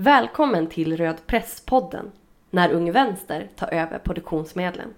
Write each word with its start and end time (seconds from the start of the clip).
Välkommen 0.00 0.66
till 0.66 0.96
Röd 0.96 1.26
Press-podden, 1.26 2.10
när 2.50 2.70
Ung 2.72 2.92
Vänster 2.92 3.48
tar 3.56 3.74
över 3.74 3.98
produktionsmedlen. 3.98 4.94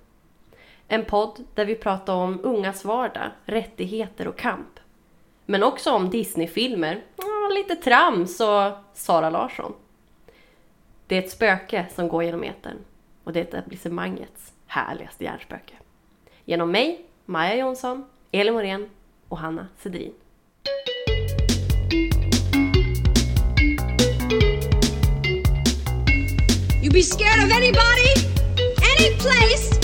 En 0.89 1.05
podd 1.05 1.45
där 1.55 1.65
vi 1.65 1.75
pratar 1.75 2.15
om 2.15 2.41
ungas 2.43 2.85
vardag, 2.85 3.31
rättigheter 3.45 4.29
och 4.29 4.39
kamp. 4.39 4.81
Men 5.47 5.63
också 5.63 5.93
om 5.93 6.11
Disneyfilmer, 6.11 7.03
ja, 7.17 7.51
lite 7.55 7.77
trams 7.77 8.41
och 8.41 8.73
Sara 8.95 9.31
Larsson. 9.31 9.73
Det 11.07 11.17
är 11.17 11.23
ett 11.23 11.31
spöke 11.31 11.87
som 11.95 12.09
går 12.09 12.25
genom 12.25 12.43
etern 12.43 12.79
och 13.25 13.33
det 13.33 13.41
är 13.41 13.45
etablissemangets 13.45 14.53
härligaste 14.67 15.25
hjärnspöke. 15.25 15.75
Genom 16.45 16.71
mig, 16.71 17.05
Maja 17.25 17.57
Jonsson, 17.57 18.05
Elin 18.31 18.55
Morén 18.55 18.91
och 19.29 19.39
Hanna 19.39 19.67
Sedrin. 19.79 20.15
You 26.91 26.95
be 26.95 27.03
scared 27.03 27.41
of 27.45 27.53
anybody, 27.53 28.11
any 28.83 29.15
place 29.15 29.79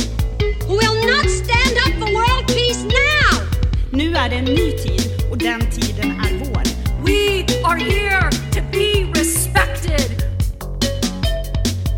who 0.67 0.75
will 0.77 1.07
not 1.07 1.27
stand 1.31 1.79
up 1.85 1.93
for 2.01 2.13
world 2.13 2.49
peace 2.49 2.83
now. 2.83 3.47
Nu 3.91 4.17
är 4.17 4.29
det 4.29 4.37
en 4.37 4.45
ny 4.45 4.73
tid 4.73 5.31
och 5.31 5.39
den 5.39 5.71
tiden 5.71 6.11
är 6.11 6.39
vår. 6.39 6.63
We 7.05 7.45
are 7.65 7.79
here 7.79 8.31
to 8.53 8.61
be 8.73 9.13
respected. 9.21 10.23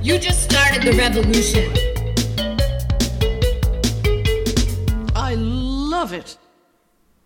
You 0.03 0.17
just 0.17 0.51
started 0.51 0.83
the 0.83 0.93
revolution. 0.93 1.65
I 5.31 5.37
love 5.91 6.19
it. 6.19 6.39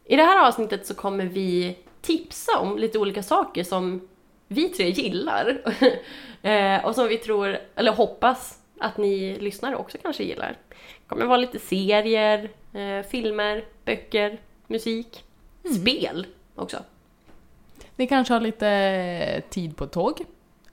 I 0.09 0.17
det 0.17 0.23
här 0.23 0.49
avsnittet 0.49 0.87
så 0.87 0.95
kommer 0.95 1.25
vi 1.25 1.79
tipsa 2.03 2.59
om 2.59 2.79
lite 2.79 2.99
olika 2.99 3.23
saker 3.23 3.65
som 3.65 4.01
vi 4.53 4.69
tre 4.69 4.91
gillar. 4.91 5.63
Eh, 6.45 6.85
och 6.85 6.95
som 6.95 7.09
vi 7.09 7.19
tror, 7.19 7.59
eller 7.75 7.93
hoppas, 7.93 8.59
att 8.79 8.97
ni 8.97 9.39
lyssnare 9.41 9.77
också 9.77 9.99
kanske 10.03 10.25
gillar. 10.25 10.57
Det 10.69 11.07
kommer 11.07 11.27
vara 11.27 11.37
lite 11.37 11.59
serier, 11.59 12.51
eh, 12.73 13.07
filmer, 13.07 13.65
böcker, 13.85 14.39
musik, 14.67 15.25
spel 15.81 16.27
också. 16.55 16.79
Ni 17.97 18.07
kanske 18.07 18.35
har 18.35 18.41
lite 18.41 19.43
tid 19.51 19.77
på 19.77 19.87
tåg. 19.87 20.25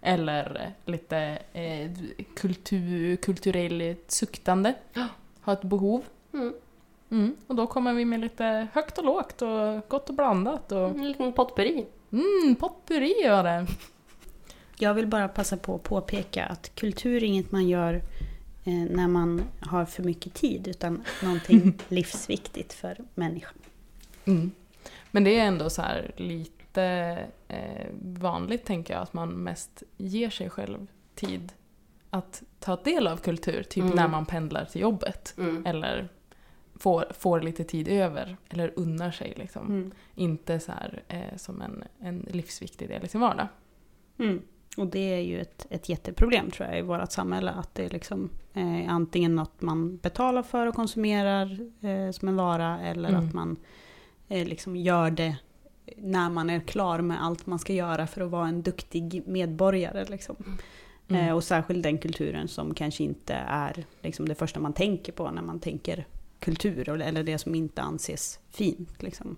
Eller 0.01 0.73
lite 0.85 1.37
eh, 1.53 1.91
kultur, 2.35 3.15
kulturellt 3.15 4.11
suktande. 4.11 4.73
Har 5.41 5.53
ett 5.53 5.63
behov. 5.63 6.03
Mm. 6.33 6.53
Mm. 7.11 7.35
Och 7.47 7.55
då 7.55 7.67
kommer 7.67 7.93
vi 7.93 8.05
med 8.05 8.19
lite 8.19 8.67
högt 8.73 8.97
och 8.97 9.05
lågt 9.05 9.41
och 9.41 9.87
gott 9.87 10.09
och 10.09 10.15
blandat. 10.15 10.71
Och, 10.71 10.89
En 10.89 11.07
liten 11.07 11.33
potpurri. 11.33 11.85
Mm, 12.11 12.55
potpurri 12.55 13.27
var 13.29 13.43
det. 13.43 13.67
Jag 14.77 14.93
vill 14.93 15.07
bara 15.07 15.27
passa 15.27 15.57
på 15.57 15.75
att 15.75 15.83
påpeka 15.83 16.45
att 16.45 16.75
kultur 16.75 17.23
är 17.23 17.27
inget 17.27 17.51
man 17.51 17.67
gör 17.67 17.93
eh, 18.63 18.73
när 18.73 19.07
man 19.07 19.41
har 19.59 19.85
för 19.85 20.03
mycket 20.03 20.33
tid, 20.33 20.67
utan 20.67 21.03
någonting 21.23 21.73
livsviktigt 21.87 22.73
för 22.73 22.97
människan. 23.15 23.53
Mm. 24.25 24.51
Men 25.11 25.23
det 25.23 25.39
är 25.39 25.45
ändå 25.45 25.69
så 25.69 25.83
lite 26.17 26.83
eh, 27.47 27.87
vanligt 28.01 28.65
tänker 28.65 28.93
jag 28.93 29.03
att 29.03 29.13
man 29.13 29.29
mest 29.29 29.83
ger 29.97 30.29
sig 30.29 30.49
själv 30.49 30.87
tid 31.15 31.51
att 32.09 32.43
ta 32.59 32.75
del 32.75 33.07
av 33.07 33.17
kultur. 33.17 33.63
Typ 33.63 33.83
Mm. 33.83 33.95
när 33.95 34.07
man 34.07 34.25
pendlar 34.25 34.65
till 34.65 34.81
jobbet. 34.81 35.33
Mm. 35.37 35.65
Eller 35.65 36.09
får, 36.79 37.05
får 37.13 37.41
lite 37.41 37.63
tid 37.63 37.87
över. 37.87 38.37
Eller 38.49 38.73
unnar 38.75 39.11
sig 39.11 39.33
liksom. 39.37 39.67
Mm. 39.67 39.91
Inte 40.15 40.59
så 40.59 40.71
här 40.71 41.03
eh, 41.07 41.37
som 41.37 41.61
en, 41.61 41.83
en 41.99 42.27
livsviktig 42.31 42.89
del 42.89 43.05
i 43.05 43.07
sin 43.07 43.21
vardag. 43.21 43.47
Mm. 44.19 44.41
Och 44.77 44.87
det 44.87 45.13
är 45.13 45.19
ju 45.19 45.41
ett, 45.41 45.67
ett 45.69 45.89
jätteproblem 45.89 46.51
tror 46.51 46.69
jag 46.69 46.79
i 46.79 46.81
vårt 46.81 47.11
samhälle. 47.11 47.51
Att 47.51 47.75
det 47.75 47.85
är 47.85 47.89
liksom 47.89 48.29
eh, 48.53 48.93
antingen 48.93 49.35
något 49.35 49.61
man 49.61 49.97
betalar 49.97 50.43
för 50.43 50.67
och 50.67 50.75
konsumerar 50.75 51.59
eh, 51.81 52.11
som 52.11 52.27
en 52.27 52.35
vara. 52.35 52.79
Eller 52.81 53.09
Mm. 53.09 53.27
att 53.27 53.33
man 53.33 53.57
eh, 54.27 54.47
liksom 54.47 54.75
gör 54.75 55.11
det 55.11 55.37
när 55.97 56.29
man 56.29 56.49
är 56.49 56.59
klar 56.59 57.01
med 57.01 57.23
allt 57.23 57.45
man 57.45 57.59
ska 57.59 57.73
göra 57.73 58.07
för 58.07 58.21
att 58.21 58.31
vara 58.31 58.47
en 58.47 58.61
duktig 58.61 59.23
medborgare. 59.25 60.05
Liksom. 60.05 60.35
Mm. 61.07 61.27
Eh, 61.27 61.35
och 61.35 61.43
särskilt 61.43 61.83
den 61.83 61.97
kulturen 61.97 62.47
som 62.47 62.73
kanske 62.73 63.03
inte 63.03 63.33
är 63.47 63.85
liksom, 64.01 64.27
det 64.27 64.35
första 64.35 64.59
man 64.59 64.73
tänker 64.73 65.11
på 65.11 65.31
när 65.31 65.41
man 65.41 65.59
tänker 65.59 66.05
kultur. 66.39 66.89
eller- 66.89 67.05
Eller 67.07 67.23
det 67.23 67.37
som 67.37 67.55
inte 67.55 67.81
anses 67.81 68.39
fint. 68.51 69.03
Liksom. 69.03 69.37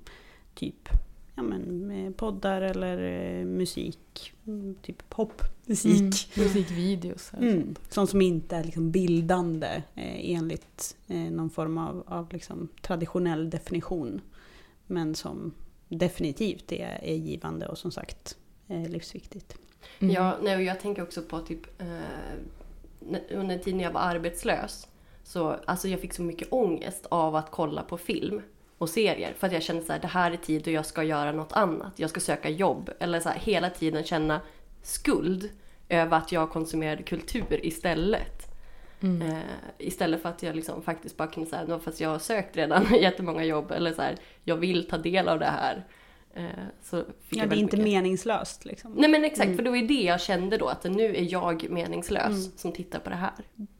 Typ 0.55 0.89
ja, 1.35 1.43
men, 1.43 1.91
eh, 1.91 2.11
poddar 2.11 2.61
eller 2.61 2.97
eh, 3.39 3.45
musik. 3.45 4.33
Mm, 4.47 4.75
Typ 4.81 5.09
popmusik. 5.09 5.99
Mm. 6.37 6.45
Musikvideos. 6.47 7.31
Mm. 7.33 7.75
sånt. 7.89 8.09
Som 8.09 8.21
inte 8.21 8.55
är 8.55 8.63
liksom 8.63 8.91
bildande 8.91 9.67
eh, 9.95 10.31
enligt 10.31 10.97
eh, 11.07 11.17
någon 11.17 11.49
form 11.49 11.77
av, 11.77 12.03
av 12.07 12.33
liksom 12.33 12.67
traditionell 12.81 13.49
definition. 13.49 14.21
Men 14.87 15.15
som 15.15 15.53
definitivt 15.89 16.71
är, 16.71 16.99
är 17.03 17.15
givande 17.15 17.67
och 17.67 17.77
som 17.77 17.91
sagt 17.91 18.37
eh, 18.67 18.89
livsviktigt. 18.89 19.57
Mm. 19.99 20.13
Ja, 20.15 20.37
nej, 20.43 20.55
och 20.55 20.61
jag 20.63 20.79
tänker 20.79 21.01
också 21.03 21.21
på 21.21 21.39
typ 21.39 21.81
eh, 21.81 21.87
när- 22.99 23.33
under 23.33 23.57
tiden 23.57 23.79
jag 23.79 23.91
var 23.91 24.01
arbetslös. 24.01 24.87
Så 25.31 25.55
alltså 25.65 25.87
jag 25.87 25.99
fick 25.99 26.13
så 26.13 26.21
mycket 26.21 26.47
ångest 26.51 27.05
av 27.09 27.35
att 27.35 27.51
kolla 27.51 27.83
på 27.83 27.97
film 27.97 28.41
och 28.77 28.89
serier. 28.89 29.33
För 29.37 29.47
att 29.47 29.53
jag 29.53 29.63
kände 29.63 29.83
så 29.83 29.93
här, 29.93 29.99
det 29.99 30.07
här 30.07 30.31
är 30.31 30.37
tid 30.37 30.63
då 30.63 30.71
jag 30.71 30.85
ska 30.85 31.03
göra 31.03 31.31
något 31.31 31.51
annat. 31.51 31.93
Jag 31.95 32.09
ska 32.09 32.19
söka 32.19 32.49
jobb. 32.49 32.89
Eller 32.99 33.19
så 33.19 33.29
här, 33.29 33.39
hela 33.39 33.69
tiden 33.69 34.03
känna 34.03 34.41
skuld 34.81 35.49
över 35.89 36.17
att 36.17 36.31
jag 36.31 36.49
konsumerade 36.49 37.03
kultur 37.03 37.65
istället. 37.65 38.55
Mm. 39.01 39.21
Eh, 39.21 39.43
istället 39.77 40.21
för 40.21 40.29
att 40.29 40.43
jag 40.43 40.55
liksom 40.55 40.81
faktiskt 40.81 41.17
bara 41.17 41.27
kunde 41.27 41.49
säga, 41.49 41.79
fast 41.79 42.01
jag 42.01 42.09
har 42.09 42.19
sökt 42.19 42.57
redan 42.57 42.85
jättemånga 43.01 43.43
jobb. 43.43 43.71
Eller 43.71 43.93
så 43.93 44.01
här, 44.01 44.15
jag 44.43 44.55
vill 44.55 44.87
ta 44.87 44.97
del 44.97 45.27
av 45.27 45.39
det 45.39 45.45
här. 45.45 45.85
Eh, 46.33 46.43
så 46.81 46.97
fick 46.97 47.37
Ja, 47.37 47.41
jag 47.43 47.49
det 47.49 47.55
är 47.55 47.57
inte 47.57 47.77
mycket- 47.77 47.91
meningslöst. 47.93 48.65
Liksom. 48.65 48.91
Nej 48.93 49.09
men 49.09 49.23
exakt, 49.23 49.45
Mm. 49.45 49.55
för 49.57 49.63
det 49.63 49.69
var 49.69 49.77
ju 49.77 49.87
det 49.87 50.01
jag 50.01 50.21
kände 50.21 50.57
då, 50.57 50.67
att 50.67 50.83
nu 50.83 51.15
är 51.15 51.31
jag 51.33 51.69
meningslös 51.69 52.25
Mm. 52.27 52.41
som 52.57 52.71
tittar 52.71 52.99
på 52.99 53.09
det 53.09 53.15
här. 53.15 53.31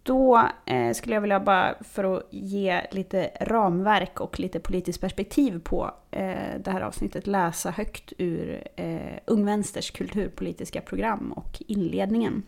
Då 0.04 0.50
eh, 0.66 0.94
skulle 0.94 1.16
jag 1.16 1.22
vilja 1.22 1.40
bara, 1.40 1.76
för 1.84 2.18
att 2.18 2.28
ge 2.32 2.82
lite 2.92 3.32
ramverk 3.42 4.20
och 4.20 4.40
lite 4.40 4.60
politiskt 4.60 5.02
perspektiv 5.02 5.60
på 5.64 5.92
eh, 6.12 6.60
det 6.64 6.72
här 6.72 6.82
avsnittet, 6.82 7.28
läsa 7.28 7.72
högt 7.72 8.14
ur 8.18 8.68
eh, 8.76 9.18
Ung 9.26 9.46
Vänsters 9.46 9.92
kulturpolitiska 9.92 10.82
program 10.82 11.32
och 11.32 11.62
inledningen. 11.68 12.44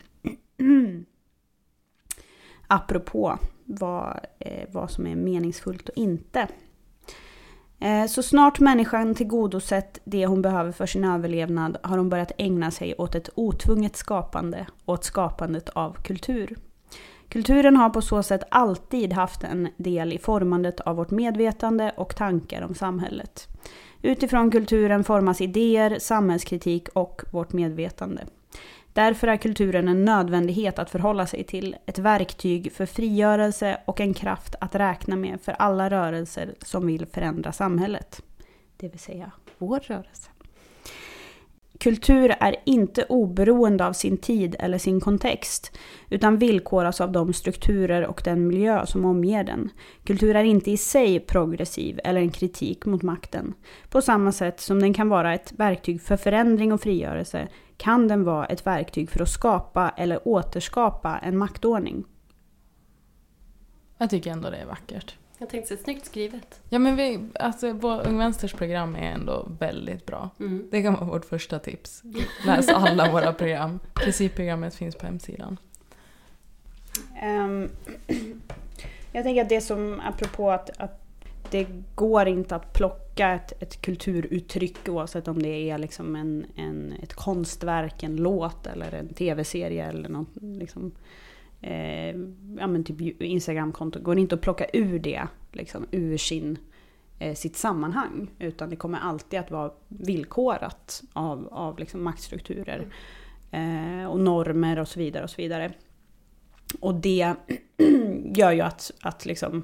Apropå 2.66 3.38
vad, 3.64 4.20
eh, 4.38 4.68
vad 4.72 4.90
som 4.90 5.06
är 5.06 5.16
meningsfullt 5.16 5.88
och 5.88 5.96
inte. 5.96 6.48
Eh, 7.84 8.06
så 8.06 8.22
snart 8.22 8.60
människan 8.60 9.14
tillgodosett 9.14 10.00
det 10.04 10.26
hon 10.26 10.42
behöver 10.42 10.72
för 10.72 10.86
sin 10.86 11.04
överlevnad 11.04 11.76
har 11.82 11.98
hon 11.98 12.08
börjat 12.08 12.32
ägna 12.38 12.70
sig 12.70 12.94
åt 12.98 13.14
ett 13.14 13.28
otvunget 13.34 13.96
skapande, 13.96 14.66
åt 14.84 15.04
skapandet 15.04 15.68
av 15.68 15.96
kultur. 16.02 16.56
Kulturen 17.28 17.76
har 17.76 17.90
på 17.90 18.02
så 18.02 18.22
sätt 18.22 18.42
alltid 18.50 19.12
haft 19.12 19.44
en 19.44 19.68
del 19.76 20.12
i 20.12 20.18
formandet 20.18 20.80
av 20.80 20.96
vårt 20.96 21.10
medvetande 21.10 21.92
och 21.96 22.16
tankar 22.16 22.62
om 22.62 22.74
samhället. 22.74 23.48
Utifrån 24.02 24.50
kulturen 24.50 25.04
formas 25.04 25.40
idéer, 25.40 25.98
samhällskritik 25.98 26.88
och 26.92 27.22
vårt 27.30 27.52
medvetande. 27.52 28.22
Därför 28.94 29.28
är 29.28 29.36
kulturen 29.36 29.88
en 29.88 30.04
nödvändighet 30.04 30.78
att 30.78 30.90
förhålla 30.90 31.26
sig 31.26 31.44
till, 31.44 31.76
ett 31.86 31.98
verktyg 31.98 32.72
för 32.72 32.86
frigörelse 32.86 33.80
och 33.84 34.00
en 34.00 34.14
kraft 34.14 34.54
att 34.60 34.74
räkna 34.74 35.16
med 35.16 35.40
för 35.40 35.52
alla 35.52 35.90
rörelser 35.90 36.54
som 36.62 36.86
vill 36.86 37.06
förändra 37.06 37.52
samhället. 37.52 38.22
Det 38.76 38.88
vill 38.88 38.98
säga 38.98 39.30
vår 39.58 39.80
rörelse. 39.80 40.30
Kultur 41.84 42.34
är 42.40 42.56
inte 42.64 43.04
oberoende 43.04 43.86
av 43.86 43.92
sin 43.92 44.16
tid 44.16 44.56
eller 44.58 44.78
sin 44.78 45.00
kontext, 45.00 45.78
utan 46.10 46.38
villkoras 46.38 47.00
av 47.00 47.12
de 47.12 47.32
strukturer 47.32 48.06
och 48.06 48.20
den 48.24 48.46
miljö 48.46 48.86
som 48.86 49.04
omger 49.04 49.44
den. 49.44 49.70
Kultur 50.04 50.36
är 50.36 50.44
inte 50.44 50.70
i 50.70 50.76
sig 50.76 51.20
progressiv 51.20 52.00
eller 52.04 52.20
en 52.20 52.30
kritik 52.30 52.86
mot 52.86 53.02
makten. 53.02 53.54
På 53.88 54.02
samma 54.02 54.32
sätt 54.32 54.60
som 54.60 54.80
den 54.80 54.94
kan 54.94 55.08
vara 55.08 55.34
ett 55.34 55.52
verktyg 55.52 56.02
för 56.02 56.16
förändring 56.16 56.72
och 56.72 56.80
frigörelse 56.80 57.48
kan 57.76 58.08
den 58.08 58.24
vara 58.24 58.46
ett 58.46 58.66
verktyg 58.66 59.10
för 59.10 59.22
att 59.22 59.28
skapa 59.28 59.88
eller 59.96 60.28
återskapa 60.28 61.18
en 61.18 61.38
maktordning. 61.38 62.04
Jag 63.98 64.10
tycker 64.10 64.30
ändå 64.30 64.50
det 64.50 64.56
är 64.56 64.66
vackert. 64.66 65.16
Jag 65.38 65.48
tänkte 65.48 65.68
säga, 65.68 65.84
snyggt 65.84 66.06
skrivet. 66.06 66.60
Ja 66.68 66.78
men 66.78 66.96
vi, 66.96 67.20
alltså 67.34 67.72
vår 67.72 68.06
Ung 68.06 68.18
Vänsters 68.18 68.52
program 68.52 68.94
är 68.96 69.12
ändå 69.12 69.48
väldigt 69.58 70.06
bra. 70.06 70.30
Mm. 70.40 70.68
Det 70.70 70.82
kan 70.82 70.94
vara 70.94 71.04
vårt 71.04 71.24
första 71.24 71.58
tips. 71.58 72.02
Läs 72.46 72.68
alla 72.68 73.12
våra 73.12 73.32
program. 73.32 73.80
Principprogrammet 73.94 74.74
finns 74.74 74.96
på 74.96 75.06
hemsidan. 75.06 75.56
Ehm, 77.20 77.68
jag 79.12 79.24
tänker 79.24 79.42
att 79.42 79.48
det 79.48 79.60
som, 79.60 80.00
apropå 80.00 80.50
att, 80.50 80.70
att 80.80 81.00
det 81.50 81.66
går 81.94 82.28
inte 82.28 82.56
att 82.56 82.72
plocka 82.72 83.30
ett, 83.34 83.62
ett 83.62 83.80
kulturuttryck 83.80 84.88
oavsett 84.88 85.28
om 85.28 85.42
det 85.42 85.70
är 85.70 85.78
liksom 85.78 86.16
en, 86.16 86.46
en, 86.56 86.94
ett 87.02 87.14
konstverk, 87.14 88.02
en 88.02 88.16
låt 88.16 88.66
eller 88.66 88.94
en 88.94 89.08
tv-serie 89.08 89.86
eller 89.86 90.08
något. 90.08 90.28
Liksom, 90.34 90.92
eh, 91.64 92.16
ja 92.58 92.66
men 92.66 92.84
typ 92.84 93.20
Instagramkonto. 93.22 94.00
går 94.00 94.18
inte 94.18 94.34
att 94.34 94.40
plocka 94.40 94.66
ur 94.72 94.98
det 94.98 95.26
liksom, 95.52 95.86
ur 95.90 96.16
sin, 96.16 96.58
eh, 97.18 97.34
sitt 97.34 97.56
sammanhang. 97.56 98.30
Utan 98.38 98.70
det 98.70 98.76
kommer 98.76 98.98
alltid 98.98 99.40
att 99.40 99.50
vara 99.50 99.72
villkorat 99.88 101.02
av, 101.12 101.48
av 101.50 101.78
liksom 101.78 102.04
maktstrukturer. 102.04 102.86
Eh, 103.50 104.06
och 104.06 104.20
normer 104.20 104.78
och 104.78 104.88
så 104.88 104.98
vidare. 104.98 105.24
Och 105.24 105.30
så 105.30 105.42
vidare. 105.42 105.72
Och 106.80 106.94
det 106.94 107.34
gör 108.34 108.52
ju 108.52 108.60
att, 108.60 108.90
att 109.00 109.26
liksom 109.26 109.62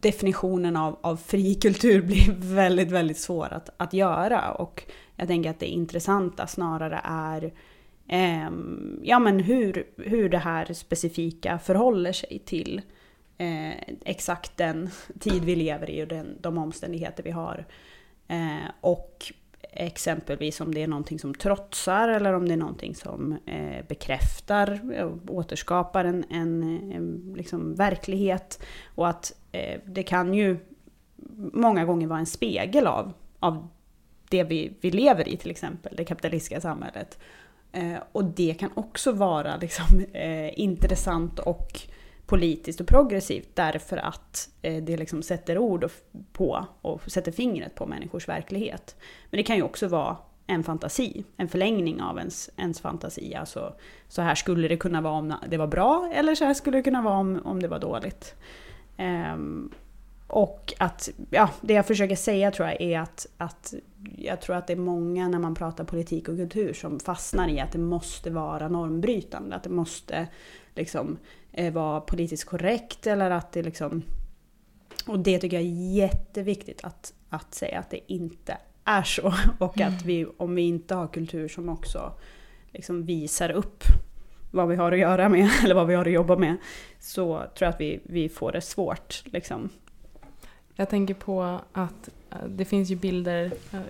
definitionen 0.00 0.76
av, 0.76 0.98
av 1.00 1.16
fri 1.16 1.54
kultur 1.54 2.02
blir 2.02 2.32
väldigt, 2.54 2.90
väldigt 2.90 3.18
svår 3.18 3.52
att, 3.52 3.70
att 3.76 3.92
göra. 3.92 4.52
Och 4.52 4.82
jag 5.16 5.28
tänker 5.28 5.50
att 5.50 5.60
det 5.60 5.66
intressanta 5.66 6.46
snarare 6.46 7.00
är 7.04 7.52
eh, 8.08 8.50
ja, 9.02 9.18
men 9.18 9.40
hur, 9.40 9.86
hur 9.96 10.28
det 10.28 10.38
här 10.38 10.72
specifika 10.72 11.58
förhåller 11.58 12.12
sig 12.12 12.42
till 12.44 12.82
eh, 13.38 13.78
exakt 14.04 14.56
den 14.56 14.90
tid 15.20 15.44
vi 15.44 15.56
lever 15.56 15.90
i 15.90 16.02
och 16.02 16.08
den, 16.08 16.36
de 16.40 16.58
omständigheter 16.58 17.22
vi 17.22 17.30
har. 17.30 17.66
Eh, 18.28 18.70
och 18.80 19.32
exempelvis 19.76 20.60
om 20.60 20.74
det 20.74 20.82
är 20.82 20.86
någonting 20.86 21.18
som 21.18 21.34
trotsar 21.34 22.08
eller 22.08 22.32
om 22.32 22.48
det 22.48 22.52
är 22.52 22.58
någonting 22.58 22.94
som 22.94 23.38
eh, 23.46 23.84
bekräftar, 23.88 24.94
eh, 24.94 25.12
återskapar 25.28 26.04
en, 26.04 26.24
en, 26.30 26.62
en 26.92 27.34
liksom 27.36 27.74
verklighet. 27.74 28.62
Och 28.94 29.08
att 29.08 29.32
eh, 29.52 29.80
det 29.84 30.02
kan 30.02 30.34
ju 30.34 30.58
många 31.52 31.84
gånger 31.84 32.06
vara 32.06 32.18
en 32.18 32.26
spegel 32.26 32.86
av, 32.86 33.12
av 33.40 33.68
det 34.28 34.44
vi, 34.44 34.72
vi 34.80 34.90
lever 34.90 35.28
i, 35.28 35.36
till 35.36 35.50
exempel 35.50 35.96
det 35.96 36.04
kapitalistiska 36.04 36.60
samhället. 36.60 37.18
Eh, 37.76 38.02
och 38.12 38.24
det 38.24 38.54
kan 38.54 38.70
också 38.74 39.12
vara 39.12 39.56
liksom, 39.56 40.00
eh, 40.12 40.60
intressant 40.60 41.38
och 41.38 41.80
politiskt 42.26 42.80
och 42.80 42.86
progressivt 42.86 43.48
därför 43.54 43.96
att 43.96 44.48
eh, 44.62 44.82
det 44.84 44.96
liksom 44.96 45.22
sätter 45.22 45.58
ord 45.58 45.90
på 46.32 46.66
och 46.82 47.10
sätter 47.10 47.32
fingret 47.32 47.74
på 47.74 47.86
människors 47.86 48.28
verklighet. 48.28 48.96
Men 49.30 49.38
det 49.38 49.44
kan 49.44 49.56
ju 49.56 49.62
också 49.62 49.88
vara 49.88 50.16
en 50.46 50.64
fantasi, 50.64 51.24
en 51.36 51.48
förlängning 51.48 52.02
av 52.02 52.18
ens, 52.18 52.50
ens 52.56 52.80
fantasi. 52.80 53.34
Alltså, 53.34 53.74
så 54.08 54.22
här 54.22 54.34
skulle 54.34 54.68
det 54.68 54.76
kunna 54.76 55.00
vara 55.00 55.14
om 55.14 55.34
det 55.48 55.56
var 55.56 55.66
bra, 55.66 56.10
eller 56.14 56.34
så 56.34 56.44
här 56.44 56.54
skulle 56.54 56.78
det 56.78 56.82
kunna 56.82 57.02
vara 57.02 57.18
om, 57.18 57.40
om 57.44 57.62
det 57.62 57.68
var 57.68 57.78
dåligt. 57.78 58.34
Um, 58.98 59.72
och 60.26 60.74
att, 60.78 61.08
ja, 61.30 61.50
det 61.60 61.74
jag 61.74 61.86
försöker 61.86 62.16
säga 62.16 62.50
tror 62.50 62.68
jag 62.68 62.80
är 62.80 63.00
att, 63.00 63.26
att 63.36 63.74
jag 64.16 64.40
tror 64.40 64.56
att 64.56 64.66
det 64.66 64.72
är 64.72 64.76
många 64.76 65.28
när 65.28 65.38
man 65.38 65.54
pratar 65.54 65.84
politik 65.84 66.28
och 66.28 66.36
kultur 66.36 66.72
som 66.72 67.00
fastnar 67.00 67.48
i 67.48 67.60
att 67.60 67.72
det 67.72 67.78
måste 67.78 68.30
vara 68.30 68.68
normbrytande. 68.68 69.56
Att 69.56 69.62
det 69.62 69.70
måste 69.70 70.26
liksom 70.74 71.18
eh, 71.52 71.72
vara 71.72 72.00
politiskt 72.00 72.44
korrekt 72.44 73.06
eller 73.06 73.30
att 73.30 73.52
det 73.52 73.62
liksom... 73.62 74.02
Och 75.06 75.18
det 75.18 75.38
tycker 75.38 75.56
jag 75.56 75.66
är 75.66 75.94
jätteviktigt 75.94 76.84
att, 76.84 77.14
att 77.28 77.54
säga 77.54 77.78
att 77.78 77.90
det 77.90 78.12
inte 78.12 78.58
är 78.84 79.02
så. 79.02 79.34
Och 79.58 79.80
att 79.80 80.02
vi, 80.04 80.26
om 80.36 80.54
vi 80.54 80.62
inte 80.62 80.94
har 80.94 81.08
kultur 81.08 81.48
som 81.48 81.68
också 81.68 82.12
liksom 82.72 83.04
visar 83.04 83.50
upp 83.50 83.84
vad 84.50 84.68
vi 84.68 84.76
har 84.76 84.92
att 84.92 84.98
göra 84.98 85.28
med, 85.28 85.50
eller 85.64 85.74
vad 85.74 85.86
vi 85.86 85.94
har 85.94 86.06
att 86.06 86.12
jobba 86.12 86.36
med, 86.36 86.56
så 87.00 87.38
tror 87.38 87.66
jag 87.66 87.68
att 87.68 87.80
vi, 87.80 88.00
vi 88.04 88.28
får 88.28 88.52
det 88.52 88.60
svårt. 88.60 89.22
Liksom. 89.24 89.70
Jag 90.76 90.88
tänker 90.88 91.14
på 91.14 91.60
att 91.72 92.08
eh, 92.30 92.44
det 92.48 92.64
finns 92.64 92.90
ju 92.90 92.96
bilder, 92.96 93.52
eh, 93.72 93.80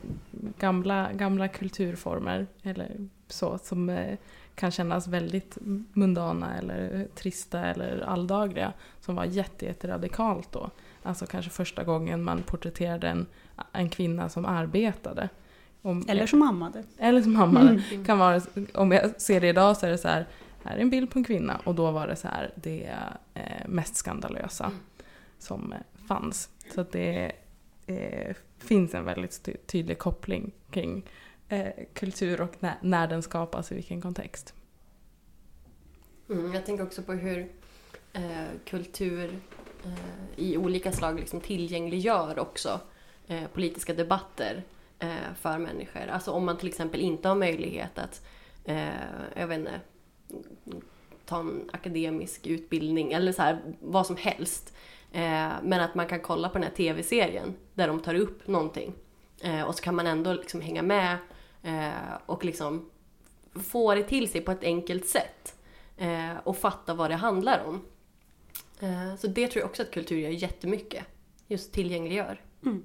gamla, 0.59 1.13
gamla 1.13 1.49
kulturformer 1.49 2.47
eller 2.63 3.09
så, 3.29 3.59
som 3.59 3.89
eh, 3.89 4.19
kan 4.55 4.71
kännas 4.71 5.09
väldigt 5.09 5.59
mundana 5.93 6.59
eller 6.59 7.09
trista 7.15 7.65
eller 7.65 8.01
alldagliga 8.01 8.73
som 9.01 9.15
var 9.15 9.25
jätteradikalt 9.25 10.53
då. 10.53 10.71
Alltså 11.03 11.27
kanske 11.27 11.51
första 11.51 11.85
gången 11.85 12.23
man 12.23 12.43
porträtterade 12.43 13.09
en, 13.09 13.27
en 13.73 13.89
kvinna 13.89 14.29
som 14.29 14.47
arbetade. 14.47 15.29
Om, 15.83 16.05
eller 16.09 16.27
som 16.27 16.43
ammade. 16.43 16.85
Eller 16.99 17.23
som 17.23 17.37
ammade. 17.37 17.69
Mm. 17.69 18.05
Kan 18.05 18.19
vara, 18.19 18.41
om 18.75 18.93
jag 18.93 19.21
ser 19.21 19.41
det 19.41 19.49
idag 19.49 19.77
så 19.77 19.87
är 19.87 19.91
det 19.91 19.99
så 19.99 20.09
här, 20.09 20.27
här 20.65 20.77
är 20.77 20.81
en 20.81 20.91
bild 20.91 21.11
på 21.11 21.19
en 21.19 21.25
kvinna 21.25 21.61
och 21.65 21.75
då 21.75 21.91
var 21.91 22.07
det 22.07 22.17
så 22.17 22.29
här 22.29 22.51
det 22.55 22.91
mest 23.67 23.97
skandalösa 23.97 24.65
mm. 24.65 24.79
som 25.39 25.75
fanns. 26.09 26.49
Så 26.75 26.81
att 26.81 26.93
det 26.93 27.33
eh, 27.87 28.37
finns 28.59 28.95
en 28.95 29.05
väldigt 29.05 29.49
tydlig 29.67 29.99
koppling 29.99 30.53
kring 30.71 31.05
eh, 31.49 31.73
kultur 31.95 32.41
och 32.41 32.55
när, 32.61 32.75
när 32.83 33.07
den 33.07 33.23
skapas 33.23 33.73
i 33.73 33.75
vilken 33.75 34.01
kontext. 34.01 34.55
Mm, 36.31 36.55
jag 36.55 36.67
tänker 36.67 36.85
också 36.85 37.03
på 37.03 37.13
hur 37.13 37.49
eh, 38.13 38.47
kultur 38.65 39.39
eh, 39.85 40.45
i 40.45 40.57
olika 40.57 40.93
slag 40.93 41.21
liksom 41.21 41.41
tillgängliggör 41.41 42.39
också 42.39 42.81
eh, 43.27 43.47
politiska 43.53 43.95
debatter 43.95 44.63
eh, 44.99 45.35
för 45.41 45.59
människor. 45.59 46.07
Alltså 46.07 46.31
om 46.31 46.45
man 46.45 46.59
till 46.59 46.69
exempel 46.69 47.01
inte 47.01 47.29
har 47.29 47.37
möjlighet 47.37 47.99
att, 47.99 48.27
eh, 48.65 48.89
jag 49.37 49.47
vet 49.47 49.59
inte, 49.59 49.81
ta 51.25 51.41
en 51.41 51.71
akademisk 51.73 52.47
utbildning 52.47 53.13
eller 53.13 53.33
så 53.33 53.43
här, 53.43 53.61
vad 53.81 54.07
som 54.07 54.17
helst. 54.17 54.75
Eh, 55.17 55.53
men 55.63 55.81
att 55.81 55.95
man 55.95 56.07
kan 56.07 56.21
kolla 56.21 56.49
på 56.49 56.59
den 56.59 56.63
här 56.63 56.75
tv-serien 56.75 57.55
där 57.75 57.89
de 57.89 58.01
tar 58.01 58.15
upp 58.15 58.49
någonting. 58.49 58.95
och 59.67 59.75
så 59.75 59.83
kan 59.83 59.95
man 59.95 60.07
ändå 60.07 60.33
liksom 60.33 60.61
hänga 60.61 60.83
med 60.83 61.17
Eh, 61.67 62.19
och 62.27 62.45
liksom 62.45 62.91
få 63.55 63.95
det 63.95 64.03
till 64.03 64.31
sig 64.31 64.41
på 64.41 64.53
ett 64.53 64.65
enkelt 64.65 65.07
sätt. 65.07 65.57
Eh, 65.97 66.37
och 66.45 66.57
fatta 66.57 66.95
vad 66.95 67.11
det 67.11 67.15
handlar 67.17 67.65
om. 67.65 67.85
Eh, 68.81 69.17
så 69.17 69.27
det 69.27 69.49
tror 69.49 69.61
jag 69.61 69.69
också 69.69 69.83
att 69.83 69.91
kultur 69.91 70.19
gör 70.19 70.31
jättemycket. 70.31 71.05
Just 71.47 71.73
tillgängliggör. 71.73 72.41
Mm. 72.65 72.85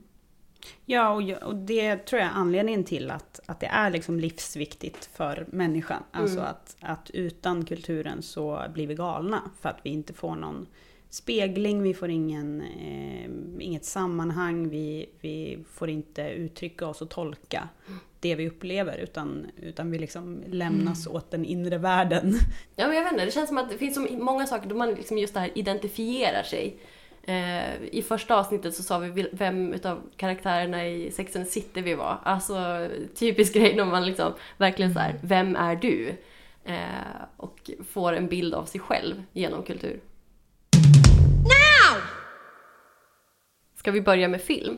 Ja, 0.85 1.09
och, 1.09 1.43
och 1.43 1.55
det 1.55 1.97
tror 1.97 2.21
jag 2.21 2.31
är 2.31 2.33
anledningen 2.33 2.83
till 2.83 3.11
att, 3.11 3.39
att 3.45 3.59
det 3.59 3.65
är 3.65 3.89
liksom 3.89 4.19
livsviktigt 4.19 5.05
för 5.05 5.45
människan. 5.51 6.03
Alltså 6.11 6.39
mm. 6.39 6.49
att, 6.49 6.75
att 6.79 7.09
utan 7.09 7.65
kulturen 7.65 8.21
så 8.21 8.65
blir 8.73 8.87
vi 8.87 8.95
galna 8.95 9.51
för 9.61 9.69
att 9.69 9.79
vi 9.83 9.89
inte 9.89 10.13
får 10.13 10.35
någon 10.35 10.67
spegling, 11.11 11.83
vi 11.83 11.93
får 11.93 12.09
ingen, 12.09 12.61
eh, 12.61 13.65
inget 13.65 13.85
sammanhang, 13.85 14.69
vi, 14.69 15.09
vi 15.21 15.63
får 15.73 15.89
inte 15.89 16.21
uttrycka 16.21 16.87
oss 16.87 17.01
och 17.01 17.09
tolka 17.09 17.69
det 18.19 18.35
vi 18.35 18.49
upplever 18.49 18.97
utan, 18.97 19.47
utan 19.57 19.91
vi 19.91 19.99
liksom 19.99 20.43
lämnas 20.47 21.05
mm. 21.05 21.17
åt 21.17 21.31
den 21.31 21.45
inre 21.45 21.77
världen. 21.77 22.33
Ja 22.75 22.87
men 22.87 22.95
jag 22.95 23.03
vet 23.03 23.13
inte, 23.13 23.25
det 23.25 23.31
känns 23.31 23.47
som 23.47 23.57
att 23.57 23.69
det 23.69 23.77
finns 23.77 23.95
så 23.95 24.01
många 24.01 24.47
saker 24.47 24.69
då 24.69 24.75
man 24.75 24.93
liksom 24.93 25.17
just 25.17 25.33
det 25.33 25.39
här 25.39 25.51
identifierar 25.55 26.43
sig. 26.43 26.77
Eh, 27.23 27.83
I 27.91 28.01
första 28.07 28.35
avsnittet 28.35 28.75
så 28.75 28.83
sa 28.83 28.97
vi 28.97 29.27
vem 29.31 29.73
utav 29.73 30.01
karaktärerna 30.15 30.87
i 30.87 31.11
Sex 31.11 31.35
and 31.35 31.47
City 31.47 31.81
vi 31.81 31.93
var. 31.93 32.17
Alltså 32.23 32.87
typisk 33.15 33.53
grej 33.53 33.75
när 33.75 33.85
man 33.85 34.05
liksom 34.05 34.33
verkligen 34.57 34.93
så 34.93 34.99
här, 34.99 35.09
mm. 35.09 35.21
vem 35.21 35.55
är 35.55 35.75
du? 35.75 36.15
Eh, 36.63 37.21
och 37.37 37.71
får 37.89 38.13
en 38.13 38.27
bild 38.27 38.53
av 38.53 38.65
sig 38.65 38.81
själv 38.81 39.23
genom 39.33 39.63
kultur. 39.63 39.99
Ska 43.81 43.91
vi 43.91 44.01
börja 44.01 44.27
med 44.27 44.41
film? 44.41 44.77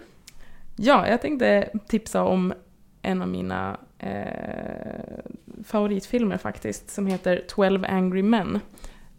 Ja, 0.76 1.08
jag 1.08 1.22
tänkte 1.22 1.70
tipsa 1.88 2.24
om 2.24 2.54
en 3.02 3.22
av 3.22 3.28
mina 3.28 3.78
eh, 4.00 5.20
favoritfilmer 5.64 6.38
faktiskt, 6.38 6.90
som 6.90 7.08
heter 7.08 7.44
12 7.48 7.86
Angry 7.90 8.24
Men. 8.24 8.60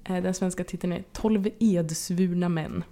Eh, 0.04 0.22
den 0.22 0.34
svenska 0.34 0.64
titeln 0.64 0.92
är 0.92 1.04
12 1.12 1.48
edsvurna 1.58 2.48
män. 2.48 2.84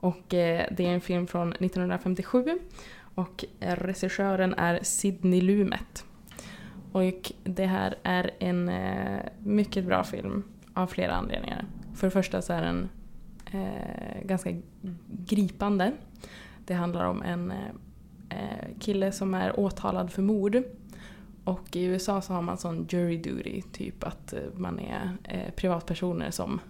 Och 0.00 0.34
eh, 0.34 0.66
det 0.70 0.86
är 0.86 0.90
en 0.90 1.00
film 1.00 1.26
från 1.26 1.52
1957 1.52 2.58
och 3.14 3.44
regissören 3.60 4.54
är 4.54 4.80
Sidney 4.82 5.40
Lumet. 5.40 6.04
Och 6.92 7.32
det 7.44 7.66
här 7.66 7.94
är 8.02 8.30
en 8.38 8.68
eh, 8.68 9.20
mycket 9.38 9.84
bra 9.84 10.04
film 10.04 10.42
av 10.74 10.86
flera 10.86 11.12
anledningar. 11.12 11.64
För 11.94 12.06
det 12.06 12.10
första 12.10 12.42
så 12.42 12.52
är 12.52 12.62
den 12.62 12.88
eh, 13.52 14.22
ganska 14.24 14.56
gripande. 15.08 15.92
Det 16.66 16.74
handlar 16.74 17.04
om 17.04 17.22
en 17.22 17.50
eh, 17.50 17.58
eh, 18.28 18.68
kille 18.80 19.12
som 19.12 19.34
är 19.34 19.60
åtalad 19.60 20.12
för 20.12 20.22
mord. 20.22 20.62
Och 21.44 21.76
i 21.76 21.84
USA 21.84 22.20
så 22.20 22.32
har 22.32 22.42
man 22.42 22.58
sån 22.58 22.86
jury 22.90 23.16
duty, 23.16 23.62
typ 23.72 24.04
att 24.04 24.32
eh, 24.32 24.40
man 24.54 24.78
är 24.78 25.16
eh, 25.24 25.50
privatpersoner 25.56 26.30
som 26.30 26.60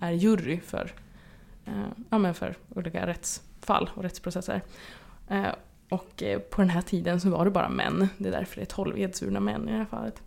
är 0.00 0.10
jury 0.10 0.60
för, 0.60 0.92
eh, 1.64 1.86
ja, 2.10 2.18
men 2.18 2.34
för 2.34 2.54
olika 2.74 3.06
rättsfall 3.06 3.90
och 3.94 4.02
rättsprocesser. 4.02 4.62
Eh, 5.28 5.46
och 5.88 6.22
eh, 6.22 6.38
på 6.38 6.60
den 6.60 6.70
här 6.70 6.82
tiden 6.82 7.20
så 7.20 7.30
var 7.30 7.44
det 7.44 7.50
bara 7.50 7.68
män, 7.68 8.08
det 8.18 8.28
är 8.28 8.32
därför 8.32 8.56
det 8.56 8.62
är 8.62 8.66
12 8.66 8.98
edsvurna 8.98 9.40
män 9.40 9.68
i 9.68 9.72
det 9.72 9.78
här 9.78 9.84
fallet. 9.84 10.22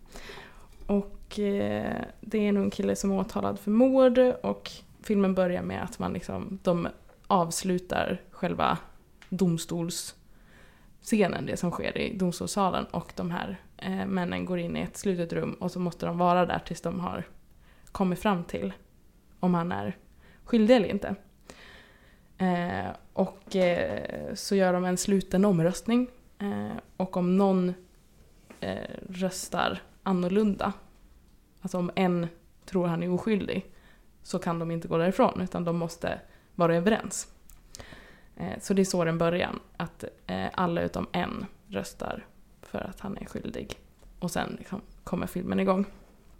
Och 0.86 1.38
eh, 1.38 2.02
det 2.20 2.38
är 2.38 2.52
nog 2.52 2.64
en 2.64 2.70
kille 2.70 2.96
som 2.96 3.10
är 3.10 3.18
åtalad 3.18 3.58
för 3.58 3.70
mord 3.70 4.18
och 4.42 4.70
filmen 5.02 5.34
börjar 5.34 5.62
med 5.62 5.82
att 5.82 5.98
man 5.98 6.12
liksom, 6.12 6.58
de 6.62 6.88
avslutar 7.26 8.20
själva 8.30 8.78
domstolsscenen, 9.28 11.46
det 11.46 11.56
som 11.56 11.70
sker 11.70 11.98
i 11.98 12.16
domstolssalen 12.16 12.84
och 12.84 13.12
de 13.16 13.30
här 13.30 13.60
eh, 13.76 14.06
männen 14.06 14.44
går 14.44 14.58
in 14.58 14.76
i 14.76 14.80
ett 14.80 14.96
slutet 14.96 15.32
rum 15.32 15.52
och 15.52 15.72
så 15.72 15.80
måste 15.80 16.06
de 16.06 16.18
vara 16.18 16.46
där 16.46 16.58
tills 16.58 16.80
de 16.80 17.00
har 17.00 17.24
kommit 17.92 18.18
fram 18.18 18.44
till 18.44 18.72
om 19.40 19.54
han 19.54 19.72
är 19.72 19.96
skyldig 20.44 20.76
eller 20.76 20.88
inte. 20.88 21.14
Eh, 22.38 22.90
och 23.12 23.56
eh, 23.56 24.34
så 24.34 24.54
gör 24.54 24.72
de 24.72 24.84
en 24.84 24.96
sluten 24.96 25.44
omröstning 25.44 26.08
eh, 26.38 26.76
och 26.96 27.16
om 27.16 27.36
någon 27.36 27.74
eh, 28.60 28.90
röstar 29.08 29.82
annorlunda, 30.02 30.72
alltså 31.60 31.78
om 31.78 31.90
en 31.94 32.28
tror 32.64 32.86
han 32.86 33.02
är 33.02 33.12
oskyldig, 33.12 33.66
så 34.28 34.38
kan 34.38 34.58
de 34.58 34.70
inte 34.70 34.88
gå 34.88 34.98
därifrån 34.98 35.40
utan 35.40 35.64
de 35.64 35.76
måste 35.76 36.20
vara 36.54 36.76
överens. 36.76 37.28
Eh, 38.36 38.58
så 38.60 38.74
det 38.74 38.82
är 38.82 38.84
så 38.84 39.04
den 39.04 39.18
börjar, 39.18 39.54
att 39.76 40.04
eh, 40.26 40.46
alla 40.52 40.82
utom 40.82 41.06
en 41.12 41.46
röstar 41.68 42.26
för 42.62 42.78
att 42.78 43.00
han 43.00 43.18
är 43.18 43.24
skyldig. 43.24 43.78
Och 44.18 44.30
sen 44.30 44.56
liksom 44.58 44.80
kommer 45.04 45.26
filmen 45.26 45.60
igång. 45.60 45.86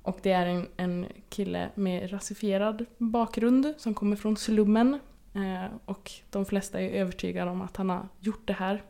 Och 0.02 0.18
det 0.22 0.32
är 0.32 0.46
en, 0.46 0.66
en 0.76 1.06
kille 1.28 1.70
med 1.74 2.12
rasifierad 2.12 2.84
bakgrund 2.98 3.74
som 3.78 3.94
kommer 3.94 4.16
från 4.16 4.36
slummen. 4.36 4.98
Eh, 5.34 5.72
och 5.84 6.12
de 6.30 6.44
flesta 6.44 6.80
är 6.80 6.90
övertygade 6.90 7.50
om 7.50 7.62
att 7.62 7.76
han 7.76 7.90
har 7.90 8.08
gjort 8.20 8.46
det 8.46 8.52
här. 8.52 8.82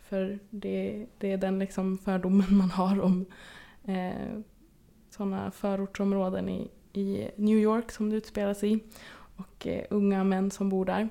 För 0.00 0.38
det, 0.50 1.06
det 1.18 1.32
är 1.32 1.36
den 1.36 1.58
liksom 1.58 1.98
fördomen 1.98 2.56
man 2.56 2.70
har 2.70 3.00
om 3.00 3.26
eh, 3.84 4.38
sådana 5.10 5.50
förortsområden 5.50 6.48
i, 6.48 6.70
i 6.92 7.28
New 7.36 7.58
York 7.58 7.90
som 7.90 8.10
det 8.10 8.16
utspelar 8.16 8.54
sig 8.54 8.72
i. 8.72 8.80
Och 9.36 9.66
eh, 9.66 9.84
unga 9.90 10.24
män 10.24 10.50
som 10.50 10.68
bor 10.68 10.84
där. 10.84 11.08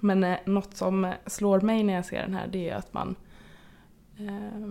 Men 0.00 0.24
eh, 0.24 0.38
något 0.46 0.76
som 0.76 1.04
eh, 1.04 1.14
slår 1.26 1.60
mig 1.60 1.82
när 1.82 1.94
jag 1.94 2.06
ser 2.06 2.22
den 2.22 2.34
här 2.34 2.48
det 2.52 2.70
är 2.70 2.76
att 2.76 2.92
man 2.92 3.16
eh, 4.18 4.68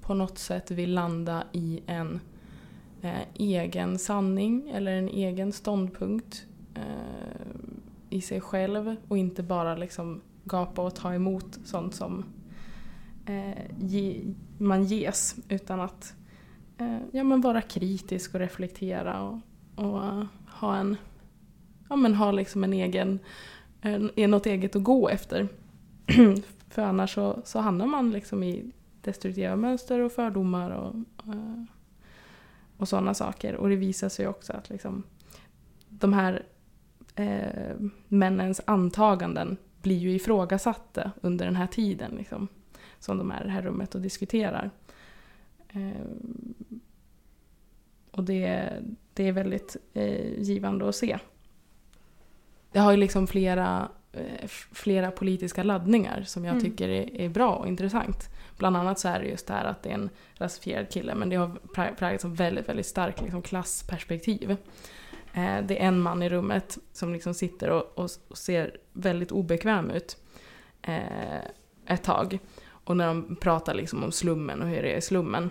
på 0.00 0.14
något 0.14 0.38
sätt 0.38 0.70
vill 0.70 0.94
landa 0.94 1.44
i 1.52 1.80
en 1.86 2.20
eh, 3.02 3.22
egen 3.34 3.98
sanning 3.98 4.70
eller 4.74 4.92
en 4.92 5.08
egen 5.08 5.52
ståndpunkt 5.52 6.46
eh, 6.74 7.46
i 8.10 8.20
sig 8.20 8.40
själv 8.40 8.96
och 9.08 9.18
inte 9.18 9.42
bara 9.42 9.76
liksom 9.76 10.20
gapa 10.44 10.82
och 10.82 10.94
ta 10.94 11.14
emot 11.14 11.58
sånt 11.64 11.94
som 11.94 12.24
eh, 13.26 13.58
ge, 13.80 14.34
man 14.58 14.84
ges 14.84 15.36
utan 15.48 15.80
att 15.80 16.14
Eh, 16.80 16.98
ja, 17.12 17.24
men 17.24 17.40
vara 17.40 17.62
kritisk 17.62 18.34
och 18.34 18.40
reflektera 18.40 19.22
och, 19.22 19.38
och 19.74 20.04
eh, 20.04 20.24
ha 20.46 20.76
en 20.76 20.96
ja, 21.88 21.96
men 21.96 22.14
ha 22.14 22.32
liksom 22.32 22.64
en 22.64 22.72
egen 22.72 23.18
är 23.82 24.28
något 24.28 24.46
eget 24.46 24.76
att 24.76 24.82
gå 24.82 25.08
efter. 25.08 25.48
För 26.68 26.82
annars 26.82 27.14
så, 27.14 27.42
så 27.44 27.58
hamnar 27.58 27.86
man 27.86 28.10
liksom 28.10 28.42
i 28.42 28.72
destruktiva 29.00 29.56
mönster 29.56 30.00
och 30.00 30.12
fördomar 30.12 30.70
och, 30.70 30.94
och, 31.16 31.66
och 32.76 32.88
sådana 32.88 33.14
saker. 33.14 33.54
Och 33.54 33.68
det 33.68 33.76
visar 33.76 34.08
sig 34.08 34.28
också 34.28 34.52
att 34.52 34.70
liksom, 34.70 35.02
de 35.88 36.12
här 36.12 36.42
eh, 37.14 37.76
männens 38.08 38.60
antaganden 38.64 39.56
blir 39.82 39.98
ju 39.98 40.14
ifrågasatta 40.14 41.10
under 41.20 41.44
den 41.44 41.56
här 41.56 41.66
tiden 41.66 42.14
liksom, 42.16 42.48
som 42.98 43.18
de 43.18 43.30
är 43.30 43.40
i 43.40 43.44
det 43.44 43.50
här 43.50 43.62
rummet 43.62 43.94
och 43.94 44.00
diskuterar. 44.00 44.70
Eh, 45.72 46.00
och 48.10 48.24
det, 48.24 48.70
det 49.14 49.28
är 49.28 49.32
väldigt 49.32 49.76
eh, 49.94 50.40
givande 50.40 50.88
att 50.88 50.96
se. 50.96 51.18
Det 52.72 52.78
har 52.78 52.90
ju 52.90 52.96
liksom 52.96 53.26
flera, 53.26 53.88
eh, 54.12 54.46
flera 54.72 55.10
politiska 55.10 55.62
laddningar 55.62 56.22
som 56.22 56.44
jag 56.44 56.52
mm. 56.52 56.64
tycker 56.64 56.88
är, 56.88 57.20
är, 57.20 57.28
bra 57.28 57.54
och 57.54 57.68
intressant. 57.68 58.28
Bland 58.58 58.76
annat 58.76 58.98
så 58.98 59.08
är 59.08 59.20
det 59.20 59.26
just 59.26 59.46
det 59.46 59.52
här 59.52 59.64
att 59.64 59.82
det 59.82 59.90
är 59.90 59.94
en 59.94 60.10
rasifierad 60.34 60.90
kille 60.90 61.14
men 61.14 61.28
det 61.28 61.36
har 61.36 61.58
präglats 61.74 62.24
av 62.24 62.36
väldigt, 62.36 62.68
väldigt 62.68 62.86
starkt 62.86 63.22
liksom 63.22 63.42
klassperspektiv. 63.42 64.50
Eh, 65.32 65.62
det 65.62 65.82
är 65.82 65.86
en 65.86 66.00
man 66.00 66.22
i 66.22 66.28
rummet 66.28 66.78
som 66.92 67.12
liksom 67.12 67.34
sitter 67.34 67.70
och, 67.70 67.98
och, 67.98 68.10
och 68.28 68.38
ser 68.38 68.76
väldigt 68.92 69.32
obekväm 69.32 69.90
ut 69.90 70.16
eh, 70.82 71.40
ett 71.86 72.02
tag. 72.02 72.38
Och 72.90 72.96
när 72.96 73.06
de 73.06 73.36
pratar 73.36 73.74
liksom 73.74 74.04
om 74.04 74.12
slummen 74.12 74.62
och 74.62 74.68
hur 74.68 74.82
det 74.82 74.92
är 74.92 74.96
i 74.96 75.00
slummen. 75.00 75.50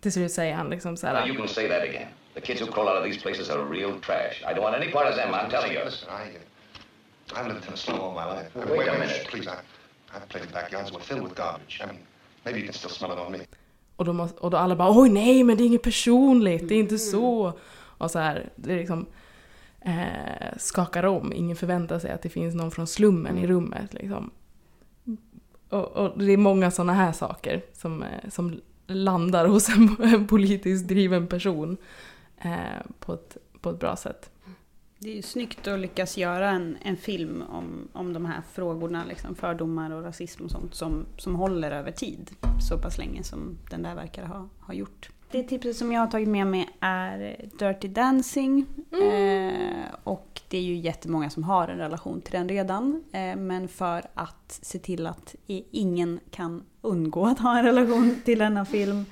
Till 0.00 0.12
slut 0.12 0.32
säger 0.32 0.54
han 0.54 0.70
liksom 0.70 0.96
så 0.96 1.06
här. 1.06 1.26
You 1.26 1.36
can 1.36 1.48
say 1.48 1.68
that 1.68 1.82
again. 1.82 2.08
The 2.34 2.40
kids 2.40 2.60
who 2.62 2.66
crawl 2.66 2.88
out 2.88 2.96
of 2.96 3.04
these 3.04 3.20
places 3.20 3.50
are 3.50 3.64
real 3.64 3.92
trash. 4.00 4.42
I 4.50 4.54
don't 4.54 4.62
want 4.62 4.76
any 4.76 4.92
part 4.92 5.08
of 5.08 5.16
them, 5.16 5.34
I'm 5.34 5.50
telling 5.50 5.72
you. 5.72 5.84
Listen, 5.84 6.08
I, 6.08 6.22
uh, 6.22 7.40
I've 7.40 7.48
lived 7.48 7.66
in 7.68 7.72
a 7.72 7.76
slum 7.76 8.00
all 8.00 8.14
my 8.14 8.26
life. 8.34 8.48
Wait, 8.54 8.78
wait 8.78 8.88
a 8.88 8.92
minute. 8.92 9.26
Please, 9.30 9.50
I, 9.50 9.56
I've 10.14 10.28
played 10.28 10.44
in 10.46 10.52
backyards 10.52 10.92
were 10.92 11.04
filled 11.04 11.22
with 11.22 11.34
garbage. 11.34 11.80
I 11.82 11.86
mean, 11.86 11.98
maybe 12.44 12.58
you 12.58 12.66
can 12.66 12.74
still 12.74 12.90
smell 12.90 13.12
it 13.12 13.18
on 13.18 13.32
me. 13.32 13.38
Och 13.96 14.04
då, 14.04 14.12
måste, 14.12 14.40
och 14.40 14.50
då 14.50 14.56
alla 14.56 14.76
bara 14.76 15.00
oj 15.00 15.08
nej 15.08 15.44
men 15.44 15.56
det 15.56 15.62
är 15.62 15.66
inget 15.66 15.82
personligt, 15.82 16.68
det 16.68 16.74
är 16.74 16.78
inte 16.78 16.98
så. 16.98 17.52
Och 17.98 18.10
så 18.10 18.18
här, 18.18 18.50
det 18.56 18.72
är 18.72 18.76
liksom 18.76 19.06
eh, 19.80 20.56
skakar 20.58 21.04
om, 21.06 21.32
ingen 21.32 21.56
förväntar 21.56 21.98
sig 21.98 22.10
att 22.10 22.22
det 22.22 22.28
finns 22.28 22.54
någon 22.54 22.70
från 22.70 22.86
slummen 22.86 23.38
i 23.38 23.46
rummet. 23.46 23.94
Liksom. 23.94 24.30
Och, 25.68 25.84
och 25.84 26.18
det 26.18 26.32
är 26.32 26.36
många 26.36 26.70
sådana 26.70 26.94
här 26.94 27.12
saker 27.12 27.62
som, 27.72 28.02
eh, 28.02 28.30
som 28.30 28.60
landar 28.86 29.46
hos 29.46 29.68
en, 29.68 29.96
en 30.02 30.26
politiskt 30.28 30.88
driven 30.88 31.26
person 31.26 31.76
eh, 32.38 32.52
på, 32.98 33.14
ett, 33.14 33.36
på 33.60 33.70
ett 33.70 33.80
bra 33.80 33.96
sätt. 33.96 34.30
Det 34.98 35.10
är 35.10 35.14
ju 35.14 35.22
snyggt 35.22 35.66
att 35.66 35.80
lyckas 35.80 36.16
göra 36.16 36.50
en, 36.50 36.76
en 36.82 36.96
film 36.96 37.42
om, 37.42 37.88
om 37.92 38.12
de 38.12 38.26
här 38.26 38.42
frågorna, 38.52 39.04
liksom 39.04 39.34
fördomar 39.34 39.90
och 39.90 40.02
rasism 40.02 40.44
och 40.44 40.50
sånt, 40.50 40.74
som, 40.74 41.06
som 41.16 41.34
håller 41.34 41.70
över 41.70 41.90
tid. 41.90 42.30
Så 42.68 42.78
pass 42.78 42.98
länge 42.98 43.22
som 43.22 43.58
den 43.70 43.82
där 43.82 43.94
verkar 43.94 44.24
ha, 44.24 44.48
ha 44.60 44.74
gjort. 44.74 45.10
Det 45.30 45.42
tipset 45.42 45.76
som 45.76 45.92
jag 45.92 46.00
har 46.00 46.06
tagit 46.06 46.28
med 46.28 46.46
mig 46.46 46.68
är 46.80 47.36
Dirty 47.58 47.88
Dancing. 47.88 48.66
Mm. 48.92 49.48
Eh, 49.48 49.86
och 50.04 50.40
det 50.48 50.58
är 50.58 50.62
ju 50.62 50.76
jättemånga 50.76 51.30
som 51.30 51.44
har 51.44 51.68
en 51.68 51.78
relation 51.78 52.20
till 52.20 52.32
den 52.32 52.48
redan. 52.48 53.04
Eh, 53.12 53.36
men 53.36 53.68
för 53.68 54.02
att 54.14 54.58
se 54.62 54.78
till 54.78 55.06
att 55.06 55.34
ingen 55.70 56.20
kan 56.30 56.64
undgå 56.80 57.26
att 57.26 57.38
ha 57.38 57.58
en 57.58 57.64
relation 57.64 58.20
till 58.24 58.38
denna 58.38 58.64
film 58.64 59.04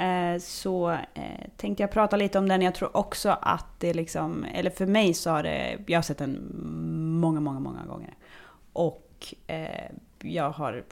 Eh, 0.00 0.38
så 0.38 0.90
eh, 0.90 1.48
tänkte 1.56 1.82
jag 1.82 1.90
prata 1.90 2.16
lite 2.16 2.38
om 2.38 2.48
den. 2.48 2.62
Jag 2.62 2.74
tror 2.74 2.96
också 2.96 3.36
att 3.42 3.80
det 3.80 3.94
liksom, 3.94 4.44
eller 4.44 4.70
för 4.70 4.86
mig 4.86 5.14
så 5.14 5.30
har 5.30 5.42
det, 5.42 5.78
jag 5.86 5.98
har 5.98 6.02
sett 6.02 6.18
den 6.18 6.52
många, 7.20 7.40
många, 7.40 7.60
många 7.60 7.86
gånger. 7.86 8.14
Och 8.72 9.34
eh, 9.46 9.90
jag 10.22 10.50
har 10.50 10.84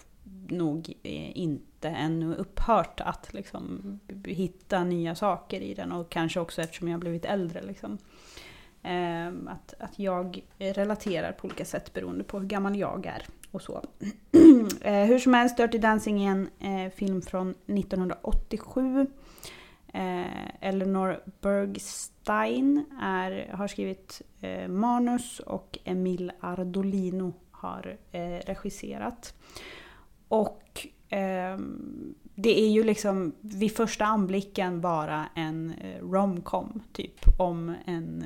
nog 0.48 0.94
inte 1.04 1.67
ännu 1.85 2.35
upphört 2.35 3.00
att 3.00 3.32
liksom 3.32 4.00
hitta 4.25 4.85
nya 4.85 5.14
saker 5.14 5.61
i 5.61 5.75
den. 5.75 5.92
Och 5.92 6.11
kanske 6.11 6.40
också 6.40 6.62
eftersom 6.62 6.88
jag 6.88 6.94
har 6.94 7.00
blivit 7.00 7.25
äldre. 7.25 7.62
Liksom. 7.62 7.99
Ehm, 8.82 9.49
att, 9.49 9.75
att 9.78 9.99
jag 9.99 10.42
relaterar 10.58 11.32
på 11.32 11.47
olika 11.47 11.64
sätt 11.64 11.92
beroende 11.92 12.25
på 12.25 12.38
hur 12.38 12.47
gammal 12.47 12.76
jag 12.76 13.06
är 13.06 13.26
och 13.50 13.62
så. 13.62 13.82
Eh, 14.80 15.04
hur 15.04 15.18
som 15.18 15.35
helst, 15.35 15.56
Dirty 15.56 15.78
Dancing 15.78 16.25
är 16.25 16.30
en 16.30 16.49
eh, 16.58 16.92
film 16.92 17.23
från 17.23 17.50
1987. 17.50 19.06
Eh, 19.92 20.64
Eleanor 20.68 21.20
Bergstein 21.40 22.85
är, 23.00 23.50
har 23.52 23.68
skrivit 23.68 24.23
eh, 24.40 24.68
manus 24.68 25.40
och 25.40 25.78
Emil 25.85 26.32
Ardolino 26.40 27.35
har 27.50 27.97
eh, 28.12 28.20
regisserat. 28.20 29.35
Och 30.28 30.87
det 32.34 32.60
är 32.60 32.68
ju 32.68 32.84
liksom 32.84 33.32
vid 33.40 33.76
första 33.76 34.04
anblicken 34.04 34.80
bara 34.80 35.26
en 35.34 35.72
eh, 35.80 36.04
romcom 36.04 36.82
typ 36.92 37.40
om 37.40 37.74
en 37.86 38.24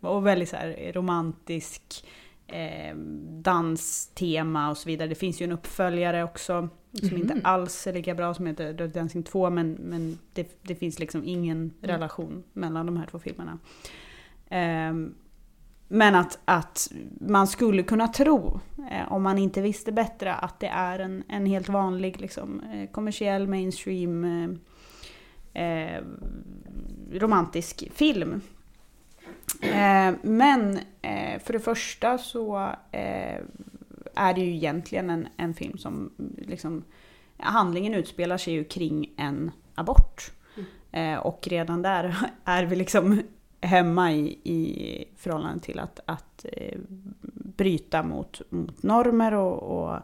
och 0.00 0.26
väldigt 0.26 0.48
så 0.48 0.56
romantisk 0.92 2.04
eh, 2.46 2.96
danstema 3.28 4.70
och 4.70 4.76
så 4.76 4.88
vidare. 4.88 5.08
Det 5.08 5.14
finns 5.14 5.40
ju 5.40 5.44
en 5.44 5.52
uppföljare 5.52 6.24
också 6.24 6.68
som 6.92 7.08
mm. 7.08 7.20
inte 7.20 7.40
alls 7.44 7.86
är 7.86 7.92
lika 7.92 8.14
bra 8.14 8.34
som 8.34 8.46
heter 8.46 8.72
Dirty 8.72 8.92
Dancing 8.92 9.22
2 9.22 9.50
men, 9.50 9.72
men 9.72 10.18
det, 10.32 10.62
det 10.62 10.74
finns 10.74 10.98
liksom 10.98 11.24
ingen 11.24 11.56
mm. 11.56 11.72
relation 11.80 12.42
mellan 12.52 12.86
de 12.86 12.96
här 12.96 13.06
två 13.06 13.18
filmerna. 13.18 13.58
Eh, 14.48 14.94
men 15.92 16.14
att, 16.14 16.38
att 16.44 16.92
man 17.20 17.46
skulle 17.46 17.82
kunna 17.82 18.08
tro, 18.08 18.60
eh, 18.90 19.12
om 19.12 19.22
man 19.22 19.38
inte 19.38 19.60
visste 19.60 19.92
bättre, 19.92 20.34
att 20.34 20.60
det 20.60 20.66
är 20.66 20.98
en, 20.98 21.24
en 21.28 21.46
helt 21.46 21.68
vanlig 21.68 22.20
liksom, 22.20 22.60
eh, 22.60 22.90
kommersiell 22.90 23.48
mainstream 23.48 24.24
eh, 25.54 25.62
eh, 25.64 26.02
romantisk 27.12 27.88
film. 27.94 28.40
Eh, 29.60 30.14
men 30.22 30.78
eh, 31.02 31.40
för 31.44 31.52
det 31.52 31.60
första 31.60 32.18
så 32.18 32.70
är 34.14 34.34
det 34.34 34.40
ju 34.40 34.54
egentligen 34.54 35.10
en, 35.10 35.28
en 35.36 35.54
film 35.54 35.78
som 35.78 36.12
liksom, 36.38 36.84
handlingen 37.36 37.94
utspelar 37.94 38.36
sig 38.36 38.54
ju 38.54 38.64
kring 38.64 39.12
en 39.16 39.50
abort. 39.74 40.32
Mm. 40.92 41.20
och 41.20 41.48
redan 41.48 41.82
där 41.82 42.16
är 42.44 42.64
vi 42.64 42.76
liksom 42.76 43.22
hemma 43.60 44.12
i, 44.12 44.38
i 44.44 45.04
förhållande 45.16 45.60
till 45.60 45.78
att, 45.78 46.00
att 46.04 46.44
eh, 46.52 46.78
bryta 47.32 48.02
mot, 48.02 48.40
mot 48.50 48.82
normer 48.82 49.34
och, 49.34 49.62
och 49.62 49.98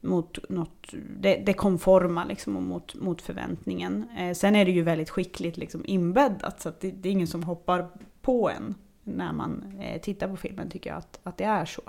mot 0.00 0.38
något, 0.48 0.94
det, 1.20 1.42
det 1.46 1.52
konforma 1.52 2.24
liksom 2.24 2.56
och 2.56 2.62
mot, 2.62 2.94
mot 2.94 3.22
förväntningen. 3.22 4.08
Eh, 4.18 4.34
sen 4.34 4.56
är 4.56 4.64
det 4.64 4.70
ju 4.70 4.82
väldigt 4.82 5.10
skickligt 5.10 5.56
liksom 5.56 5.82
inbäddat 5.84 6.60
så 6.60 6.68
att 6.68 6.80
det, 6.80 6.90
det 6.90 7.08
är 7.08 7.12
ingen 7.12 7.26
som 7.26 7.42
hoppar 7.42 7.88
på 8.22 8.50
en 8.50 8.74
när 9.04 9.32
man 9.32 9.80
eh, 9.80 10.00
tittar 10.00 10.28
på 10.28 10.36
filmen 10.36 10.70
tycker 10.70 10.90
jag 10.90 10.98
att, 10.98 11.20
att 11.22 11.36
det 11.36 11.44
är 11.44 11.64
så. 11.64 11.82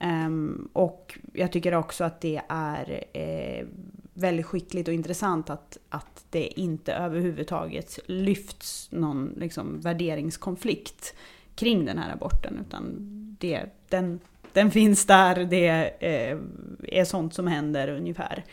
Um, 0.00 0.68
och 0.72 1.18
jag 1.32 1.52
tycker 1.52 1.74
också 1.74 2.04
att 2.04 2.20
det 2.20 2.42
är 2.48 3.04
eh, 3.12 3.66
väldigt 4.14 4.46
skickligt 4.46 4.88
och 4.88 4.94
intressant 4.94 5.50
att, 5.50 5.78
att 5.88 6.24
det 6.30 6.60
inte 6.60 6.94
överhuvudtaget 6.94 7.98
lyfts 8.06 8.88
någon 8.92 9.34
liksom, 9.36 9.80
värderingskonflikt 9.80 11.14
kring 11.54 11.84
den 11.84 11.98
här 11.98 12.12
aborten. 12.12 12.58
Utan 12.66 12.96
det, 13.40 13.64
den, 13.88 14.20
den 14.52 14.70
finns 14.70 15.06
där, 15.06 15.44
det 15.44 15.68
eh, 16.00 16.38
är 16.82 17.04
sånt 17.04 17.34
som 17.34 17.46
händer 17.46 17.88
ungefär. 17.88 18.44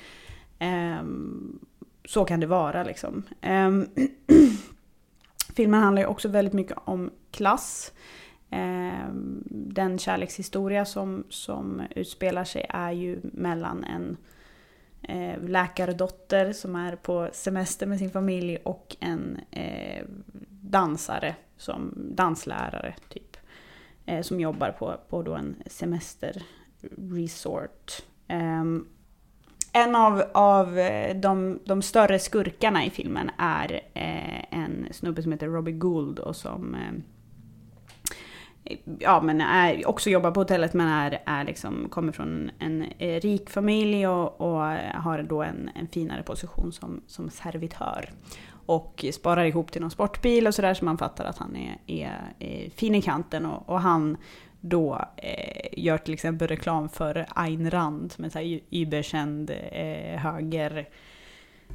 Eh, 0.60 1.04
så 2.06 2.26
kan 2.26 2.40
det 2.40 2.48
vara 2.48 2.84
liksom. 2.84 3.24
Eh, 3.42 3.72
filmen 5.56 5.82
handlar 5.82 6.02
ju 6.02 6.08
också 6.08 6.28
väldigt 6.28 6.54
mycket 6.54 6.78
om 6.86 7.12
klass. 7.32 7.92
Ehm, 8.50 9.44
den 9.50 10.00
kärlekshistoria 10.00 10.86
som, 10.86 11.24
som 11.30 11.82
utspelar 11.96 12.44
sig 12.44 12.66
är 12.70 12.92
ju 12.92 13.20
mellan 13.24 13.84
en 13.84 14.18
eh, 15.02 15.44
läkardotter 15.44 16.54
som 16.54 16.76
är 16.76 16.96
på 16.96 17.30
semester 17.34 17.88
med 17.88 18.00
sin 18.00 18.12
familj 18.12 18.58
och 18.58 18.96
en 19.00 19.40
eh, 19.52 20.06
dansare, 20.62 21.36
som 21.58 21.94
danslärare 21.96 22.96
typ. 23.10 23.38
Eh, 24.06 24.22
som 24.22 24.40
jobbar 24.40 24.72
på, 24.72 24.96
på 25.10 25.24
då 25.24 25.36
en 25.36 25.56
semesterresort. 25.66 28.04
Ehm, 28.28 28.88
en 29.74 29.96
av, 29.96 30.24
av 30.34 30.80
eh, 30.80 31.16
de, 31.16 31.60
de, 31.66 31.82
större 31.82 32.20
skurkarna 32.20 32.86
i 32.86 32.90
filmen 32.90 33.32
är 33.38 33.82
eh, 33.94 34.60
en 34.60 34.88
snubbe 34.92 35.24
som 35.24 35.32
heter 35.32 35.48
Robbie 35.48 35.72
Gould 35.72 36.20
och 36.20 36.36
som 36.36 36.76
eh, 36.76 36.92
ja, 39.00 39.22
men 39.22 39.42
är, 39.42 39.88
också 39.88 40.10
jobbar 40.10 40.32
på 40.32 40.40
hotellet 40.40 40.74
men 40.74 40.88
är, 40.88 41.22
är 41.26 41.44
liksom, 41.44 41.90
kommer 41.90 42.12
från 42.12 42.52
en, 42.60 42.86
en 42.98 43.20
rik 43.20 43.50
familj 43.50 44.08
och, 44.08 44.42
och, 44.42 44.62
har 44.94 45.24
då 45.24 45.44
en, 45.44 45.70
en 45.76 45.88
finare 45.88 46.24
position 46.24 46.72
som, 46.72 47.02
som 47.08 47.30
servitör. 47.30 48.10
Och 48.66 49.06
sparar 49.14 49.46
ihop 49.46 49.72
till 49.72 49.82
någon 49.82 49.92
sportbil 49.92 50.48
och 50.48 50.56
sådär 50.56 50.74
så 50.74 50.86
man 50.86 50.98
fattar 50.98 51.26
att 51.26 51.38
han 51.38 51.56
är, 51.56 51.78
är, 51.88 52.34
är 52.40 52.70
fin 52.70 52.96
i 52.96 53.02
kanten 53.02 53.46
och, 53.46 53.70
och 53.70 53.82
han 53.82 54.18
då 54.62 55.06
eh, 55.18 55.68
gör 55.72 55.98
till 55.98 56.14
exempel 56.14 56.48
reklam 56.48 56.90
för 56.90 57.26
Ayn 57.36 57.72
Rand 57.72 58.12
som 58.12 58.26
är 58.26 58.38
en 58.38 58.60
überkänd 58.70 59.52
eh, 59.72 60.20
höger 60.20 60.88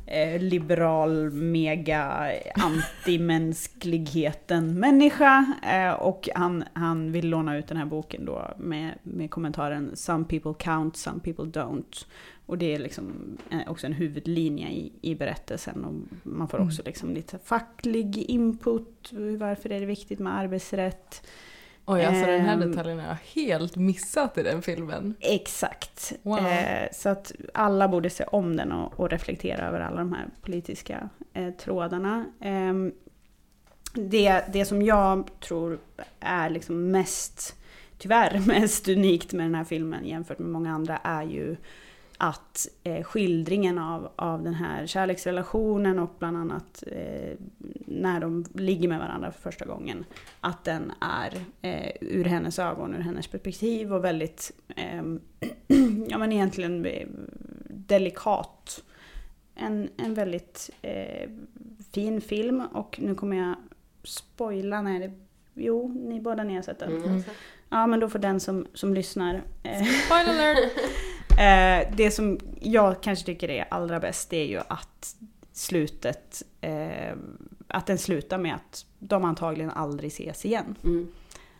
eh, 0.06 0.42
liberal, 0.42 1.30
mega 1.30 2.30
antimänskligheten 2.54 4.80
människa. 4.80 5.46
Eh, 5.62 5.92
och 5.92 6.28
han, 6.34 6.64
han 6.72 7.12
vill 7.12 7.28
låna 7.28 7.56
ut 7.56 7.66
den 7.66 7.76
här 7.76 7.86
boken 7.86 8.24
då 8.24 8.54
med, 8.58 8.98
med 9.02 9.30
kommentaren 9.30 9.96
“Some 9.96 10.24
people 10.24 10.54
count, 10.58 10.96
some 10.96 11.20
people 11.20 11.44
don't”. 11.44 12.06
Och 12.46 12.58
det 12.58 12.74
är 12.74 12.78
liksom 12.78 13.36
eh, 13.50 13.58
också 13.66 13.86
en 13.86 13.92
huvudlinje 13.92 14.68
i, 14.68 14.92
i 15.00 15.14
berättelsen. 15.14 15.84
Och 15.84 15.94
man 16.22 16.48
får 16.48 16.60
också 16.60 16.82
liksom 16.86 17.14
lite 17.14 17.38
facklig 17.38 18.18
input, 18.18 19.10
varför 19.38 19.72
är 19.72 19.80
det 19.80 19.86
viktigt 19.86 20.18
med 20.18 20.38
arbetsrätt. 20.38 21.26
Oj, 21.86 22.04
alltså 22.04 22.26
den 22.26 22.40
här 22.40 22.54
Ehm, 22.54 22.70
detaljen 22.70 22.98
har 22.98 23.06
jag 23.06 23.42
helt 23.42 23.76
missat 23.76 24.38
i 24.38 24.42
den 24.42 24.62
filmen. 24.62 25.14
Exakt. 25.20 26.12
Wow. 26.22 26.38
Eh, 26.38 26.88
så 26.92 27.08
att 27.08 27.32
alla 27.54 27.88
borde 27.88 28.10
se 28.10 28.24
om 28.24 28.56
den 28.56 28.72
och, 28.72 29.10
reflektera 29.10 29.68
över 29.68 29.80
alla 29.80 29.96
de 29.96 30.12
här 30.12 30.26
politiska 30.40 31.08
eh, 31.32 31.50
trådarna. 31.50 32.24
Eh, 32.40 32.74
det, 33.94 34.44
det 34.52 34.64
som 34.64 34.82
jag 34.82 35.30
tror 35.40 35.78
är 36.20 36.50
liksom 36.50 36.90
mest, 36.90 37.56
tyvärr 37.98 38.40
mest 38.46 38.88
unikt 38.88 39.32
med 39.32 39.46
den 39.46 39.54
här 39.54 39.64
filmen 39.64 40.06
jämfört 40.06 40.38
med 40.38 40.50
många 40.50 40.74
andra 40.74 40.96
är 40.96 41.22
ju 41.22 41.56
att 42.18 42.68
eh, 42.84 43.02
skildringen 43.02 43.78
av, 43.78 44.12
av 44.16 44.42
den 44.42 44.54
här 44.54 44.86
kärleksrelationen 44.86 45.98
och 45.98 46.10
bland 46.18 46.36
annat 46.36 46.84
eh, 46.86 47.38
när 47.86 48.20
de 48.20 48.44
ligger 48.54 48.88
med 48.88 48.98
varandra 48.98 49.32
för 49.32 49.40
första 49.40 49.64
gången, 49.64 50.04
att 50.40 50.64
den 50.64 50.92
är 51.00 51.32
eh, 51.62 51.92
ur 52.00 52.24
hennes 52.24 52.58
ögon, 52.58 52.94
ur 52.94 53.00
hennes 53.00 53.26
perspektiv 53.26 53.94
och 53.94 54.04
väldigt, 54.04 54.52
eh, 54.76 55.02
ja 56.08 56.18
men 56.18 56.32
egentligen 56.32 56.86
eh, 56.86 57.08
delikat. 57.68 58.84
En, 59.54 59.88
en 59.96 60.14
väldigt 60.14 60.70
eh, 60.82 61.30
fin 61.92 62.20
film 62.20 62.60
och 62.60 63.00
nu 63.02 63.14
kommer 63.14 63.36
jag 63.36 63.54
spoila 64.02 64.82
när 64.82 65.00
det 65.00 65.12
Jo, 65.54 65.88
ni 65.88 66.20
båda 66.20 66.44
ni 66.44 66.54
har 66.54 66.62
sett 66.62 66.78
den. 66.78 66.96
Mm. 66.96 67.22
Ja, 67.74 67.86
men 67.86 68.00
då 68.00 68.08
får 68.08 68.18
den 68.18 68.40
som, 68.40 68.66
som 68.74 68.94
lyssnar 68.94 69.42
eh, 69.62 69.84
Spoiler 69.84 70.50
alert! 70.50 70.72
Eh, 71.38 71.94
det 71.96 72.10
som 72.10 72.40
jag 72.60 73.02
kanske 73.02 73.26
tycker 73.26 73.50
är 73.50 73.66
allra 73.70 74.00
bäst 74.00 74.30
det 74.30 74.36
är 74.36 74.46
ju 74.46 74.60
att 74.68 75.16
slutet, 75.52 76.42
eh, 76.60 77.16
att 77.68 77.86
den 77.86 77.98
slutar 77.98 78.38
med 78.38 78.54
att 78.54 78.86
de 78.98 79.24
antagligen 79.24 79.70
aldrig 79.70 80.08
ses 80.08 80.44
igen. 80.44 80.74
Mm. 80.84 81.08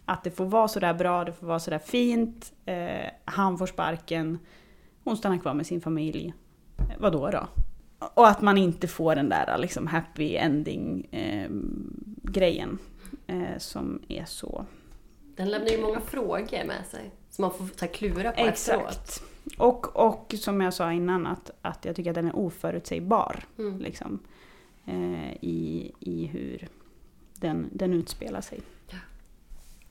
Att 0.05 0.25
det 0.25 0.31
får 0.31 0.45
vara 0.45 0.69
sådär 0.69 0.95
bra, 0.95 1.25
det 1.25 1.33
får 1.33 1.47
vara 1.47 1.61
sådär 1.61 1.79
fint, 1.79 2.53
eh, 2.67 3.11
han 3.25 3.59
får 3.59 3.67
sparken, 3.67 4.39
hon 5.05 5.17
stannar 5.17 5.39
kvar 5.39 5.55
med 5.55 5.67
sin 5.67 5.81
familj. 5.81 6.35
Eh, 6.79 6.97
vad 6.99 7.13
då 7.13 7.31
då? 7.31 7.47
Och 7.99 8.29
att 8.29 8.43
man 8.43 8.59
inte 8.59 8.89
får 8.89 9.15
den 9.15 9.29
där 9.29 9.59
liksom 9.59 9.87
happy 9.87 10.37
ending 10.37 11.09
grejen 12.23 12.79
eh, 13.27 13.59
som 13.59 14.03
är 14.09 14.25
så 14.25 14.67
Den 15.37 15.51
lämnar 15.51 15.69
ju 15.69 15.83
många 15.83 16.01
frågor 16.01 16.65
med 16.65 16.87
sig. 16.91 17.11
Som 17.31 17.43
man 17.43 17.51
får 17.51 17.69
så 17.77 17.87
klura 17.87 18.33
på 18.33 18.41
efteråt. 18.41 18.89
Exakt. 18.89 19.23
Och, 19.59 19.97
och 19.97 20.35
som 20.39 20.61
jag 20.61 20.75
sa 20.75 20.93
innan, 20.93 21.27
att, 21.27 21.51
att 21.63 21.85
jag 21.85 21.97
tycker 21.97 22.11
att 22.11 22.15
den 22.15 22.27
är 22.27 22.37
oförutsägbar. 22.37 23.45
Mm. 23.59 23.79
Liksom, 23.79 24.19
eh, 24.85 25.33
i, 25.41 25.93
I 26.01 26.27
hur 26.27 26.69
den, 27.35 27.71
den 27.73 27.93
utspelar 27.93 28.41
sig. 28.41 28.61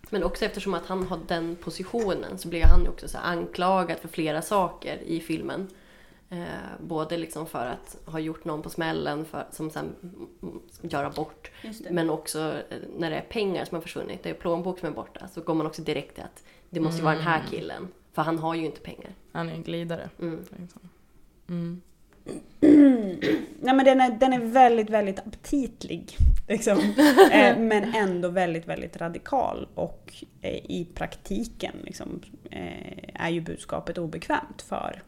Men 0.10 0.24
också 0.24 0.46
eftersom 0.46 0.74
att 0.74 0.86
han 0.86 1.08
har 1.08 1.20
den 1.28 1.56
positionen 1.56 2.38
så 2.38 2.48
blir 2.48 2.64
han 2.64 2.84
ju 2.84 2.90
också 2.90 3.08
så 3.08 3.18
anklagad 3.18 3.98
för 3.98 4.08
flera 4.08 4.42
saker 4.42 4.98
i 4.98 5.20
filmen. 5.20 5.68
Eh, 6.34 6.80
både 6.80 7.18
liksom 7.18 7.48
för 7.48 7.66
att 7.66 7.98
ha 8.06 8.20
gjort 8.20 8.46
någon 8.46 8.62
på 8.62 8.70
smällen 8.70 9.26
för, 9.26 9.46
som 9.52 9.70
sen 9.70 9.96
mm, 10.42 10.60
gör 10.82 11.04
abort. 11.04 11.52
Men 11.90 12.10
också 12.10 12.40
eh, 12.70 12.78
när 12.98 13.10
det 13.10 13.16
är 13.16 13.22
pengar 13.22 13.66
som 13.66 13.76
har 13.76 13.82
försvunnit, 13.82 14.24
det 14.24 14.30
är 14.30 14.34
plånbok 14.34 14.80
som 14.80 14.88
är 14.88 14.94
borta. 14.94 15.28
Så 15.28 15.42
går 15.42 15.54
man 15.54 15.68
också 15.68 15.82
direkt 15.82 16.16
till 16.16 16.24
att 16.24 16.44
det 16.70 16.80
måste 16.80 16.98
ju 16.98 17.04
vara 17.04 17.16
den 17.16 17.24
här 17.24 17.44
killen. 17.50 17.88
För 18.14 18.22
han 18.22 18.40
har 18.40 18.56
ju 18.56 18.66
inte 18.66 18.82
pengar. 18.82 19.12
Han 19.32 19.50
är 19.50 19.54
en 19.54 19.64
glidare. 19.64 20.10
Mm. 20.20 20.46
Liksom. 20.60 20.90
Mm. 21.50 21.82
Nej 23.60 23.76
men 23.76 23.86
den 23.86 24.02
är, 24.02 24.12
den 24.12 24.34
är 24.34 24.40
väldigt, 24.40 24.90
väldigt 24.90 25.20
aptitlig. 25.20 26.18
Liksom. 26.48 26.80
eh, 27.32 27.58
men 27.58 27.96
ändå 27.96 28.30
väldigt, 28.30 28.68
väldigt 28.68 28.98
radikal. 28.98 29.68
Och 29.76 30.24
eh, 30.42 30.56
i 30.56 30.88
praktiken 30.94 31.76
liksom, 31.84 32.22
eh, 32.52 33.24
är 33.24 33.30
ju 33.30 33.42
budskapet 33.42 33.98
obekvämt 33.98 34.62
för 34.62 35.02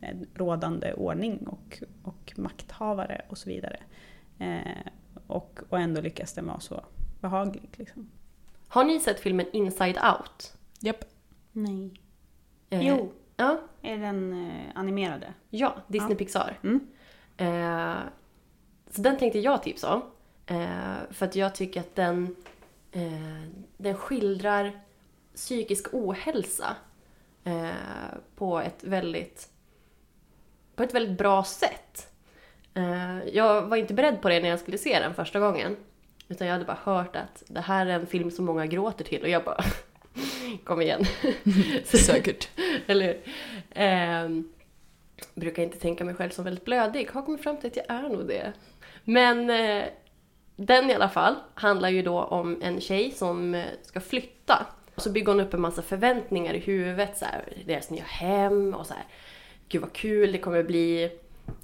eh, 0.00 0.16
rådande 0.34 0.94
ordning 0.94 1.46
och, 1.46 1.82
och 2.02 2.32
makthavare 2.36 3.22
och 3.28 3.38
så 3.38 3.48
vidare. 3.48 3.76
Eh, 4.38 4.76
och, 5.26 5.60
och 5.68 5.80
ändå 5.80 6.00
lyckas 6.00 6.32
den 6.32 6.46
vara 6.46 6.60
så 6.60 6.84
behaglig. 7.20 7.70
Liksom. 7.76 8.10
Har 8.68 8.84
ni 8.84 9.00
sett 9.00 9.20
filmen 9.20 9.46
Inside 9.52 9.98
Out? 10.18 10.56
Japp. 10.80 11.04
Nej. 11.52 12.00
Eh, 12.70 12.88
Jo. 12.88 13.12
Ja, 13.36 13.60
Är 13.82 13.98
den 13.98 14.32
eh, 14.50 14.64
animerade? 14.74 15.34
ja 15.50 15.76
Disney 15.88 16.10
Ja. 16.12 16.16
Pixar. 16.18 16.58
Mm. 16.62 16.86
Eh, 17.36 17.98
så 18.90 19.02
den 19.02 19.18
tänkte 19.18 19.38
jag 19.38 19.62
tipsa 19.62 19.94
om. 19.94 20.02
Eh, 20.46 20.96
för 21.10 21.26
att 21.26 21.36
jag 21.36 21.54
tycker 21.54 21.80
att 21.80 21.94
den, 21.94 22.36
eh, 22.92 23.42
den 23.76 23.94
skildrar 23.94 24.80
psykisk 25.34 25.86
ohälsa 25.92 26.76
eh, 27.44 27.70
på 28.36 28.60
ett 28.60 28.84
väldigt 28.84 29.50
på 30.80 30.84
ett 30.84 30.94
väldigt 30.94 31.18
bra 31.18 31.44
sätt. 31.44 32.08
Eh, 32.74 33.28
jag 33.32 33.62
var 33.62 33.76
inte 33.76 33.94
beredd 33.94 34.20
på 34.20 34.28
det 34.28 34.40
när 34.40 34.48
jag 34.48 34.58
skulle 34.58 34.78
se 34.78 34.98
den 35.00 35.14
första 35.14 35.40
gången. 35.40 35.76
Utan 36.28 36.46
jag 36.46 36.54
hade 36.54 36.64
bara 36.64 36.78
hört 36.82 37.16
att 37.16 37.42
det 37.46 37.60
här 37.60 37.86
är 37.86 37.90
en 37.90 38.06
film 38.06 38.30
som 38.30 38.44
många 38.44 38.66
gråter 38.66 39.04
till 39.04 39.22
och 39.22 39.28
jag 39.28 39.44
bara 39.44 39.64
Kom 40.64 40.82
igen. 40.82 41.04
Säkert. 41.84 42.48
Eller? 42.86 43.16
Ehm, 43.74 44.52
brukar 45.34 45.62
inte 45.62 45.78
tänka 45.78 46.04
mig 46.04 46.14
själv 46.14 46.30
som 46.30 46.44
väldigt 46.44 46.64
blödig. 46.64 47.10
Har 47.10 47.22
kommit 47.22 47.42
fram 47.42 47.56
till 47.56 47.66
att 47.66 47.76
jag 47.76 47.90
är 47.90 48.08
nog 48.08 48.28
det. 48.28 48.52
Men 49.04 49.50
eh, 49.50 49.84
den 50.56 50.90
i 50.90 50.94
alla 50.94 51.08
fall 51.08 51.34
handlar 51.54 51.88
ju 51.88 52.02
då 52.02 52.22
om 52.22 52.62
en 52.62 52.80
tjej 52.80 53.10
som 53.10 53.54
eh, 53.54 53.64
ska 53.82 54.00
flytta. 54.00 54.66
Och 54.94 55.02
så 55.02 55.10
bygger 55.10 55.32
hon 55.32 55.40
upp 55.40 55.54
en 55.54 55.60
massa 55.60 55.82
förväntningar 55.82 56.54
i 56.54 56.58
huvudet. 56.58 57.18
Så 57.18 57.24
här, 57.24 57.44
deras 57.66 57.90
nya 57.90 58.04
hem 58.04 58.74
och 58.74 58.86
så 58.86 58.94
här. 58.94 59.04
Gud 59.70 59.82
vad 59.82 59.92
kul 59.92 60.32
det 60.32 60.38
kommer 60.38 60.62
bli. 60.62 61.10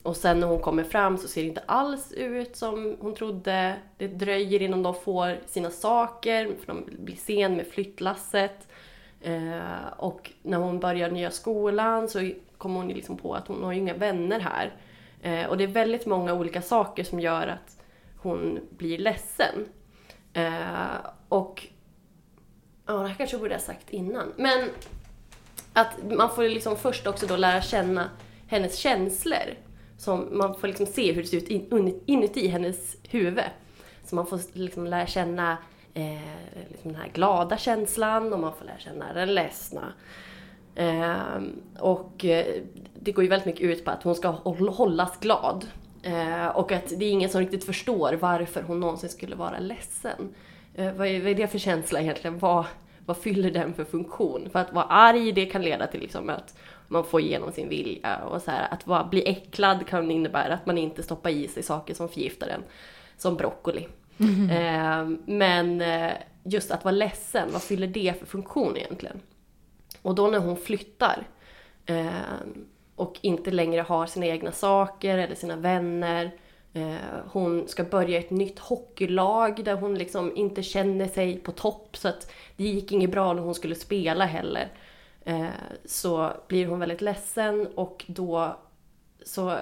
Och 0.03 0.17
sen 0.17 0.41
när 0.41 0.47
hon 0.47 0.61
kommer 0.61 0.85
fram 0.85 1.19
så 1.19 1.29
ser 1.29 1.43
det 1.43 1.49
inte 1.49 1.63
alls 1.67 2.13
ut 2.13 2.57
som 2.57 2.97
hon 3.01 3.15
trodde. 3.15 3.77
Det 3.97 4.07
dröjer 4.07 4.63
innan 4.63 4.83
de 4.83 4.95
får 4.95 5.39
sina 5.47 5.71
saker, 5.71 6.55
för 6.61 6.67
de 6.67 6.89
blir 6.99 7.17
sen 7.17 7.57
med 7.57 7.67
flyttlasset. 7.67 8.69
Eh, 9.21 9.89
och 9.97 10.31
när 10.43 10.59
hon 10.59 10.81
börjar 10.81 11.11
nya 11.11 11.31
skolan 11.31 12.09
så 12.09 12.31
kommer 12.59 12.81
hon 12.81 12.89
ju 12.89 12.95
liksom 12.95 13.17
på 13.17 13.35
att 13.35 13.49
hon 13.49 13.63
har 13.63 13.73
ju 13.73 13.79
inga 13.79 13.95
vänner 13.95 14.41
här. 14.41 14.77
Eh, 15.23 15.49
och 15.49 15.57
det 15.57 15.65
är 15.65 15.69
väldigt 15.69 16.07
många 16.07 16.35
olika 16.35 16.63
saker 16.63 17.05
som 17.05 17.21
gör 17.21 17.47
att 17.47 17.83
hon 18.17 18.61
blir 18.71 18.99
ledsen. 18.99 19.69
Eh, 20.33 21.07
och... 21.29 21.67
Ja, 22.87 22.93
det 22.93 23.09
här 23.09 23.15
kanske 23.15 23.35
jag 23.35 23.41
borde 23.41 23.55
ha 23.55 23.61
sagt 23.61 23.91
innan. 23.91 24.33
Men 24.37 24.69
att 25.77 26.13
man 26.17 26.35
får 26.35 26.43
liksom 26.43 26.77
först 26.77 27.07
också 27.07 27.27
då 27.27 27.37
lära 27.37 27.63
känna 27.63 28.11
hennes 28.47 28.77
känslor. 28.77 29.55
Som 29.99 30.39
man 30.39 30.55
får 30.55 30.69
liksom 30.69 30.87
se 30.87 31.13
hur 31.13 31.23
det 31.23 31.29
ser 31.29 31.37
ut 31.37 31.49
in, 31.49 32.01
inuti 32.07 32.49
hennes 32.49 32.97
huvud. 33.09 33.45
Så 34.05 34.15
man 34.15 34.27
får 34.27 34.41
liksom 34.53 34.87
lära 34.87 35.07
känna 35.07 35.57
eh, 35.95 36.21
liksom 36.71 36.93
den 36.93 37.01
här 37.01 37.09
glada 37.13 37.59
känslan 37.59 38.33
och 38.33 38.41
man 38.41 38.53
får 38.53 38.65
lära 38.65 38.79
känna 38.79 39.13
den 39.13 39.35
ledsna. 39.35 39.93
Ehm, 40.75 41.63
eh, 41.75 41.83
och 41.83 42.25
det 42.95 43.13
går 43.13 43.25
ju 43.25 43.31
väldigt 43.31 43.47
mycket 43.47 43.63
ut 43.63 43.85
på 43.85 43.91
att 43.91 44.03
hon 44.03 44.15
ska 44.15 44.29
hållas 44.29 45.21
glad. 45.21 45.67
Eh, 46.03 46.47
och 46.47 46.73
att 46.73 46.93
det 46.99 47.05
är 47.05 47.11
ingen 47.11 47.31
som 47.31 47.41
riktigt 47.41 47.65
förstår 47.65 48.13
varför 48.13 48.63
hon 48.63 48.81
någonsin 48.81 49.11
skulle 49.11 49.37
vara 49.37 49.59
ledsen. 49.59 50.35
Eh, 50.75 50.93
vad, 50.93 51.07
är, 51.07 51.21
vad 51.21 51.31
är 51.31 51.35
det 51.35 51.47
för 51.47 51.59
känsla 51.59 52.01
egentligen? 52.01 52.39
Vad, 52.39 52.65
vad 53.07 53.17
fyller 53.17 53.51
den 53.51 53.75
för 53.75 53.85
funktion? 53.85 54.51
För 54.51 54.59
att 54.59 54.73
vara 54.73 54.85
arg, 54.85 55.33
det 55.33 55.47
kan 55.47 55.63
leda 55.63 55.87
till 55.87 56.01
liksom 56.01 56.31
att 56.31 56.59
man 56.89 57.05
får 57.05 57.21
igenom 57.21 57.53
sin 57.53 57.69
vilja. 57.69 58.17
Och 58.17 58.43
så 58.43 58.51
här, 58.51 58.69
att 58.71 58.87
vara, 58.87 59.05
bli 59.05 59.29
äcklad 59.29 59.87
kan 59.87 60.11
innebära 60.11 60.55
att 60.55 60.67
man 60.67 60.79
inte 60.79 61.03
stoppar 61.03 61.31
i 61.31 61.49
sig 61.49 61.63
saker 61.63 61.95
som 61.95 62.09
förgiftar 62.09 62.49
en. 62.49 62.63
Som 63.17 63.37
broccoli. 63.37 63.89
Eh, 64.51 65.09
men 65.27 65.83
just 66.43 66.71
att 66.71 66.85
vara 66.85 66.93
ledsen, 66.93 67.49
vad 67.53 67.63
fyller 67.63 67.87
det 67.87 68.15
för 68.19 68.27
funktion 68.27 68.77
egentligen? 68.77 69.21
Och 70.03 70.15
då 70.15 70.27
när 70.27 70.39
hon 70.39 70.57
flyttar 70.57 71.27
eh, 71.87 72.07
och 72.97 73.19
inte 73.21 73.51
längre 73.51 73.81
har 73.81 74.07
sina 74.07 74.27
egna 74.27 74.53
saker 74.53 75.19
eller 75.19 75.35
sina 75.35 75.57
vänner. 75.57 76.31
Eh, 76.77 76.97
hon 77.33 77.69
ska 77.69 77.85
börja 77.85 78.19
ett 78.19 78.31
nytt 78.31 78.59
hockeylag 78.59 79.65
där 79.65 79.75
hon 79.75 79.95
liksom 79.95 80.37
inte 80.37 80.63
känner 80.63 81.09
sig 81.09 81.39
på 81.39 81.53
topp 81.53 81.97
så 81.97 82.09
att 82.09 82.33
det 82.57 82.65
gick 82.65 82.93
inget 82.93 83.11
bra 83.11 83.33
när 83.33 83.43
hon 83.43 83.55
skulle 83.55 83.75
spela 83.75 84.25
heller. 84.25 84.69
Eh, 85.25 85.47
så 85.85 86.33
blir 86.49 86.67
hon 86.67 86.79
väldigt 86.79 87.01
ledsen 87.01 87.67
och 87.75 88.05
då 88.07 88.57
så 89.25 89.59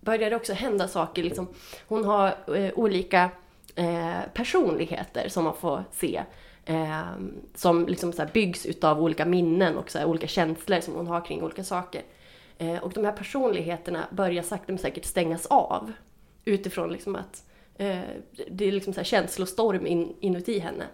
börjar 0.00 0.30
det 0.30 0.36
också 0.36 0.52
hända 0.52 0.88
saker. 0.88 1.22
Liksom, 1.22 1.48
hon 1.88 2.04
har 2.04 2.56
eh, 2.56 2.72
olika 2.74 3.30
eh, 3.74 4.20
personligheter 4.34 5.28
som 5.28 5.44
man 5.44 5.56
får 5.56 5.84
se. 5.92 6.22
Eh, 6.64 7.02
som 7.54 7.86
liksom 7.86 8.12
så 8.12 8.22
här 8.22 8.30
byggs 8.32 8.66
utav 8.66 9.02
olika 9.02 9.24
minnen 9.24 9.76
och 9.76 9.90
så 9.90 9.98
här 9.98 10.06
olika 10.06 10.26
känslor 10.26 10.80
som 10.80 10.94
hon 10.94 11.06
har 11.06 11.24
kring 11.24 11.42
olika 11.42 11.64
saker. 11.64 12.02
Eh, 12.58 12.82
och 12.82 12.92
de 12.92 13.04
här 13.04 13.12
personligheterna 13.12 14.06
börjar 14.10 14.42
sakta 14.42 14.72
men 14.72 14.78
säkert 14.78 15.04
stängas 15.04 15.46
av. 15.46 15.92
Utifrån 16.44 16.92
liksom 16.92 17.16
att 17.16 17.44
eh, 17.74 18.00
det 18.50 18.64
är 18.64 18.72
liksom 18.72 18.92
så 18.92 19.00
här 19.00 19.04
känslostorm 19.04 19.86
in, 19.86 20.16
inuti 20.20 20.58
henne. 20.58 20.84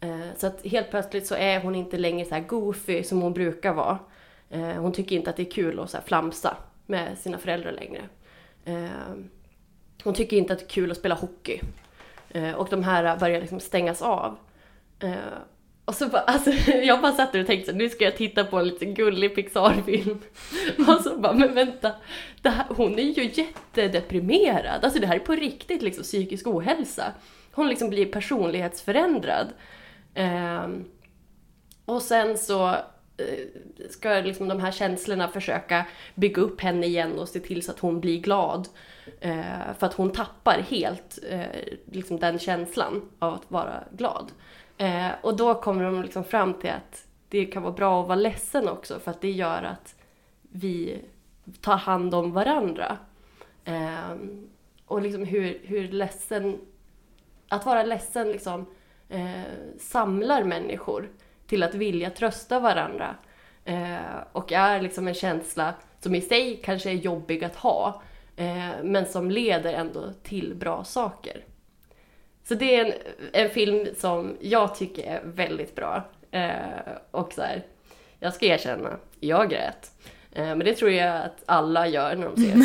Eh, 0.00 0.36
så 0.36 0.46
att 0.46 0.66
helt 0.66 0.90
plötsligt 0.90 1.26
så 1.26 1.34
är 1.34 1.60
hon 1.60 1.74
inte 1.74 1.98
längre 1.98 2.24
så 2.24 2.34
här 2.34 2.42
goofy 2.42 3.02
som 3.02 3.22
hon 3.22 3.32
brukar 3.32 3.72
vara. 3.72 3.98
Eh, 4.50 4.72
hon 4.72 4.92
tycker 4.92 5.16
inte 5.16 5.30
att 5.30 5.36
det 5.36 5.42
är 5.42 5.50
kul 5.50 5.80
att 5.80 5.90
så 5.90 5.96
här 5.96 6.04
flamsa 6.04 6.56
med 6.86 7.18
sina 7.18 7.38
föräldrar 7.38 7.72
längre. 7.72 8.02
Eh, 8.64 9.14
hon 10.04 10.14
tycker 10.14 10.36
inte 10.36 10.52
att 10.52 10.58
det 10.58 10.64
är 10.64 10.68
kul 10.68 10.90
att 10.90 10.96
spela 10.96 11.14
hockey. 11.14 11.60
Eh, 12.28 12.52
och 12.52 12.68
de 12.70 12.84
här 12.84 13.18
börjar 13.18 13.40
liksom 13.40 13.60
stängas 13.60 14.02
av. 14.02 14.36
Eh, 15.00 15.14
och 15.90 15.96
så 15.96 16.08
bara, 16.08 16.22
alltså, 16.22 16.50
jag 16.70 17.00
bara 17.00 17.12
satt 17.12 17.32
där 17.32 17.40
och 17.40 17.46
tänkte 17.46 17.70
så 17.70 17.76
nu 17.76 17.88
ska 17.88 18.04
jag 18.04 18.16
titta 18.16 18.44
på 18.44 18.58
en 18.58 18.68
lite 18.68 18.84
gullig 18.84 19.34
Pixar-film. 19.34 20.20
Och 20.88 21.00
så 21.02 21.18
bara, 21.18 21.32
men 21.32 21.54
vänta, 21.54 21.92
det 22.42 22.48
här, 22.48 22.66
hon 22.68 22.98
är 22.98 23.02
ju 23.02 23.30
jättedeprimerad. 23.34 24.84
Alltså 24.84 25.00
det 25.00 25.06
här 25.06 25.14
är 25.14 25.18
på 25.18 25.34
riktigt 25.34 25.82
liksom 25.82 26.04
psykisk 26.04 26.46
ohälsa. 26.46 27.12
Hon 27.52 27.68
liksom 27.68 27.90
blir 27.90 28.06
personlighetsförändrad. 28.06 29.48
Eh, 30.14 30.68
och 31.84 32.02
sen 32.02 32.38
så 32.38 32.68
eh, 33.16 33.46
ska 33.90 34.08
liksom 34.08 34.48
de 34.48 34.60
här 34.60 34.72
känslorna 34.72 35.28
försöka 35.28 35.86
bygga 36.14 36.42
upp 36.42 36.60
henne 36.60 36.86
igen 36.86 37.18
och 37.18 37.28
se 37.28 37.40
till 37.40 37.62
så 37.62 37.72
att 37.72 37.78
hon 37.78 38.00
blir 38.00 38.20
glad. 38.20 38.68
Eh, 39.20 39.74
för 39.78 39.86
att 39.86 39.94
hon 39.94 40.12
tappar 40.12 40.58
helt 40.68 41.18
eh, 41.30 41.46
liksom 41.92 42.18
den 42.18 42.38
känslan 42.38 43.10
av 43.18 43.34
att 43.34 43.50
vara 43.50 43.84
glad. 43.92 44.32
Eh, 44.80 45.10
och 45.20 45.36
då 45.36 45.54
kommer 45.54 45.84
de 45.84 46.02
liksom 46.02 46.24
fram 46.24 46.54
till 46.54 46.70
att 46.70 47.06
det 47.28 47.46
kan 47.46 47.62
vara 47.62 47.72
bra 47.72 48.00
att 48.00 48.08
vara 48.08 48.16
ledsen 48.16 48.68
också 48.68 48.98
för 48.98 49.10
att 49.10 49.20
det 49.20 49.30
gör 49.30 49.62
att 49.62 49.94
vi 50.42 51.04
tar 51.60 51.76
hand 51.76 52.14
om 52.14 52.32
varandra. 52.32 52.98
Eh, 53.64 54.14
och 54.86 55.02
liksom 55.02 55.24
hur, 55.24 55.60
hur 55.64 55.88
ledsen... 55.88 56.58
Att 57.48 57.66
vara 57.66 57.82
ledsen 57.82 58.32
liksom 58.32 58.66
eh, 59.08 59.42
samlar 59.78 60.44
människor 60.44 61.08
till 61.46 61.62
att 61.62 61.74
vilja 61.74 62.10
trösta 62.10 62.60
varandra. 62.60 63.14
Eh, 63.64 63.98
och 64.32 64.52
är 64.52 64.80
liksom 64.80 65.08
en 65.08 65.14
känsla 65.14 65.74
som 66.00 66.14
i 66.14 66.20
sig 66.20 66.60
kanske 66.64 66.90
är 66.90 66.94
jobbig 66.94 67.44
att 67.44 67.56
ha 67.56 68.02
eh, 68.36 68.70
men 68.82 69.06
som 69.06 69.30
leder 69.30 69.72
ändå 69.72 70.12
till 70.22 70.54
bra 70.54 70.84
saker. 70.84 71.44
Så 72.50 72.56
det 72.56 72.76
är 72.76 72.84
en, 72.84 72.92
en 73.32 73.50
film 73.50 73.86
som 73.96 74.36
jag 74.40 74.74
tycker 74.74 75.02
är 75.02 75.20
väldigt 75.24 75.74
bra. 75.74 76.04
Eh, 76.30 76.92
och 77.10 77.32
så 77.32 77.42
här, 77.42 77.66
jag 78.18 78.34
ska 78.34 78.46
erkänna, 78.46 78.96
jag 79.20 79.50
grät. 79.50 79.92
Eh, 80.32 80.46
men 80.46 80.58
det 80.58 80.74
tror 80.74 80.90
jag 80.90 81.24
att 81.24 81.42
alla 81.46 81.88
gör 81.88 82.16
när 82.16 82.26
de 82.26 82.36
ser 82.36 82.52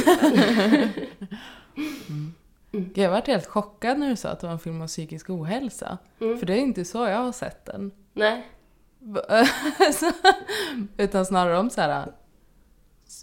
filmen. 2.71 2.91
Jag 2.95 3.11
varit 3.11 3.27
helt 3.27 3.45
chockad 3.45 3.99
när 3.99 4.09
du 4.09 4.15
sa 4.15 4.29
att 4.29 4.39
det 4.39 4.47
var 4.47 4.53
en 4.53 4.59
film 4.59 4.81
om 4.81 4.87
psykisk 4.87 5.29
ohälsa. 5.29 5.97
För 6.17 6.45
det 6.45 6.53
är 6.53 6.57
inte 6.57 6.85
så 6.85 7.07
jag 7.07 7.17
har 7.17 7.31
sett 7.31 7.65
den. 7.65 7.91
Nej. 8.13 8.47
Utan 10.97 11.25
snarare 11.25 11.57
om 11.57 11.69
så 11.69 11.81
här, 11.81 12.11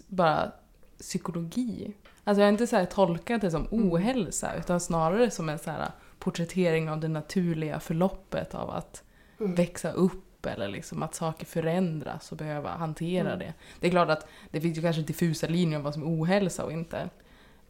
bara 0.07 0.51
psykologi. 0.99 1.93
Alltså 2.23 2.41
jag 2.41 2.47
har 2.47 2.51
inte 2.51 2.67
så 2.67 2.75
här 2.75 2.85
tolkat 2.85 3.41
det 3.41 3.51
som 3.51 3.67
ohälsa 3.71 4.55
utan 4.55 4.79
snarare 4.79 5.31
som 5.31 5.49
en 5.49 5.59
så 5.59 5.71
här 5.71 5.91
porträttering 6.23 6.89
av 6.89 6.99
det 6.99 7.07
naturliga 7.07 7.79
förloppet 7.79 8.55
av 8.55 8.69
att 8.69 9.03
växa 9.37 9.91
upp 9.91 10.45
eller 10.45 10.67
liksom 10.67 11.03
att 11.03 11.15
saker 11.15 11.45
förändras 11.45 12.31
och 12.31 12.37
behöva 12.37 12.69
hantera 12.69 13.35
det. 13.35 13.53
Det 13.79 13.87
är 13.87 13.91
klart 13.91 14.09
att 14.09 14.27
det 14.51 14.61
finns 14.61 14.77
ju 14.77 14.81
kanske 14.81 15.01
diffusa 15.01 15.47
linjer 15.47 15.77
om 15.77 15.83
vad 15.83 15.93
som 15.93 16.03
är 16.03 16.07
ohälsa 16.07 16.65
och 16.65 16.71
inte. 16.71 16.97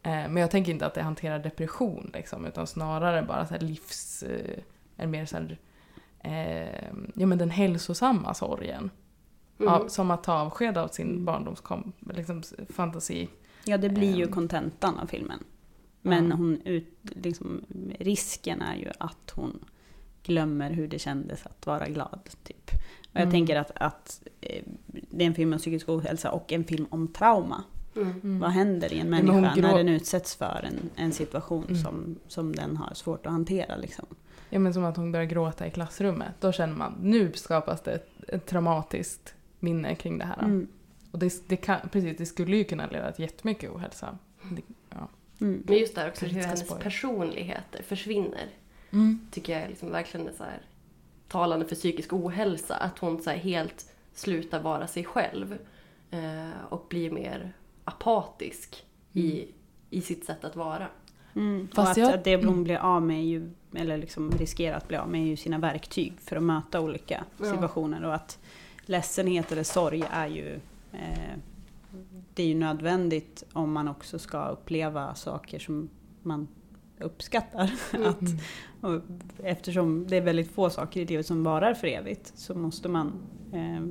Eh, 0.02 0.10
Men 0.10 0.36
jag 0.36 0.50
tänker 0.50 0.72
inte 0.72 0.86
att 0.86 0.94
det 0.94 1.02
hanterar 1.02 1.38
depression 1.38 2.10
liksom, 2.14 2.44
utan 2.46 2.66
snarare 2.66 3.22
bara 3.22 3.46
så 3.46 3.54
här 3.54 3.60
livs... 3.60 4.22
eh, 4.22 4.58
En 4.96 5.10
mer 5.10 5.26
så 5.26 5.36
här, 5.36 5.58
eh, 6.20 6.88
ja 7.14 7.26
men 7.26 7.38
den 7.38 7.50
hälsosamma 7.50 8.34
sorgen. 8.34 8.90
Av, 9.68 9.88
som 9.88 10.10
att 10.10 10.24
ta 10.24 10.32
avsked 10.34 10.78
av 10.78 10.88
sin 10.88 11.24
barndomskom, 11.24 11.92
liksom, 12.14 12.42
fantasi. 12.68 13.28
Ja, 13.64 13.76
det 13.78 13.88
blir 13.88 14.14
ju 14.16 14.24
Ehm. 14.24 14.32
kontentan 14.32 14.98
av 14.98 15.06
filmen. 15.06 15.44
Men 16.06 16.28
Ja. 16.30 16.36
hon 16.36 16.60
ut, 16.64 16.88
liksom, 17.02 17.64
risken 17.98 18.62
är 18.62 18.76
ju 18.76 18.90
att 18.98 19.30
hon 19.34 19.64
glömmer 20.22 20.70
hur 20.70 20.88
det 20.88 20.98
kändes 20.98 21.46
att 21.46 21.66
vara 21.66 21.88
glad. 21.88 22.20
Typ. 22.44 22.70
Och 23.00 23.10
jag 23.12 23.22
Mm. 23.22 23.32
tänker 23.32 23.56
att, 23.56 23.70
att 23.74 24.22
eh, 24.40 24.62
det 24.86 25.24
är 25.24 25.26
en 25.26 25.34
film 25.34 25.52
om 25.52 25.58
psykisk 25.58 25.88
ohälsa 25.88 26.30
och 26.30 26.52
en 26.52 26.64
film 26.64 26.86
om 26.90 27.08
trauma. 27.08 27.64
Mm. 27.96 28.38
Vad 28.38 28.50
händer 28.50 28.92
i 28.92 28.98
en 29.00 29.10
människa 29.10 29.54
grå- 29.54 29.60
när 29.62 29.76
den 29.76 29.88
utsätts 29.88 30.34
för 30.36 30.64
en, 30.68 30.90
en 31.04 31.12
situation 31.12 31.64
Mm. 31.68 31.76
som, 31.82 32.16
som 32.28 32.56
den 32.56 32.76
har 32.76 32.94
svårt 32.94 33.26
att 33.26 33.32
hantera? 33.32 33.76
Liksom. 33.76 34.06
Ja 34.50 34.58
men 34.58 34.74
som 34.74 34.84
att 34.84 34.96
hon 34.96 35.12
börjar 35.12 35.26
gråta 35.26 35.66
i 35.66 35.70
klassrummet. 35.70 36.32
Då 36.40 36.52
känner 36.52 36.74
man, 36.76 36.94
nu 37.02 37.32
skapas 37.34 37.82
det 37.82 37.92
ett, 37.92 38.08
ett 38.28 38.46
traumatiskt 38.46 39.34
minne 39.60 39.94
kring 39.94 40.18
det 40.18 40.24
här. 40.24 40.42
Mm. 40.42 40.68
Och 41.10 41.18
det, 41.18 41.48
det, 41.48 41.56
kan, 41.56 41.78
precis, 41.92 42.18
det 42.18 42.26
skulle 42.26 42.56
ju 42.56 42.64
kunna 42.64 42.86
leda 42.86 43.12
till 43.12 43.22
jättemycket 43.24 43.70
ohälsa. 43.70 44.18
Det, 44.42 44.62
ja. 44.66 44.74
Mm. 45.40 45.62
Men 45.66 45.76
just 45.78 45.94
där 45.94 46.08
också 46.08 46.20
Kanske 46.20 46.38
hur 46.38 46.44
hennes 46.44 46.60
spoila. 46.66 46.82
personligheter 46.84 47.82
försvinner. 47.82 48.46
Mm. 48.92 49.26
Tycker 49.30 49.52
jag 49.52 49.62
är 49.62 49.68
liksom 49.68 49.90
verkligen 49.90 50.28
är 50.28 50.32
så 50.32 50.44
här, 50.44 50.60
talande 51.28 51.66
för 51.66 51.74
psykisk 51.74 52.12
ohälsa. 52.12 52.76
Att 52.76 52.98
hon 52.98 53.22
så 53.22 53.30
här 53.30 53.36
helt 53.36 53.90
slutar 54.14 54.60
vara 54.60 54.86
sig 54.86 55.04
själv. 55.04 55.58
Eh, 56.10 56.64
och 56.68 56.86
blir 56.88 57.10
mer 57.10 57.52
apatisk 57.84 58.84
i, 59.12 59.44
i 59.90 60.00
sitt 60.00 60.24
sätt 60.24 60.44
att 60.44 60.56
vara. 60.56 60.86
Mm. 61.34 61.68
Fast 61.74 61.78
och 61.78 61.90
att, 61.90 61.96
jag- 61.96 62.14
att 62.18 62.24
det 62.24 62.44
hon 62.44 62.64
blir 62.64 62.76
av 62.76 63.02
med 63.02 63.24
ju, 63.26 63.50
eller 63.76 63.98
liksom 63.98 64.30
riskerar 64.30 64.76
att 64.76 64.88
bli 64.88 64.96
av 64.96 65.08
med 65.08 65.20
är 65.22 65.26
ju 65.26 65.36
sina 65.36 65.58
verktyg 65.58 66.12
för 66.20 66.36
att 66.36 66.42
möta 66.42 66.80
olika 66.80 67.24
Ja. 67.38 67.44
situationer. 67.44 68.04
Och 68.04 68.14
att 68.14 68.38
ledsenhet 68.86 69.52
eller 69.52 69.62
sorg 69.62 70.04
är 70.10 70.26
ju, 70.26 70.60
eh, 70.92 71.34
det 72.34 72.42
är 72.42 72.46
ju 72.46 72.54
nödvändigt 72.54 73.44
om 73.52 73.72
man 73.72 73.88
också 73.88 74.18
ska 74.18 74.48
uppleva 74.48 75.14
saker 75.14 75.58
som 75.58 75.90
man 76.22 76.48
uppskattar. 77.00 77.72
Att, 78.04 78.22
och 78.80 79.00
eftersom 79.42 80.06
det 80.06 80.16
är 80.16 80.20
väldigt 80.20 80.50
få 80.50 80.70
saker 80.70 81.00
i 81.00 81.06
livet 81.06 81.26
som 81.26 81.44
varar 81.44 81.74
för 81.74 81.86
evigt 81.86 82.32
så 82.34 82.54
måste 82.54 82.88
man 82.88 83.12
eh, 83.52 83.82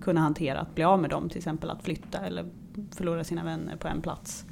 kunna 0.00 0.20
hantera 0.20 0.60
att 0.60 0.74
bli 0.74 0.84
av 0.84 1.00
med 1.00 1.10
dem. 1.10 1.28
Till 1.28 1.38
exempel 1.38 1.70
att 1.70 1.82
flytta 1.82 2.18
eller 2.18 2.50
förlora 2.90 3.24
sina 3.24 3.44
vänner 3.44 3.76
på 3.76 3.88
en 3.88 4.02
plats. 4.02 4.46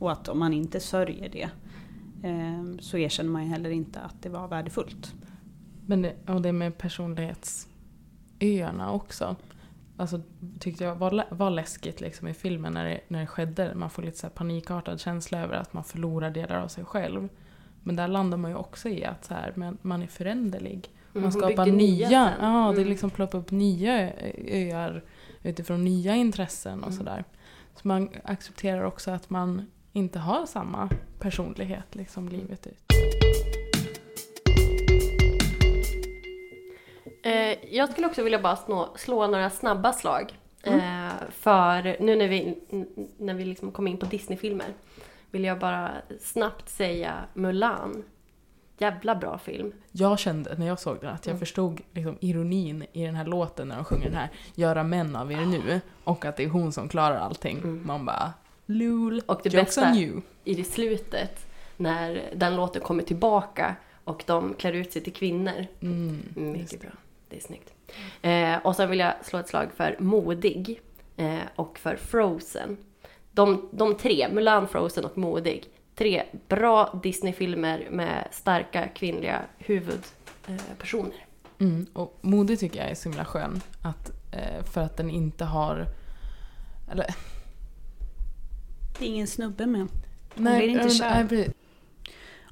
Och 0.00 0.12
att 0.12 0.28
om 0.28 0.38
man 0.38 0.52
inte 0.52 0.80
sörjer 0.80 1.28
det 1.28 1.48
eh, 2.28 2.64
så 2.80 2.98
erkänner 2.98 3.30
man 3.30 3.44
ju 3.44 3.48
heller 3.48 3.70
inte 3.70 4.00
att 4.00 4.22
det 4.22 4.28
var 4.28 4.48
värdefullt. 4.48 5.14
Men 5.86 6.02
det, 6.02 6.14
och 6.26 6.42
det 6.42 6.52
med 6.52 6.78
personlighetsöarna 6.78 8.92
också. 8.92 9.36
Alltså 9.96 10.20
tyckte 10.60 10.84
jag 10.84 10.94
var, 10.94 11.24
var 11.30 11.50
läskigt 11.50 12.00
liksom 12.00 12.28
i 12.28 12.34
filmen 12.34 12.72
när 12.72 12.84
det, 12.84 13.00
när 13.08 13.20
det 13.20 13.26
skedde. 13.26 13.74
Man 13.74 13.90
får 13.90 14.02
lite 14.02 14.18
så 14.18 14.28
panikartad 14.28 15.00
känsla 15.00 15.38
över 15.38 15.54
att 15.56 15.72
man 15.72 15.84
förlorar 15.84 16.30
delar 16.30 16.60
av 16.60 16.68
sig 16.68 16.84
själv. 16.84 17.28
Men 17.82 17.96
där 17.96 18.08
landar 18.08 18.38
man 18.38 18.50
ju 18.50 18.56
också 18.56 18.88
i 18.88 19.04
att 19.04 19.24
så 19.24 19.34
här, 19.34 19.52
men 19.56 19.78
man 19.82 20.02
är 20.02 20.06
föränderlig. 20.06 20.72
Mm, 20.74 20.88
Man 21.12 21.22
hon 21.22 21.32
skapar 21.32 21.66
nya, 21.66 22.08
nya 22.08 22.32
ja 22.40 22.72
det 22.74 22.76
Mm. 22.80 22.88
liksom 22.88 23.10
ploppar 23.10 23.38
upp 23.38 23.50
nya 23.50 24.12
öar 24.48 25.04
utifrån 25.42 25.84
nya 25.84 26.14
intressen 26.14 26.78
och 26.78 26.86
Mm. 26.88 26.98
sådär. 26.98 27.24
Så 27.74 27.88
man 27.88 28.08
accepterar 28.24 28.82
också 28.84 29.10
att 29.10 29.30
man 29.30 29.66
inte 29.92 30.18
har 30.18 30.46
samma 30.46 30.88
personlighet 31.20 31.94
liksom 31.94 32.28
livet 32.28 32.66
ut. 32.66 32.91
Eh, 37.22 37.74
jag 37.74 37.90
skulle 37.92 38.06
också 38.06 38.22
vilja 38.22 38.38
bara 38.38 38.56
slå, 38.56 38.88
slå 38.96 39.26
några 39.26 39.50
snabba 39.50 39.92
slag. 39.92 40.38
Mm. 40.62 40.80
Eh, 41.06 41.12
för 41.30 41.96
nu 42.02 42.16
när 42.16 42.28
vi, 42.28 42.58
när 43.18 43.34
vi 43.34 43.44
liksom 43.44 43.72
kom 43.72 43.86
in 43.86 43.96
på 43.98 44.06
Disney-filmer 44.06 44.66
vill 45.30 45.44
jag 45.44 45.58
bara 45.58 45.90
snabbt 46.20 46.68
säga 46.68 47.14
Mulan. 47.34 48.04
Jävla 48.78 49.14
bra 49.14 49.38
film. 49.38 49.72
Jag 49.92 50.18
kände 50.18 50.54
när 50.58 50.66
jag 50.66 50.80
såg 50.80 51.00
den 51.00 51.10
att 51.14 51.26
jag 51.26 51.32
Mm. 51.32 51.40
förstod 51.40 51.80
liksom 51.92 52.16
ironin 52.20 52.84
i 52.92 53.04
den 53.06 53.14
här 53.14 53.24
låten 53.24 53.68
när 53.68 53.76
de 53.76 53.84
sjunger 53.84 54.04
den 54.04 54.14
här 54.14 54.28
Göra 54.54 54.82
män 54.84 55.16
av 55.16 55.32
er 55.32 55.36
nu 55.46 55.80
och 56.04 56.24
att 56.24 56.36
det 56.36 56.44
är 56.44 56.48
hon 56.48 56.72
som 56.72 56.88
klarar 56.88 57.16
allting. 57.16 57.58
Mm. 57.58 57.82
Man 57.86 58.04
bara 58.04 58.32
Lul, 58.66 59.22
Och 59.26 59.40
det 59.42 59.50
bästa-. 59.50 59.94
I 60.44 60.54
det 60.54 60.64
slutet 60.64 61.46
när 61.76 62.22
den 62.34 62.56
låten 62.56 62.82
kommer 62.82 63.02
tillbaka 63.02 63.76
och 64.04 64.22
de 64.26 64.54
klär 64.54 64.72
ut 64.72 64.92
sig 64.92 65.02
till 65.02 65.12
kvinnor. 65.12 65.66
Mm, 65.80 66.22
Mycket 66.34 66.80
bra. 66.80 66.90
Det 67.32 67.38
är 67.38 67.40
snyggt. 67.40 67.74
Eh, 68.22 68.66
och 68.66 68.76
sen 68.76 68.90
vill 68.90 68.98
jag 68.98 69.14
slå 69.22 69.38
ett 69.38 69.48
slag 69.48 69.68
för 69.76 69.96
Modig 69.98 70.80
eh, 71.16 71.38
och 71.56 71.78
för 71.78 71.96
Frozen. 71.96 72.76
De, 73.30 73.68
de 73.72 73.94
tre, 73.94 74.28
Mulan, 74.32 74.68
Frozen 74.68 75.04
och 75.04 75.18
Modig. 75.18 75.64
Tre 75.94 76.22
bra 76.48 77.00
Disney-filmer 77.02 77.88
med 77.90 78.28
starka 78.30 78.88
kvinnliga 78.88 79.40
huvudpersoner. 79.58 81.26
Mm, 81.58 81.86
och 81.92 82.18
modig 82.20 82.58
tycker 82.58 82.80
jag 82.80 82.90
är 82.90 82.94
så 82.94 83.08
himla 83.08 83.24
skön. 83.24 83.60
Att, 83.82 84.10
eh, 84.32 84.64
för 84.64 84.80
att 84.80 84.96
den 84.96 85.10
inte 85.10 85.44
har... 85.44 85.86
Eller, 86.90 87.06
Det 88.98 89.04
är 89.04 89.08
ingen 89.08 89.26
snubbe 89.26 89.66
med. 89.66 89.80
Hon 89.80 90.44
nej, 90.44 90.58
blir 90.58 90.68
inte 90.68 90.82
precis. 90.82 91.54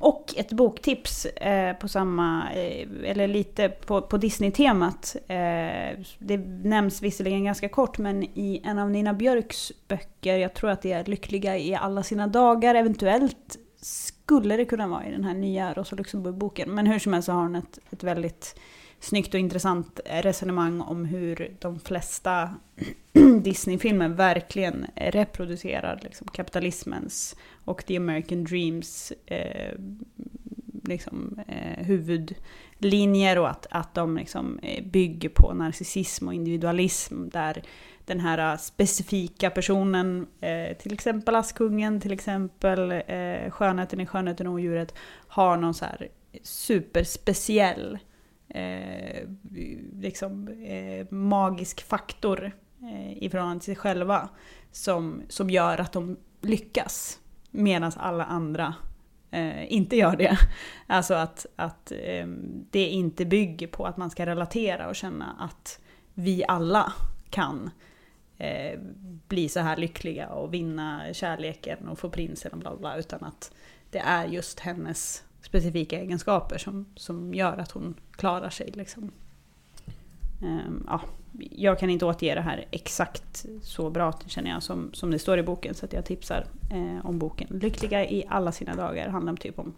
Och 0.01 0.35
ett 0.37 0.53
boktips 0.53 1.27
eh, 1.27 1.77
på 1.77 1.89
samma, 1.89 2.53
eh, 2.53 2.89
eller 3.05 3.29
lite 3.29 3.69
på, 3.69 4.03
på 4.03 4.17
Disney-temat. 4.17 5.17
Eh, 5.27 5.99
det 6.19 6.37
nämns 6.63 7.03
visserligen 7.03 7.45
ganska 7.45 7.69
kort 7.69 7.99
men 7.99 8.23
i 8.23 8.63
en 8.65 8.79
av 8.79 8.91
Nina 8.91 9.15
Björks 9.15 9.73
böcker, 9.89 10.37
jag 10.37 10.55
tror 10.55 10.71
att 10.71 10.83
det 10.83 10.93
är 10.93 11.05
Lyckliga 11.05 11.59
i 11.59 11.75
alla 11.75 12.03
sina 12.03 12.27
dagar, 12.27 12.75
eventuellt 12.75 13.59
skulle 13.81 14.57
det 14.57 14.65
kunna 14.65 14.87
vara 14.87 15.07
i 15.07 15.11
den 15.11 15.25
här 15.25 15.35
nya 15.35 15.75
Rosa 15.75 15.97
Luxemburg-boken. 15.97 16.75
Men 16.75 16.87
hur 16.87 16.99
som 16.99 17.13
helst 17.13 17.27
så 17.27 17.33
har 17.33 17.43
hon 17.43 17.57
ett, 17.57 17.79
ett 17.91 18.03
väldigt 18.03 18.61
snyggt 19.01 19.35
och 19.35 19.41
intressant 19.41 20.01
resonemang 20.05 20.81
om 20.81 21.05
hur 21.05 21.57
de 21.59 21.81
flesta 21.81 22.55
Disney-filmer 23.43 24.09
verkligen 24.09 24.87
reproducerar 24.97 26.01
liksom, 26.03 26.27
kapitalismens 26.27 27.37
och 27.65 27.87
the 27.87 27.97
American 27.97 28.45
Dreams 28.45 29.13
eh, 29.27 29.75
liksom, 30.85 31.41
eh, 31.49 31.85
huvudlinjer 31.87 33.39
och 33.39 33.51
att, 33.51 33.67
att 33.71 33.95
de 33.95 34.17
liksom, 34.17 34.59
eh, 34.63 34.85
bygger 34.85 35.29
på 35.29 35.55
narcissism 35.55 36.29
och 36.29 36.35
individualism 36.35 37.29
där 37.29 37.63
den 38.05 38.21
här 38.21 38.53
eh, 38.53 38.59
specifika 38.59 39.51
personen, 39.51 40.27
eh, 40.41 40.77
till 40.77 40.93
exempel 40.93 41.35
Askungen, 41.35 42.01
till 42.01 42.13
exempel 42.13 42.93
eh, 43.07 43.51
Skönheten 43.51 44.01
i 44.01 44.07
Skönheten 44.07 44.47
och 44.47 44.53
odjuret, 44.53 44.95
har 45.29 45.57
någon 45.57 45.75
så 45.75 45.85
här 45.85 46.09
superspeciell 46.43 47.99
eh, 48.49 49.29
liksom, 50.01 50.49
eh, 50.49 51.07
magisk 51.11 51.83
faktor 51.89 52.53
eh, 52.83 53.23
i 53.23 53.29
förhållande 53.31 53.61
till 53.61 53.75
sig 53.75 53.77
själva 53.77 54.29
som, 54.73 55.23
som 55.29 55.51
gör 55.51 55.81
att 55.81 55.93
de 55.93 56.17
lyckas 56.41 57.20
medan 57.51 57.93
alla 57.97 58.25
andra 58.25 58.75
eh, 59.31 59.73
inte 59.73 59.97
gör 59.97 60.17
det. 60.17 60.39
Alltså 60.87 61.15
att, 61.15 61.47
att 61.57 61.93
eh, 61.93 62.27
det 62.71 62.87
inte 62.87 63.25
bygger 63.25 63.67
på 63.67 63.87
att 63.87 63.97
man 63.97 64.11
ska 64.11 64.27
relatera 64.27 64.89
och 64.89 64.97
känna 64.97 65.37
att 65.39 65.81
vi 66.15 66.45
alla 66.49 66.93
kan 67.31 67.71
eh, 68.39 68.81
bli 69.29 69.49
så 69.49 69.61
här 69.61 69.77
lyckliga 69.77 70.29
och 70.29 70.55
vinna 70.55 71.03
kärleken 71.13 71.89
och 71.89 71.99
få 71.99 72.11
prinsen 72.11 72.53
och 72.53 72.59
bla 72.59 72.77
bla, 72.77 72.97
utan 72.97 73.25
att 73.25 73.53
det 73.91 73.99
är 73.99 74.27
just 74.27 74.61
hennes 74.61 75.25
specifika 75.43 76.01
egenskaper 76.01 76.59
som, 76.59 76.87
som 76.97 77.35
gör 77.35 77.59
att 77.59 77.71
hon 77.71 77.95
klarar 78.11 78.51
sig. 78.51 78.71
Liksom. 78.75 79.13
Ehm, 80.43 80.85
ja, 80.87 81.01
jag 81.51 81.79
kan 81.79 81.91
inte 81.91 82.05
återge 82.05 82.35
det 82.35 82.41
här 82.41 82.65
exakt 82.71 83.47
så 83.63 83.91
bra 83.91 84.13
känner 84.27 84.51
jag 84.51 84.63
som, 84.63 84.91
som 84.93 85.11
det 85.11 85.19
står 85.19 85.39
i 85.39 85.43
boken 85.43 85.75
så 85.75 85.85
att 85.85 85.93
jag 85.93 86.05
tipsar 86.05 86.47
eh, 86.71 87.07
om 87.07 87.19
boken. 87.19 87.49
Lyckliga 87.51 88.05
i 88.05 88.25
alla 88.29 88.53
sina 88.53 88.75
dagar 88.75 89.09
handlar 89.09 89.33
om 89.33 89.37
typ 89.37 89.59
om 89.59 89.75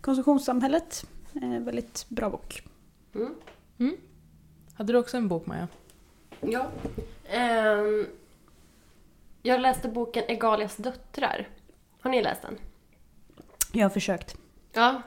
konsumtionssamhället. 0.00 1.06
Eh, 1.34 1.60
väldigt 1.60 2.06
bra 2.08 2.30
bok. 2.30 2.62
Mm. 3.78 3.96
Hade 4.74 4.92
du 4.92 4.98
också 4.98 5.16
en 5.16 5.28
bok 5.28 5.46
Maja? 5.46 5.68
Ja. 6.40 6.66
Ehm, 7.28 8.06
jag 9.42 9.60
läste 9.60 9.88
boken 9.88 10.24
Egalias 10.28 10.76
döttrar. 10.76 11.48
Har 12.00 12.10
ni 12.10 12.22
läst 12.22 12.42
den? 12.42 12.58
Jag 13.72 13.84
har 13.84 13.90
försökt. 13.90 14.36
Ja. 14.72 15.02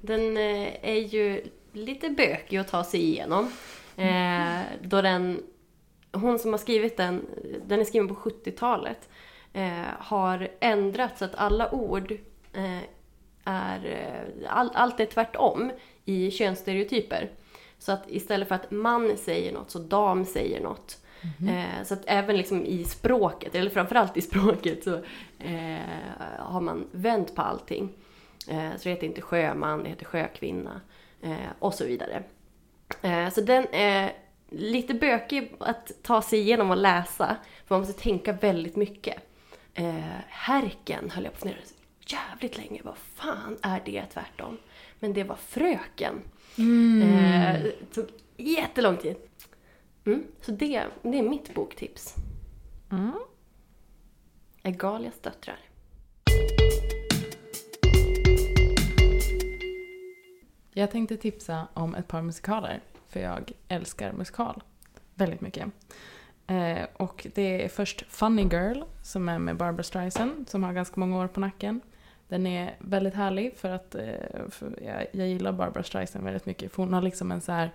Den 0.00 0.36
eh, 0.36 0.68
är 0.82 1.14
ju 1.14 1.44
lite 1.72 2.10
bökig 2.10 2.56
att 2.56 2.68
ta 2.68 2.84
sig 2.84 3.00
igenom. 3.02 3.50
Eh, 3.96 4.60
då 4.82 5.02
den, 5.02 5.42
hon 6.12 6.38
som 6.38 6.50
har 6.50 6.58
skrivit 6.58 6.96
den, 6.96 7.26
den 7.66 7.80
är 7.80 7.84
skriven 7.84 8.08
på 8.08 8.14
70-talet, 8.14 9.08
eh, 9.52 9.86
har 9.98 10.48
ändrat 10.60 11.18
så 11.18 11.24
att 11.24 11.34
alla 11.34 11.74
ord 11.74 12.12
eh, 12.52 12.82
är, 13.44 13.86
eh, 13.86 14.50
all, 14.52 14.70
allt 14.74 15.00
är 15.00 15.06
tvärtom 15.06 15.72
i 16.04 16.30
könsstereotyper. 16.30 17.30
Så 17.78 17.92
att 17.92 18.04
istället 18.08 18.48
för 18.48 18.54
att 18.54 18.70
man 18.70 19.16
säger 19.16 19.52
något 19.52 19.70
så 19.70 19.78
dam 19.78 20.24
säger 20.24 20.60
något. 20.60 21.02
Eh, 21.48 21.84
så 21.84 21.94
att 21.94 22.02
även 22.06 22.36
liksom 22.36 22.66
i 22.66 22.84
språket, 22.84 23.54
eller 23.54 23.70
framförallt 23.70 24.16
i 24.16 24.20
språket, 24.20 24.84
så 24.84 24.94
eh, 25.38 25.78
har 26.38 26.60
man 26.60 26.86
vänt 26.92 27.34
på 27.34 27.42
allting. 27.42 27.92
Så 28.46 28.82
det 28.82 28.90
heter 28.90 29.06
inte 29.06 29.20
sjöman, 29.20 29.82
det 29.82 29.88
heter 29.88 30.04
sjökvinna 30.04 30.80
och 31.58 31.74
så 31.74 31.84
vidare. 31.84 32.22
Eh, 33.02 33.30
så 33.30 33.40
den 33.40 33.66
är 33.72 34.12
lite 34.48 34.94
bökig 34.94 35.56
att 35.60 35.92
ta 36.02 36.22
sig 36.22 36.38
igenom 36.38 36.70
och 36.70 36.76
läsa, 36.76 37.36
för 37.66 37.74
man 37.74 37.80
måste 37.80 38.02
tänka 38.02 38.32
väldigt 38.32 38.76
mycket. 38.76 39.16
Eh, 39.74 39.94
härken 40.28 41.10
höll 41.10 41.24
jag 41.24 41.32
på 41.32 41.36
att 41.36 41.42
fundera 41.42 41.58
jävligt 42.06 42.56
länge, 42.56 42.80
vad 42.84 42.96
fan 42.96 43.58
är 43.62 43.82
det 43.84 44.04
tvärtom? 44.12 44.58
Men 44.98 45.12
det 45.12 45.24
var 45.24 45.36
fröken. 45.36 46.22
Eh, 46.58 47.62
det 47.62 47.94
tog 47.94 48.06
jättelång 48.36 48.96
tid. 48.96 49.16
Mm, 50.04 50.26
så 50.40 50.52
det, 50.52 50.84
det 51.02 51.18
är 51.18 51.22
mitt 51.22 51.54
boktips. 51.54 52.14
Mm. 52.90 53.12
Egalias 54.62 55.18
döttrar. 55.20 55.58
Jag 60.78 60.90
tänkte 60.90 61.16
tipsa 61.16 61.68
om 61.74 61.94
ett 61.94 62.08
par 62.08 62.22
musikaler, 62.22 62.80
för 63.08 63.20
jag 63.20 63.52
älskar 63.68 64.12
musikal 64.12 64.62
väldigt 65.14 65.40
mycket. 65.40 65.66
Eh, 66.46 66.86
och 66.96 67.26
det 67.34 67.64
är 67.64 67.68
först 67.68 68.04
Funny 68.08 68.42
Girl, 68.42 68.82
som 69.02 69.28
är 69.28 69.38
med 69.38 69.56
Barbra 69.56 69.82
Streisand, 69.82 70.48
som 70.48 70.62
har 70.62 70.72
ganska 70.72 71.00
många 71.00 71.18
år 71.18 71.26
på 71.26 71.40
nacken. 71.40 71.80
Den 72.28 72.46
är 72.46 72.76
väldigt 72.78 73.14
härlig 73.14 73.56
för 73.56 73.70
att 73.70 73.94
eh, 73.94 74.48
för 74.50 74.82
jag, 74.82 75.06
jag 75.12 75.28
gillar 75.28 75.52
Barbra 75.52 75.82
Streisand 75.82 76.24
väldigt 76.24 76.46
mycket. 76.46 76.72
För 76.72 76.82
hon 76.82 76.92
har 76.92 77.02
liksom 77.02 77.32
en 77.32 77.40
så 77.40 77.52
här, 77.52 77.70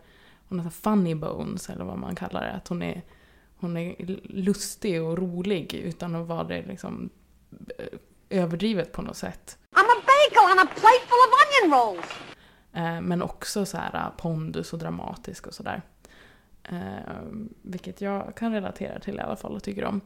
hon 0.49 0.59
har 0.59 0.69
så 0.69 0.89
här 0.89 0.95
funny 0.95 1.15
bones 1.15 1.69
eller 1.69 1.85
vad 1.85 1.97
man 1.97 2.15
kallar 2.15 2.41
det. 2.41 2.51
Att 2.51 2.67
hon 2.67 2.81
är, 2.81 3.01
hon 3.57 3.77
är 3.77 3.95
lustig 4.23 5.03
och 5.03 5.17
rolig 5.17 5.73
utan 5.73 6.15
att 6.15 6.27
vara 6.27 6.43
det 6.43 6.61
liksom 6.61 7.09
eh, 7.77 8.39
överdrivet 8.41 8.91
på 8.91 9.01
något 9.01 9.17
sätt. 9.17 9.57
I'm 9.75 9.79
a 9.79 10.03
bagel 10.05 10.51
on 10.51 10.59
a 10.59 10.71
plate 10.75 11.05
full 11.07 11.19
of 11.27 11.31
onion 11.41 11.79
rolls. 11.79 12.30
Eh, 12.73 13.01
men 13.01 13.21
också 13.21 13.65
så 13.65 13.77
här 13.77 13.95
eh, 13.95 14.09
pondus 14.17 14.73
och 14.73 14.79
dramatisk 14.79 15.47
och 15.47 15.53
sådär. 15.53 15.81
Eh, 16.63 17.21
vilket 17.61 18.01
jag 18.01 18.35
kan 18.35 18.53
relatera 18.53 18.99
till 18.99 19.15
i 19.15 19.19
alla 19.19 19.35
fall 19.35 19.55
och 19.55 19.63
tycker 19.63 19.85
om. 19.85 20.01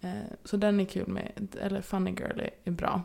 Eh, 0.00 0.12
så 0.44 0.56
den 0.56 0.80
är 0.80 0.84
kul 0.84 1.06
med, 1.06 1.56
eller 1.60 1.80
Funny 1.80 2.10
Girl 2.10 2.40
är, 2.40 2.50
är 2.64 2.70
bra. 2.70 3.02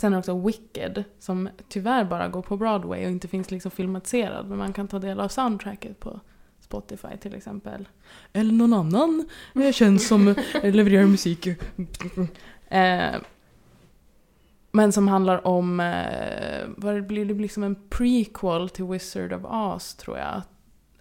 Sen 0.00 0.12
är 0.12 0.16
det 0.16 0.18
också 0.18 0.46
Wicked 0.46 1.04
som 1.18 1.48
tyvärr 1.68 2.04
bara 2.04 2.28
går 2.28 2.42
på 2.42 2.56
Broadway 2.56 3.04
och 3.04 3.10
inte 3.10 3.28
finns 3.28 3.50
liksom 3.50 3.70
filmatiserad. 3.70 4.48
Men 4.48 4.58
man 4.58 4.72
kan 4.72 4.88
ta 4.88 4.98
del 4.98 5.20
av 5.20 5.28
soundtracket 5.28 6.00
på 6.00 6.20
Spotify 6.60 7.16
till 7.20 7.34
exempel. 7.34 7.88
Eller 8.32 8.52
någon 8.52 8.72
annan 8.72 9.28
eh, 9.54 9.72
känns 9.72 10.08
som 10.08 10.34
levererar 10.62 11.06
musik. 11.06 11.46
Eh, 12.68 13.14
men 14.76 14.92
som 14.92 15.08
handlar 15.08 15.46
om, 15.46 15.80
eh, 15.80 16.68
vad 16.76 16.94
det 16.94 17.02
blir 17.02 17.24
det 17.24 17.34
liksom 17.34 17.62
en 17.62 17.88
prequel 17.88 18.68
till 18.68 18.84
Wizard 18.84 19.32
of 19.32 19.44
Oz 19.44 19.94
tror 19.94 20.18
jag. 20.18 20.42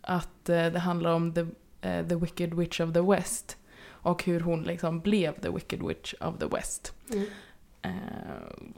Att 0.02 0.50
eh, 0.50 0.66
det 0.66 0.80
handlar 0.80 1.14
om 1.14 1.34
the, 1.34 1.42
eh, 1.82 2.08
the 2.08 2.16
Wicked 2.16 2.54
Witch 2.54 2.80
of 2.80 2.94
the 2.94 3.02
West. 3.02 3.58
Och 3.90 4.24
hur 4.24 4.40
hon 4.40 4.64
liksom 4.64 5.00
blev 5.00 5.42
the 5.42 5.50
Wicked 5.50 5.84
Witch 5.84 6.14
of 6.20 6.38
the 6.40 6.46
West. 6.46 6.94
Mm. 7.14 7.26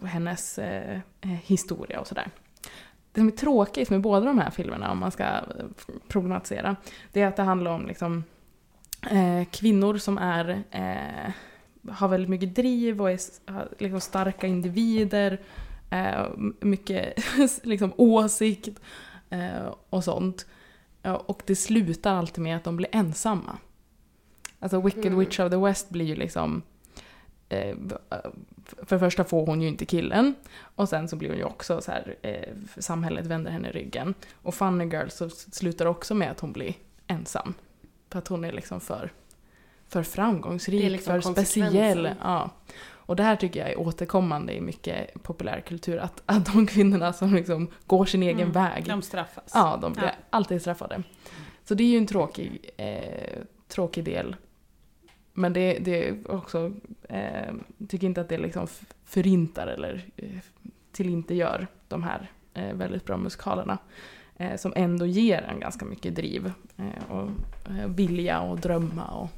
Hennes 0.01 0.59
historia 1.21 1.99
och 1.99 2.07
sådär. 2.07 2.29
Det 3.11 3.21
som 3.21 3.27
är 3.27 3.31
tråkigt 3.31 3.89
med 3.89 4.01
båda 4.01 4.25
de 4.25 4.39
här 4.39 4.49
filmerna, 4.49 4.91
om 4.91 4.99
man 4.99 5.11
ska 5.11 5.25
problematisera, 6.07 6.75
det 7.11 7.21
är 7.21 7.27
att 7.27 7.35
det 7.35 7.43
handlar 7.43 7.71
om 7.71 7.87
liksom, 7.87 8.23
kvinnor 9.51 9.97
som 9.97 10.17
är, 10.17 10.63
har 11.89 12.07
väldigt 12.07 12.29
mycket 12.29 12.55
driv 12.55 13.01
och 13.01 13.11
är 13.11 13.19
liksom 13.77 14.01
starka 14.01 14.47
individer, 14.47 15.41
eh, 15.89 16.25
mycket 16.59 17.13
liksom, 17.63 17.93
åsikt 17.97 18.79
eh, 19.29 19.73
och 19.89 20.03
sånt. 20.03 20.45
Ja, 21.01 21.17
Och 21.17 21.41
det 21.45 21.55
slutar 21.55 22.15
alltid 22.15 22.43
med 22.43 22.57
att 22.57 22.63
de 22.63 22.77
blir 22.77 22.89
ensamma. 22.91 23.57
Alltså 24.59 24.81
Wicked 24.81 25.05
Mm. 25.05 25.19
Witch 25.19 25.39
of 25.39 25.49
the 25.49 25.57
West 25.57 25.89
blir 25.89 26.05
ju 26.05 26.15
liksom... 26.15 26.61
Eh, 27.49 27.75
för 28.65 28.95
det 28.95 28.99
första 28.99 29.23
får 29.23 29.45
hon 29.45 29.61
ju 29.61 29.67
inte 29.67 29.85
killen. 29.85 30.35
Och 30.59 30.89
sen 30.89 31.09
så 31.09 31.15
blir 31.15 31.29
hon 31.29 31.37
ju 31.37 31.43
också 31.43 31.81
så 31.81 31.91
här, 31.91 32.15
eh, 32.21 32.53
samhället 32.77 33.25
vänder 33.25 33.51
henne 33.51 33.71
ryggen. 33.71 34.13
Och 34.33 34.55
Funny 34.55 34.85
Girl 34.85 35.07
så 35.09 35.29
slutar 35.29 35.85
också 35.85 36.15
med 36.15 36.31
att 36.31 36.39
hon 36.39 36.53
blir 36.53 36.73
ensam. 37.07 37.53
För 38.09 38.19
att 38.19 38.27
hon 38.27 38.43
är 38.43 38.51
liksom 38.51 38.81
för, 38.81 39.11
för 39.89 40.03
framgångsrik, 40.03 40.91
liksom 40.91 41.21
för 41.21 41.31
speciell. 41.31 42.09
Ja. 42.23 42.49
Och 43.07 43.15
det 43.15 43.23
här 43.23 43.35
tycker 43.35 43.59
jag 43.59 43.69
är 43.69 43.79
återkommande 43.79 44.53
i 44.53 44.61
mycket 44.61 45.23
populärkultur. 45.23 45.97
Att, 45.97 46.21
att 46.25 46.53
de 46.53 46.67
kvinnorna 46.67 47.13
som 47.13 47.33
liksom 47.35 47.67
går 47.87 48.05
sin 48.05 48.23
egen 48.23 48.39
Mm. 48.39 48.51
väg. 48.51 48.85
De 48.87 49.01
straffas. 49.01 49.51
Ja, 49.53 49.77
de 49.81 49.93
blir 49.93 50.03
Ja. 50.03 50.11
alltid 50.29 50.61
straffade. 50.61 51.03
Så 51.63 51.73
det 51.75 51.83
är 51.83 51.87
ju 51.87 51.97
en 51.97 52.07
tråkig, 52.07 52.69
eh, 52.77 53.43
tråkig 53.67 54.03
del. 54.03 54.35
Men 55.33 55.53
det, 55.53 55.77
det 55.81 56.07
är 56.09 56.31
också, 56.31 56.71
eh, 57.09 57.53
tycker 57.89 58.07
inte 58.07 58.21
att 58.21 58.29
det 58.29 58.37
liksom 58.37 58.67
förintar 59.05 59.67
eller 59.67 60.05
eh, 60.15 60.29
tillintetgör 60.91 61.67
de 61.87 62.03
här 62.03 62.31
eh, 62.53 62.73
väldigt 62.73 63.05
bra 63.05 63.17
musikalerna. 63.17 63.77
Eh, 64.37 64.55
som 64.57 64.73
ändå 64.75 65.05
ger 65.05 65.41
en 65.41 65.59
ganska 65.59 65.85
mycket 65.85 66.15
driv 66.15 66.51
eh, 66.77 67.11
och 67.11 67.29
eh, 67.69 67.87
vilja 67.87 68.39
och 68.41 68.59
drömma 68.59 69.05
och 69.07 69.31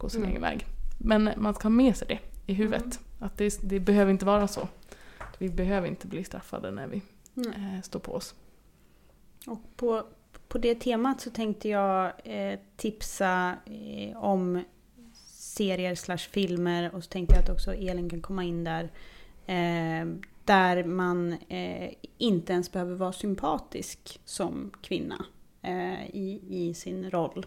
gå 0.00 0.08
sin 0.08 0.20
Mm. 0.20 0.30
egen 0.30 0.42
väg. 0.42 0.66
Men 0.98 1.30
man 1.36 1.54
ska 1.54 1.62
ha 1.62 1.70
med 1.70 1.96
sig 1.96 2.08
det 2.08 2.18
i 2.52 2.54
huvudet. 2.54 2.82
Mm. 2.82 2.96
Att 3.18 3.38
det, 3.38 3.58
det 3.62 3.80
behöver 3.80 4.10
inte 4.10 4.24
vara 4.24 4.48
så. 4.48 4.68
Vi 5.38 5.48
behöver 5.48 5.88
inte 5.88 6.06
bli 6.06 6.24
straffade 6.24 6.70
när 6.70 6.86
vi 6.86 7.02
eh, 7.36 7.82
står 7.82 8.00
på 8.00 8.12
oss. 8.12 8.34
Och 9.46 9.58
på, 9.76 10.02
på 10.48 10.58
det 10.58 10.74
temat 10.74 11.20
så 11.20 11.30
tänkte 11.30 11.68
jag 11.68 12.12
eh, 12.24 12.58
tipsa 12.76 13.56
eh, 13.66 14.16
om 14.24 14.62
serier 15.26 15.94
slash 15.94 16.18
filmer 16.30 16.94
och 16.94 17.04
så 17.04 17.10
tänkte 17.10 17.34
jag 17.34 17.42
att 17.42 17.50
också 17.50 17.74
Elin 17.74 18.10
kan 18.10 18.20
komma 18.22 18.44
in 18.44 18.64
där. 18.64 18.84
Eh, 19.46 20.06
där 20.44 20.84
man 20.84 21.32
eh, 21.48 21.90
inte 22.18 22.52
ens 22.52 22.72
behöver 22.72 22.94
vara 22.94 23.12
sympatisk 23.12 24.20
som 24.24 24.70
kvinna 24.82 25.24
eh, 25.62 26.04
i, 26.10 26.40
i 26.48 26.74
sin 26.74 27.10
roll. 27.10 27.46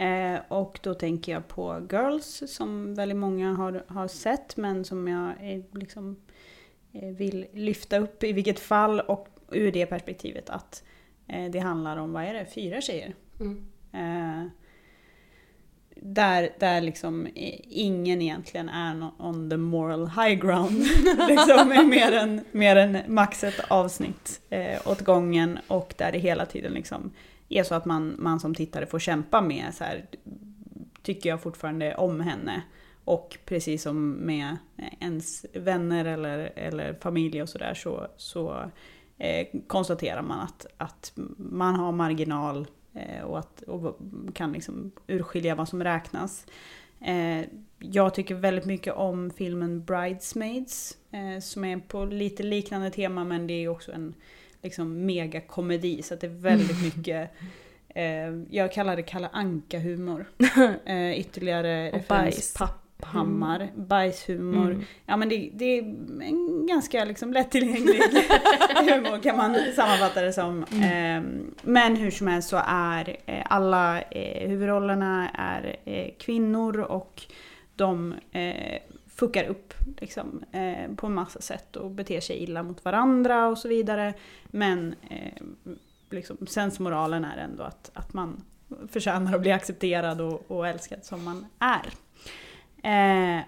Eh, 0.00 0.40
och 0.48 0.80
då 0.82 0.94
tänker 0.94 1.32
jag 1.32 1.48
på 1.48 1.86
Girls 1.90 2.42
som 2.46 2.94
väldigt 2.94 3.18
många 3.18 3.54
har, 3.54 3.84
har 3.88 4.08
sett 4.08 4.56
men 4.56 4.84
som 4.84 5.08
jag 5.08 5.28
eh, 5.28 5.60
liksom 5.74 6.16
eh, 6.92 7.08
vill 7.08 7.46
lyfta 7.52 7.98
upp 7.98 8.24
i 8.24 8.32
vilket 8.32 8.60
fall 8.60 9.00
och 9.00 9.28
ur 9.50 9.72
det 9.72 9.86
perspektivet 9.86 10.50
att 10.50 10.84
eh, 11.28 11.50
det 11.50 11.58
handlar 11.58 11.96
om, 11.96 12.12
vad 12.12 12.24
är 12.24 12.34
det, 12.34 12.46
fyra 12.46 12.80
tjejer? 12.80 13.14
Mm. 13.40 13.66
Eh, 13.92 14.46
där, 15.94 16.50
där 16.58 16.80
liksom 16.80 17.28
ingen 17.68 18.22
egentligen 18.22 18.68
är 18.68 19.10
on 19.18 19.50
the 19.50 19.56
moral 19.56 20.06
high 20.06 20.34
ground. 20.34 20.86
liksom 21.28 21.68
med 21.68 21.86
mer 21.86 22.12
än, 22.12 22.40
mer 22.52 22.76
än 22.76 22.98
max 23.06 23.44
ett 23.44 23.60
avsnitt 23.68 24.40
eh, 24.50 24.88
åt 24.88 25.00
gången 25.00 25.58
och 25.68 25.94
där 25.98 26.12
det 26.12 26.18
hela 26.18 26.46
tiden 26.46 26.72
liksom 26.72 27.12
är 27.50 27.62
så 27.62 27.74
att 27.74 27.84
man, 27.84 28.16
man 28.18 28.40
som 28.40 28.54
tittare 28.54 28.86
får 28.86 28.98
kämpa 28.98 29.40
med 29.40 29.74
så 29.74 29.84
här, 29.84 30.06
tycker 31.02 31.30
jag 31.30 31.42
fortfarande 31.42 31.94
om 31.94 32.20
henne? 32.20 32.62
Och 33.04 33.38
precis 33.44 33.82
som 33.82 34.10
med 34.10 34.56
ens 35.00 35.46
vänner 35.54 36.04
eller, 36.04 36.52
eller 36.56 36.94
familj 36.94 37.42
och 37.42 37.48
sådär 37.48 37.74
så, 37.74 38.06
så 38.16 38.70
eh, 39.18 39.46
konstaterar 39.66 40.22
man 40.22 40.40
att, 40.40 40.66
att 40.76 41.12
man 41.36 41.74
har 41.74 41.92
marginal 41.92 42.66
eh, 42.94 43.22
och, 43.22 43.38
att, 43.38 43.62
och 43.62 43.98
kan 44.34 44.52
liksom 44.52 44.92
urskilja 45.06 45.54
vad 45.54 45.68
som 45.68 45.84
räknas. 45.84 46.46
Eh, 47.00 47.46
jag 47.78 48.14
tycker 48.14 48.34
väldigt 48.34 48.64
mycket 48.64 48.94
om 48.94 49.30
filmen 49.30 49.84
Bridesmaids 49.84 50.98
eh, 51.10 51.40
som 51.40 51.64
är 51.64 51.78
på 51.78 52.04
lite 52.04 52.42
liknande 52.42 52.90
tema 52.90 53.24
men 53.24 53.46
det 53.46 53.54
är 53.54 53.68
också 53.68 53.92
en 53.92 54.14
liksom 54.62 55.06
megakomedi 55.06 56.02
så 56.02 56.14
att 56.14 56.20
det 56.20 56.26
är 56.26 56.40
väldigt 56.40 56.82
mycket 56.96 57.30
eh, 57.94 58.04
jag 58.50 58.72
kallar 58.72 58.96
det 58.96 59.02
Kalle 59.02 59.28
Anka-humor. 59.32 60.24
Eh, 60.84 61.20
ytterligare 61.20 61.90
referens. 61.90 62.54
Papphammar, 62.54 63.70
bajshumor. 63.76 64.70
Mm. 64.70 64.84
Ja 65.06 65.16
men 65.16 65.28
det, 65.28 65.50
det 65.54 65.64
är 65.64 65.82
en 66.22 66.66
ganska 66.66 67.04
liksom 67.04 67.32
lättillgänglig 67.32 68.00
humor 68.76 69.22
kan 69.22 69.36
man 69.36 69.56
sammanfatta 69.76 70.22
det 70.22 70.32
som. 70.32 70.62
Eh, 70.62 71.22
men 71.62 71.96
hur 71.96 72.10
som 72.10 72.26
helst 72.26 72.48
så 72.48 72.60
är 72.66 73.16
eh, 73.26 73.42
alla 73.44 74.00
eh, 74.02 74.48
huvudrollerna 74.48 75.30
är 75.34 75.76
eh, 75.84 76.10
kvinnor 76.18 76.80
och 76.80 77.22
de 77.76 78.14
fuckar 79.20 79.44
upp 79.44 79.74
liksom, 79.98 80.44
eh, 80.52 80.94
på 80.96 81.06
en 81.06 81.14
massa 81.14 81.40
sätt 81.40 81.76
och 81.76 81.90
beter 81.90 82.20
sig 82.20 82.36
illa 82.36 82.62
mot 82.62 82.84
varandra 82.84 83.48
och 83.48 83.58
så 83.58 83.68
vidare. 83.68 84.14
Men 84.46 84.94
eh, 85.10 85.42
liksom, 86.10 86.46
sensmoralen 86.46 87.24
är 87.24 87.36
ändå 87.36 87.62
att, 87.62 87.90
att 87.94 88.12
man 88.12 88.44
förtjänar 88.88 89.34
att 89.34 89.40
bli 89.40 89.52
accepterad 89.52 90.20
och, 90.20 90.50
och 90.50 90.68
älskad 90.68 91.04
som 91.04 91.24
man 91.24 91.46
är. 91.58 91.86
Eh, 92.90 93.42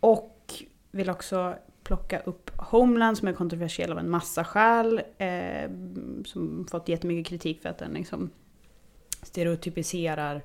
och 0.00 0.54
vill 0.90 1.10
också 1.10 1.54
plocka 1.82 2.18
upp 2.18 2.50
Homeland 2.56 3.18
som 3.18 3.28
är 3.28 3.32
kontroversiell 3.32 3.92
av 3.92 3.98
en 3.98 4.10
massa 4.10 4.44
skäl. 4.44 5.02
Eh, 5.18 5.70
som 6.24 6.66
fått 6.70 6.88
jättemycket 6.88 7.26
kritik 7.26 7.62
för 7.62 7.68
att 7.68 7.78
den 7.78 7.92
liksom 7.92 8.30
stereotypiserar 9.22 10.42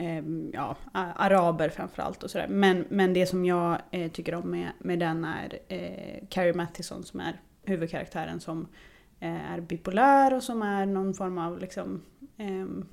eh, 0.00 0.24
ja, 0.52 0.76
araber 0.92 1.68
framförallt 1.68 2.22
och 2.22 2.30
sådär. 2.30 2.48
Men, 2.48 2.84
men 2.88 3.14
det 3.14 3.26
som 3.26 3.44
jag 3.44 3.78
eh, 3.90 4.10
tycker 4.10 4.34
om 4.34 4.50
med, 4.50 4.70
med 4.78 4.98
den 4.98 5.24
är 5.24 5.58
eh, 5.68 6.26
Carrie 6.28 6.54
Mathison 6.54 7.04
som 7.04 7.20
är 7.20 7.40
huvudkaraktären 7.64 8.40
som 8.40 8.68
eh, 9.20 9.52
är 9.52 9.60
bipolär 9.60 10.34
och 10.34 10.42
som 10.42 10.62
är 10.62 10.86
någon 10.86 11.14
form 11.14 11.38
av 11.38 11.58
liksom, 11.58 12.02
eh, 12.36 12.84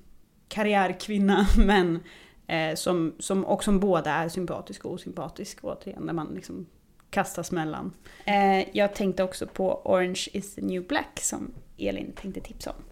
karriärkvinna 0.48 1.48
men 1.58 2.00
eh, 2.48 2.76
som, 2.76 3.16
som, 3.20 3.46
och 3.46 3.64
som 3.64 3.80
båda 3.80 4.12
är 4.12 4.30
sympatisk 4.30 4.86
och 4.86 4.94
osympatisk 4.94 5.60
återigen 5.62 6.06
där 6.06 6.14
man 6.14 6.28
liksom 6.36 6.66
kastas 7.10 7.52
mellan. 7.52 7.94
Eh, 8.26 8.78
jag 8.78 8.96
tänkte 8.96 9.24
också 9.24 9.48
på 9.48 9.82
Orange 9.86 10.28
is 10.34 10.56
the 10.56 10.62
new 10.62 10.88
black 10.88 11.20
som 11.20 11.52
Elin 11.78 12.12
tänkte 12.12 12.42
tipsa 12.42 12.70
om. 12.70 12.87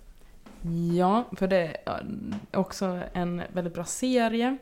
Ja, 0.95 1.23
för 1.31 1.47
det 1.47 1.77
är 1.85 2.35
också 2.51 3.01
en 3.13 3.41
väldigt 3.53 3.73
bra 3.73 3.85
serie. 3.85 4.57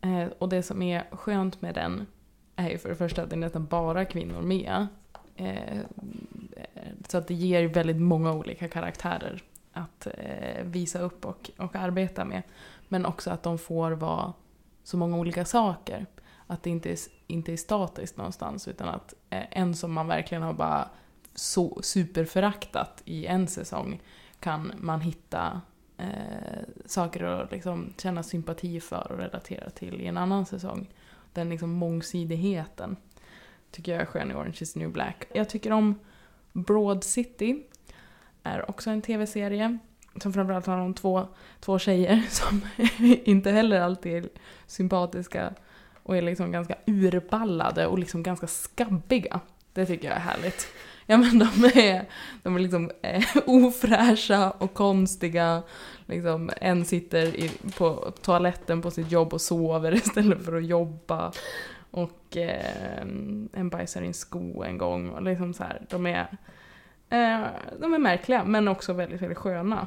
Eh, 0.00 0.26
och 0.38 0.48
det 0.48 0.62
som 0.62 0.82
är 0.82 1.06
skönt 1.10 1.62
med 1.62 1.74
den 1.74 2.06
är 2.56 2.70
ju 2.70 2.78
för 2.78 2.88
det 2.88 2.94
första 2.94 3.22
att 3.22 3.30
det 3.30 3.36
är 3.36 3.40
nästan 3.40 3.66
bara 3.66 4.04
kvinnor 4.04 4.42
med. 4.42 4.86
Eh, 5.36 5.78
eh, 5.78 5.82
så 7.08 7.18
att 7.18 7.28
det 7.28 7.34
ger 7.34 7.68
väldigt 7.68 8.00
många 8.00 8.32
olika 8.32 8.68
karaktärer 8.68 9.42
att 9.72 10.06
eh, 10.06 10.64
visa 10.64 10.98
upp 10.98 11.24
och, 11.24 11.50
och 11.56 11.76
arbeta 11.76 12.24
med. 12.24 12.42
Men 12.88 13.06
också 13.06 13.30
att 13.30 13.42
de 13.42 13.58
får 13.58 13.90
vara 13.90 14.32
så 14.84 14.96
många 14.96 15.16
olika 15.16 15.44
saker. 15.44 16.06
Att 16.46 16.62
det 16.62 16.70
inte 16.70 16.90
är, 16.90 16.98
inte 17.26 17.52
är 17.52 17.56
statiskt 17.56 18.16
någonstans 18.16 18.68
utan 18.68 18.88
att 18.88 19.14
eh, 19.30 19.44
en 19.50 19.74
som 19.74 19.92
man 19.92 20.06
verkligen 20.06 20.42
har 20.42 20.52
bara 20.52 20.88
så 21.34 21.78
superföraktat 21.82 23.02
i 23.04 23.26
en 23.26 23.48
säsong 23.48 24.00
kan 24.40 24.72
man 24.78 25.00
hitta 25.00 25.60
eh, 25.98 26.62
saker 26.86 27.22
att 27.22 27.50
liksom 27.50 27.92
känna 27.98 28.22
sympati 28.22 28.80
för 28.80 29.12
och 29.12 29.18
relatera 29.18 29.70
till 29.70 30.00
i 30.00 30.06
en 30.06 30.16
annan 30.16 30.46
säsong. 30.46 30.86
Den 31.32 31.48
liksom 31.48 31.70
mångsidigheten 31.70 32.96
tycker 33.70 33.92
jag 33.92 34.02
är 34.02 34.06
skön 34.06 34.30
i 34.30 34.34
Orange 34.34 34.56
is 34.60 34.72
the 34.72 34.78
new 34.78 34.92
black. 34.92 35.24
Jag 35.34 35.48
tycker 35.48 35.72
om 35.72 35.98
Broad 36.52 37.04
City, 37.04 37.62
är 38.46 38.70
också 38.70 38.90
en 38.90 39.02
tv-serie 39.02 39.78
som 40.22 40.32
framförallt 40.32 40.66
handlar 40.66 40.84
om 40.86 40.94
två, 40.94 41.28
två 41.60 41.78
tjejer 41.78 42.22
som 42.30 42.60
inte 43.24 43.50
heller 43.50 43.80
alltid 43.80 44.24
är 44.24 44.28
sympatiska 44.66 45.54
och 46.02 46.16
är 46.16 46.22
liksom 46.22 46.52
ganska 46.52 46.76
urballade 46.86 47.86
och 47.86 47.98
liksom 47.98 48.22
ganska 48.22 48.46
skabbiga. 48.46 49.40
Det 49.72 49.86
tycker 49.86 50.08
jag 50.08 50.16
är 50.16 50.20
härligt. 50.20 50.68
Ja 51.06 51.16
men 51.16 51.38
de 51.38 51.64
är, 51.74 52.04
de 52.42 52.56
är 52.56 52.60
liksom 52.60 52.90
eh, 53.02 53.24
ofräscha 53.46 54.50
och 54.50 54.74
konstiga. 54.74 55.62
Liksom, 56.06 56.50
en 56.60 56.84
sitter 56.84 57.36
i, 57.36 57.50
på 57.78 58.12
toaletten 58.22 58.82
på 58.82 58.90
sitt 58.90 59.12
jobb 59.12 59.34
och 59.34 59.40
sover 59.40 59.94
istället 59.96 60.44
för 60.44 60.56
att 60.56 60.66
jobba. 60.66 61.32
Och 61.90 62.36
eh, 62.36 63.00
en 63.52 63.68
bajsar 63.70 64.02
i 64.02 64.06
en 64.06 64.14
sko 64.14 64.62
en 64.62 64.78
gång. 64.78 65.10
Och 65.10 65.22
liksom 65.22 65.54
så 65.54 65.62
här, 65.64 65.86
de 65.90 66.06
är, 66.06 66.36
eh, 67.10 67.46
de 67.80 67.94
är 67.94 67.98
märkliga 67.98 68.44
men 68.44 68.68
också 68.68 68.92
väldigt, 68.92 69.22
väldigt 69.22 69.38
sköna. 69.38 69.86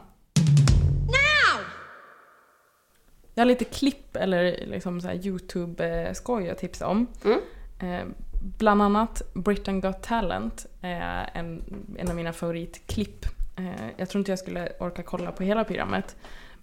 Jag 3.33 3.41
har 3.41 3.47
lite 3.47 3.65
klipp 3.65 4.15
eller 4.15 4.65
liksom 4.67 5.01
så 5.01 5.07
här 5.07 5.15
YouTube-skoj 5.15 6.49
att 6.49 6.57
tipsa 6.57 6.87
om. 6.87 7.07
Mm. 7.25 7.39
Eh, 7.79 8.07
bland 8.39 8.81
annat 8.81 9.21
Britain 9.33 9.81
Got 9.81 10.01
Talent 10.01 10.65
är 10.81 11.29
en, 11.33 11.63
en 11.97 12.09
av 12.09 12.15
mina 12.15 12.33
favoritklipp. 12.33 13.25
Eh, 13.55 13.89
jag 13.97 14.09
tror 14.09 14.19
inte 14.19 14.31
jag 14.31 14.39
skulle 14.39 14.71
orka 14.79 15.03
kolla 15.03 15.31
på 15.31 15.43
hela 15.43 15.63
programmet. 15.63 16.15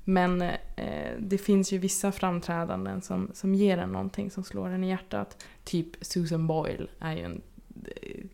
Men 0.05 0.43
eh, 0.77 1.12
det 1.18 1.39
finns 1.39 1.72
ju 1.72 1.79
vissa 1.79 2.12
framträdanden 2.12 3.03
som, 3.03 3.31
som 3.35 3.55
ger 3.55 3.79
en 3.79 3.93
någonting 3.93 4.31
som 4.31 4.45
slår 4.45 4.68
en 4.68 4.85
i 4.85 4.89
hjärtat. 4.89 5.45
Typ 5.64 5.89
Susan 6.01 6.47
Boyle 6.47 6.89
är 7.01 7.12
ju 7.12 7.22
en 7.22 7.43
eh, 7.85 8.24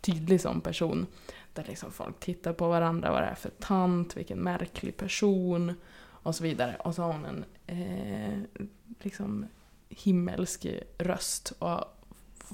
tydlig 0.00 0.40
sån 0.40 0.60
person. 0.60 1.06
Där 1.52 1.64
liksom 1.68 1.92
folk 1.92 2.20
tittar 2.20 2.52
på 2.52 2.68
varandra, 2.68 3.12
vad 3.12 3.22
det 3.22 3.26
är 3.26 3.34
för 3.34 3.50
tant, 3.50 4.16
vilken 4.16 4.38
märklig 4.38 4.96
person 4.96 5.74
och 6.02 6.34
så 6.34 6.42
vidare. 6.42 6.76
Och 6.84 6.94
så 6.94 7.02
har 7.02 7.12
hon 7.12 7.24
en 7.24 7.44
eh, 7.66 8.62
liksom 9.00 9.46
himmelsk 9.88 10.66
röst 10.98 11.52
och 11.58 11.84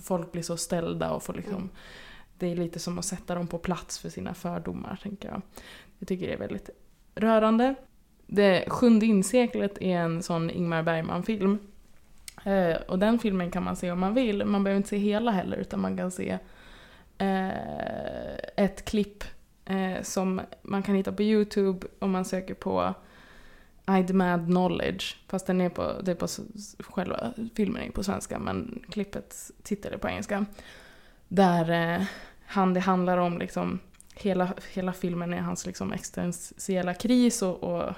folk 0.02 0.32
blir 0.32 0.42
så 0.42 0.56
ställda 0.56 1.10
och 1.10 1.22
får 1.22 1.34
liksom 1.34 1.70
det 2.38 2.46
är 2.46 2.56
lite 2.56 2.78
som 2.78 2.98
att 2.98 3.04
sätta 3.04 3.34
dem 3.34 3.46
på 3.46 3.58
plats 3.58 3.98
för 3.98 4.08
sina 4.08 4.34
fördomar, 4.34 4.98
tänker 5.02 5.28
jag. 5.28 5.42
Jag 5.98 6.08
tycker 6.08 6.26
det 6.26 6.32
är 6.32 6.38
väldigt 6.38 6.70
rörande. 7.14 7.74
Det 8.26 8.64
sjunde 8.68 9.06
inseklet 9.06 9.78
är 9.80 9.98
en 9.98 10.22
sån 10.22 10.50
Ingmar 10.50 10.82
Bergman-film. 10.82 11.58
Eh, 12.44 12.76
och 12.88 12.98
den 12.98 13.18
filmen 13.18 13.50
kan 13.50 13.62
man 13.64 13.76
se 13.76 13.90
om 13.90 14.00
man 14.00 14.14
vill. 14.14 14.44
Man 14.44 14.64
behöver 14.64 14.76
inte 14.76 14.88
se 14.88 14.96
hela 14.96 15.30
heller, 15.30 15.56
utan 15.56 15.80
man 15.80 15.96
kan 15.96 16.10
se 16.10 16.38
eh, 17.18 18.36
ett 18.56 18.84
klipp 18.84 19.24
eh, 19.64 20.02
som 20.02 20.40
man 20.62 20.82
kan 20.82 20.94
hitta 20.94 21.12
på 21.12 21.22
YouTube 21.22 21.86
om 21.98 22.10
man 22.10 22.24
söker 22.24 22.54
på 22.54 22.94
i 23.88 24.02
demand 24.02 24.46
knowledge. 24.46 25.16
Fast 25.28 25.46
den 25.46 25.60
är 25.60 25.68
på, 25.68 25.92
det 26.02 26.10
är 26.10 26.14
på 26.14 26.28
själva 26.78 27.32
filmen 27.54 27.82
är 27.82 27.90
på 27.90 28.04
svenska 28.04 28.38
men 28.38 28.82
klippet, 28.90 29.50
tittar 29.62 29.96
på 29.96 30.08
engelska. 30.08 30.46
Där 31.28 31.70
eh, 31.70 32.06
han, 32.46 32.74
det 32.74 32.80
handlar 32.80 33.18
om 33.18 33.38
liksom 33.38 33.78
hela, 34.14 34.54
hela 34.72 34.92
filmen 34.92 35.32
är 35.32 35.40
hans 35.40 35.66
liksom 35.66 35.92
existentiella 35.92 36.94
kris 36.94 37.42
och, 37.42 37.62
och 37.62 37.92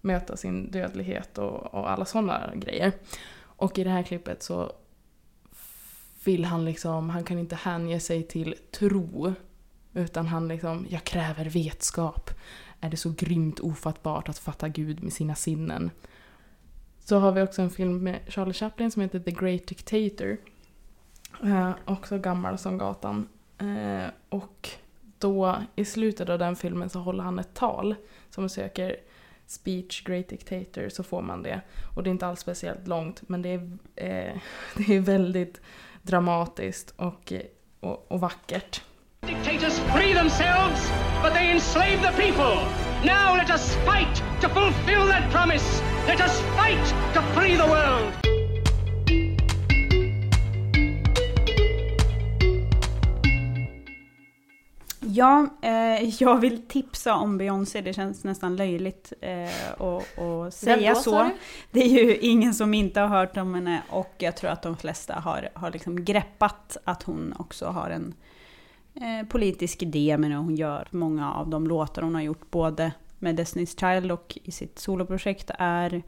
möta 0.00 0.36
sin 0.36 0.70
dödlighet 0.70 1.38
och, 1.38 1.74
och 1.74 1.90
alla 1.90 2.04
sådana 2.04 2.52
grejer. 2.54 2.92
Och 3.38 3.78
i 3.78 3.84
det 3.84 3.90
här 3.90 4.02
klippet 4.02 4.42
så 4.42 4.72
vill 6.24 6.44
han 6.44 6.64
liksom, 6.64 7.10
han 7.10 7.24
kan 7.24 7.38
inte 7.38 7.56
hänge 7.56 8.00
sig 8.00 8.22
till 8.22 8.54
tro. 8.70 9.34
Utan 9.94 10.26
han 10.26 10.48
liksom, 10.48 10.86
jag 10.90 11.04
kräver 11.04 11.44
vetskap. 11.44 12.30
Är 12.86 12.90
det 12.90 12.96
så 12.96 13.12
grymt 13.16 13.60
ofattbart 13.60 14.28
att 14.28 14.38
fatta 14.38 14.68
Gud 14.68 15.02
med 15.02 15.12
sina 15.12 15.34
sinnen? 15.34 15.90
Så 16.98 17.18
har 17.18 17.32
vi 17.32 17.42
också 17.42 17.62
en 17.62 17.70
film 17.70 18.04
med 18.04 18.20
Charlie 18.28 18.52
Chaplin 18.52 18.90
som 18.90 19.02
heter 19.02 19.20
The 19.20 19.30
Great 19.30 19.66
Dictator. 19.66 20.36
Eh, 21.44 21.70
också 21.84 22.18
gammal 22.18 22.58
som 22.58 22.78
gatan. 22.78 23.28
Eh, 23.58 24.10
och 24.28 24.68
då 25.18 25.56
i 25.76 25.84
slutet 25.84 26.28
av 26.28 26.38
den 26.38 26.56
filmen 26.56 26.90
så 26.90 26.98
håller 26.98 27.24
han 27.24 27.38
ett 27.38 27.54
tal 27.54 27.94
som 28.30 28.48
söker 28.48 28.96
speech 29.46 30.04
Great 30.04 30.28
Dictator 30.28 30.88
så 30.88 31.02
får 31.02 31.22
man 31.22 31.42
det. 31.42 31.60
Och 31.96 32.02
det 32.02 32.10
är 32.10 32.12
inte 32.12 32.26
alls 32.26 32.40
speciellt 32.40 32.86
långt 32.86 33.28
men 33.28 33.42
det 33.42 33.48
är, 33.48 33.78
eh, 33.96 34.40
det 34.76 34.94
är 34.96 35.00
väldigt 35.00 35.60
dramatiskt 36.02 36.94
och, 36.96 37.32
och, 37.80 38.12
och 38.12 38.20
vackert. 38.20 38.82
Dictators 39.20 39.78
free 39.78 40.14
themselves, 40.14 40.90
but 41.22 41.32
they 41.34 41.50
enslave 41.50 42.02
the 42.02 42.12
people. 42.22 42.54
Now 43.04 43.36
let 43.36 43.50
us 43.50 43.74
fight 43.84 44.22
to 44.40 44.48
fulfill 44.48 45.06
that 45.06 45.30
promise. 45.30 45.82
Let 46.06 46.20
us 46.20 46.40
fight 46.56 46.84
to 47.14 47.22
free 47.34 47.56
the 47.56 47.66
world. 47.66 48.12
Ja, 55.00 55.46
eh, 55.62 56.20
jag 56.22 56.40
vill 56.40 56.62
tipsa 56.68 57.14
om 57.14 57.38
Beyoncé. 57.38 57.80
Det 57.80 57.92
känns 57.92 58.24
nästan 58.24 58.56
löjligt 58.56 59.12
eh, 59.20 59.72
att, 59.72 60.18
att 60.18 60.54
säga 60.54 60.94
då, 60.94 61.00
så. 61.00 61.30
Det 61.70 61.80
är 61.80 62.04
ju 62.04 62.16
ingen 62.16 62.54
som 62.54 62.74
inte 62.74 63.00
har 63.00 63.08
hört 63.08 63.36
om 63.36 63.54
henne 63.54 63.82
och 63.90 64.14
jag 64.18 64.36
tror 64.36 64.50
att 64.50 64.62
de 64.62 64.76
flesta 64.76 65.14
har, 65.14 65.48
har 65.54 65.70
liksom 65.70 66.04
greppat 66.04 66.76
att 66.84 67.02
hon 67.02 67.34
också 67.38 67.66
har 67.66 67.90
en 67.90 68.14
eh, 69.00 69.26
politisk 69.28 69.82
idé 69.82 70.16
med 70.18 70.30
det 70.30 70.36
hon 70.36 70.56
gör. 70.56 70.88
Många 70.90 71.32
av 71.32 71.48
de 71.48 71.66
låtar 71.66 72.02
hon 72.02 72.14
har 72.14 72.22
gjort, 72.22 72.50
både 72.50 72.92
med 73.18 73.40
Destiny's 73.40 73.80
Child 73.80 74.12
och 74.12 74.38
i 74.44 74.50
sitt 74.50 74.78
soloprojekt, 74.78 75.50
är, 75.58 76.02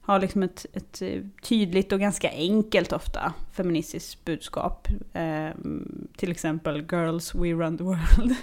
har 0.00 0.20
liksom 0.20 0.42
ett, 0.42 0.66
ett 0.72 1.02
eh, 1.02 1.20
tydligt 1.42 1.92
och 1.92 2.00
ganska 2.00 2.30
enkelt 2.30 2.92
ofta 2.92 3.32
feministiskt 3.52 4.24
budskap. 4.24 4.88
Eh, 5.12 5.50
till 6.16 6.30
exempel 6.30 6.86
Girls 6.90 7.34
We 7.34 7.52
Run 7.52 7.78
the 7.78 7.84
World. 7.84 8.34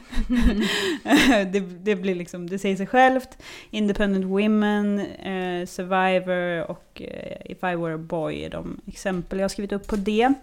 det, 1.53 1.59
det 1.59 1.95
blir 1.95 2.15
liksom, 2.15 2.49
det 2.49 2.59
säger 2.59 2.75
sig 2.75 2.87
självt. 2.87 3.37
Independent 3.69 4.25
Women, 4.25 4.99
eh, 4.99 5.65
Survivor 5.65 6.71
och 6.71 7.01
eh, 7.01 7.51
If 7.51 7.57
I 7.63 7.75
Were 7.75 7.95
a 7.95 7.97
Boy 7.97 8.43
är 8.43 8.49
de 8.49 8.81
exempel 8.85 9.39
jag 9.39 9.43
har 9.43 9.49
skrivit 9.49 9.71
upp 9.71 9.87
på 9.87 9.95
det. 9.95 10.33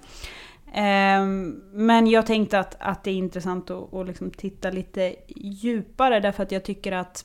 Ehm, 0.73 1.63
men 1.73 2.07
jag 2.07 2.27
tänkte 2.27 2.59
att, 2.59 2.77
att 2.81 3.05
det 3.05 3.11
är 3.11 3.15
intressant 3.15 3.71
att, 3.71 3.95
att 3.95 4.07
liksom 4.07 4.31
titta 4.31 4.71
lite 4.71 5.17
djupare 5.37 6.21
därför 6.21 6.43
att 6.43 6.53
jag 6.53 6.65
tycker 6.65 6.93
att, 6.93 7.25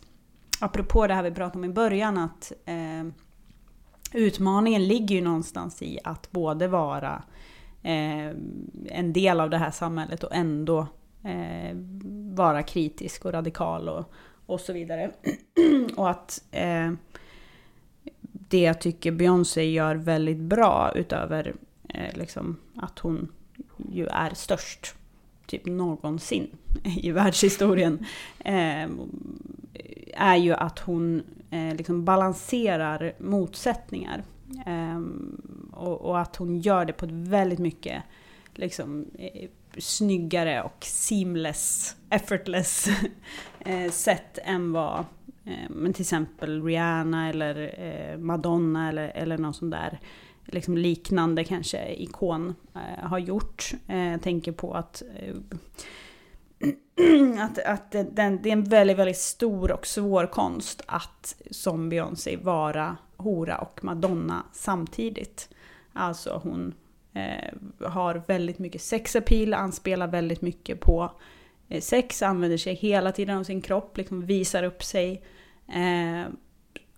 apropå 0.60 1.08
det 1.08 1.14
här 1.14 1.24
vi 1.24 1.32
pratade 1.32 1.58
om 1.58 1.66
i 1.66 1.74
början, 1.74 2.18
att 2.18 2.52
eh, 2.66 3.12
utmaningen 4.14 4.88
ligger 4.88 5.16
ju 5.16 5.22
någonstans 5.22 5.82
i 5.82 6.00
att 6.04 6.32
både 6.32 6.68
vara 6.68 7.24
eh, 7.84 8.28
en 8.86 9.14
del 9.14 9.40
av 9.40 9.50
det 9.50 9.58
här 9.58 9.72
samhället 9.72 10.24
och 10.24 10.36
ändå 10.36 10.88
eh, 11.24 11.76
vara 12.36 12.64
kritisk 12.64 13.26
och 13.26 13.34
radikal 13.34 13.90
och, 13.90 14.12
och 14.46 14.60
så 14.60 14.74
vidare. 14.74 15.12
och 15.96 16.10
att 16.10 16.44
eh, 16.52 16.92
det 18.50 18.62
jag 18.62 18.82
tycker 18.82 19.12
Beyoncé 19.12 19.72
gör 19.72 19.96
väldigt 19.96 20.38
bra 20.38 20.92
utöver 20.96 21.54
eh, 21.90 22.18
liksom 22.18 22.58
att 22.82 23.00
hon 23.00 23.32
ju 23.92 24.08
är 24.08 24.34
störst 24.34 24.96
typ 25.46 25.66
någonsin 25.66 26.48
i 26.98 27.12
världshistorien. 27.12 28.06
Eh, 28.40 28.90
är 30.14 30.36
ju 30.36 30.54
att 30.54 30.80
hon 30.80 31.24
eh, 31.50 31.76
liksom 31.76 32.06
balanserar 32.06 33.14
motsättningar. 33.20 34.24
Eh, 34.66 35.02
och, 35.72 36.02
och 36.02 36.20
att 36.20 36.36
hon 36.36 36.60
gör 36.60 36.86
det 36.86 36.94
på 36.94 37.06
ett 37.06 37.12
väldigt 37.12 37.60
mycket 37.60 38.04
liksom, 38.54 39.06
eh, 39.20 39.50
snyggare 39.78 40.62
och 40.62 40.86
seamless, 40.86 41.96
effortless 42.10 42.88
eh, 43.60 43.92
sätt 43.92 44.40
än 44.44 44.72
vad 44.72 45.06
eh, 45.46 45.70
men 45.70 45.94
till 45.94 46.04
exempel 46.04 46.64
Rihanna 46.64 47.30
eller 47.30 47.76
eh, 47.80 48.18
Madonna 48.18 48.90
eller, 48.90 49.08
eller 49.08 49.38
någon 49.38 49.54
sån 49.54 49.70
där 49.70 50.00
liksom 50.46 50.78
liknande 50.78 51.44
kanske 51.44 51.94
ikon 51.94 52.56
eh, 52.76 53.08
har 53.08 53.20
gjort. 53.20 53.72
Eh, 53.88 54.12
jag 54.12 54.22
tänker 54.22 54.52
på 54.52 54.74
att, 54.74 55.04
eh, 55.16 55.36
att, 57.40 57.60
att 57.60 57.92
det, 57.92 58.04
den, 58.04 58.40
det 58.42 58.50
är 58.50 58.54
en 58.54 58.64
väldigt, 58.64 58.98
väldigt 58.98 59.18
stor 59.18 59.72
och 59.72 59.88
svår 59.88 60.26
konst 60.26 60.82
att 60.88 61.36
som 61.52 61.90
Beyoncé 61.90 62.38
vara 62.38 62.98
hora 63.18 63.58
och 63.58 63.84
madonna 63.84 64.46
samtidigt. 64.54 65.50
Alltså 65.94 66.42
hon 66.44 66.74
eh, 67.14 67.90
har 67.90 68.24
väldigt 68.28 68.60
mycket 68.60 68.82
sexapil, 68.82 69.54
anspelar 69.54 70.08
väldigt 70.08 70.42
mycket 70.42 70.80
på 70.80 71.12
eh, 71.70 71.82
sex, 71.82 72.22
använder 72.22 72.58
sig 72.58 72.74
hela 72.74 73.12
tiden 73.12 73.38
av 73.38 73.44
sin 73.44 73.62
kropp, 73.62 73.98
liksom 73.98 74.26
visar 74.26 74.64
upp 74.64 74.84
sig. 74.84 75.24
Eh, 75.68 76.32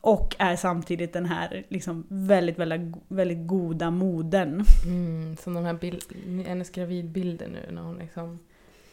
och 0.04 0.36
är 0.40 0.56
samtidigt 0.56 1.14
den 1.14 1.26
här 1.26 1.66
liksom 1.70 2.06
väldigt, 2.08 2.60
väldigt, 2.60 2.96
väldigt 3.08 3.48
goda 3.48 3.92
modern. 3.92 4.64
Mm, 4.86 5.38
som 5.38 5.54
de 5.54 5.66
här 5.66 5.74
bild, 5.74 6.04
hennes 6.48 6.70
gravidbilder 6.70 7.48
nu 7.48 7.76
när 7.76 7.82
hon 7.82 7.98
liksom... 7.98 8.40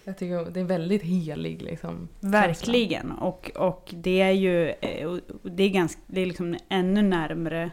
Jag 0.04 0.18
tycker 0.18 0.50
det 0.50 0.60
är 0.60 0.64
väldigt 0.64 1.02
helig 1.02 1.62
liksom. 1.62 2.08
Verkligen. 2.20 3.10
Och, 3.10 3.50
och 3.56 3.94
det 3.96 4.20
är 4.20 4.30
ju 4.30 4.68
eh, 4.68 5.16
det 5.42 5.62
är 5.62 5.68
ganska, 5.70 6.00
det 6.06 6.20
är 6.20 6.26
liksom 6.26 6.56
ännu 6.68 7.02
närmre 7.02 7.70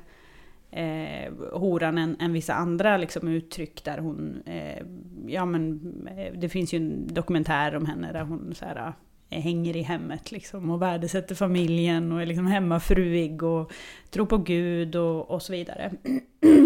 eh, 0.72 1.34
horan 1.54 1.98
än, 1.98 2.18
än 2.20 2.34
vissa 2.34 2.54
andra 2.54 2.98
liksom, 2.98 3.28
uttryck 3.28 3.84
där 3.84 3.98
hon... 3.98 4.42
Eh, 4.46 4.84
ja 5.28 5.46
men 5.46 5.82
eh, 6.18 6.40
det 6.40 6.50
finns 6.50 6.74
ju 6.74 6.78
en 6.78 7.14
dokumentär 7.14 7.76
om 7.76 7.86
henne 7.86 8.14
där 8.14 8.24
hon 8.24 8.54
så 8.56 8.66
här, 8.66 8.94
Eh, 9.30 9.42
hänger 9.42 9.76
i 9.76 9.82
hemmet 9.82 10.32
liksom 10.32 10.70
och 10.70 10.82
värdesätter 10.82 11.36
familjen 11.36 12.12
och 12.12 12.22
är 12.22 12.26
liksom 12.26 12.48
hemmafruig 12.48 13.44
och 13.44 13.72
tror 14.10 14.26
på 14.26 14.38
Gud 14.38 14.96
och, 14.96 15.32
och 15.32 15.42
så 15.42 15.52
vidare. 15.52 15.92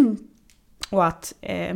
och 0.90 1.06
att, 1.06 1.34
eh, 1.42 1.76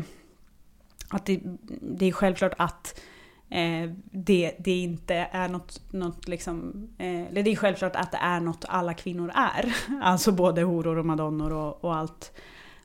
att 1.10 1.26
det, 1.26 1.40
det 1.82 2.06
är 2.06 2.12
självklart 2.12 2.54
att 2.58 3.02
eh, 3.50 3.92
det, 4.12 4.56
det 4.60 4.72
inte 4.72 5.16
är 5.32 5.50
något, 5.50 5.94
något 5.94 6.28
liksom, 6.28 6.88
eh, 6.98 7.22
eller 7.22 7.44
det 7.44 7.52
är 7.52 7.56
självklart 7.56 7.96
att 7.96 8.12
det 8.12 8.20
är 8.22 8.40
något 8.40 8.66
alla 8.68 8.94
kvinnor 8.94 9.32
är. 9.36 9.76
Alltså 10.02 10.32
både 10.32 10.62
horor 10.62 10.98
och 10.98 11.06
madonnor 11.06 11.54
och, 11.54 11.84
och 11.84 11.96
allt 11.96 12.32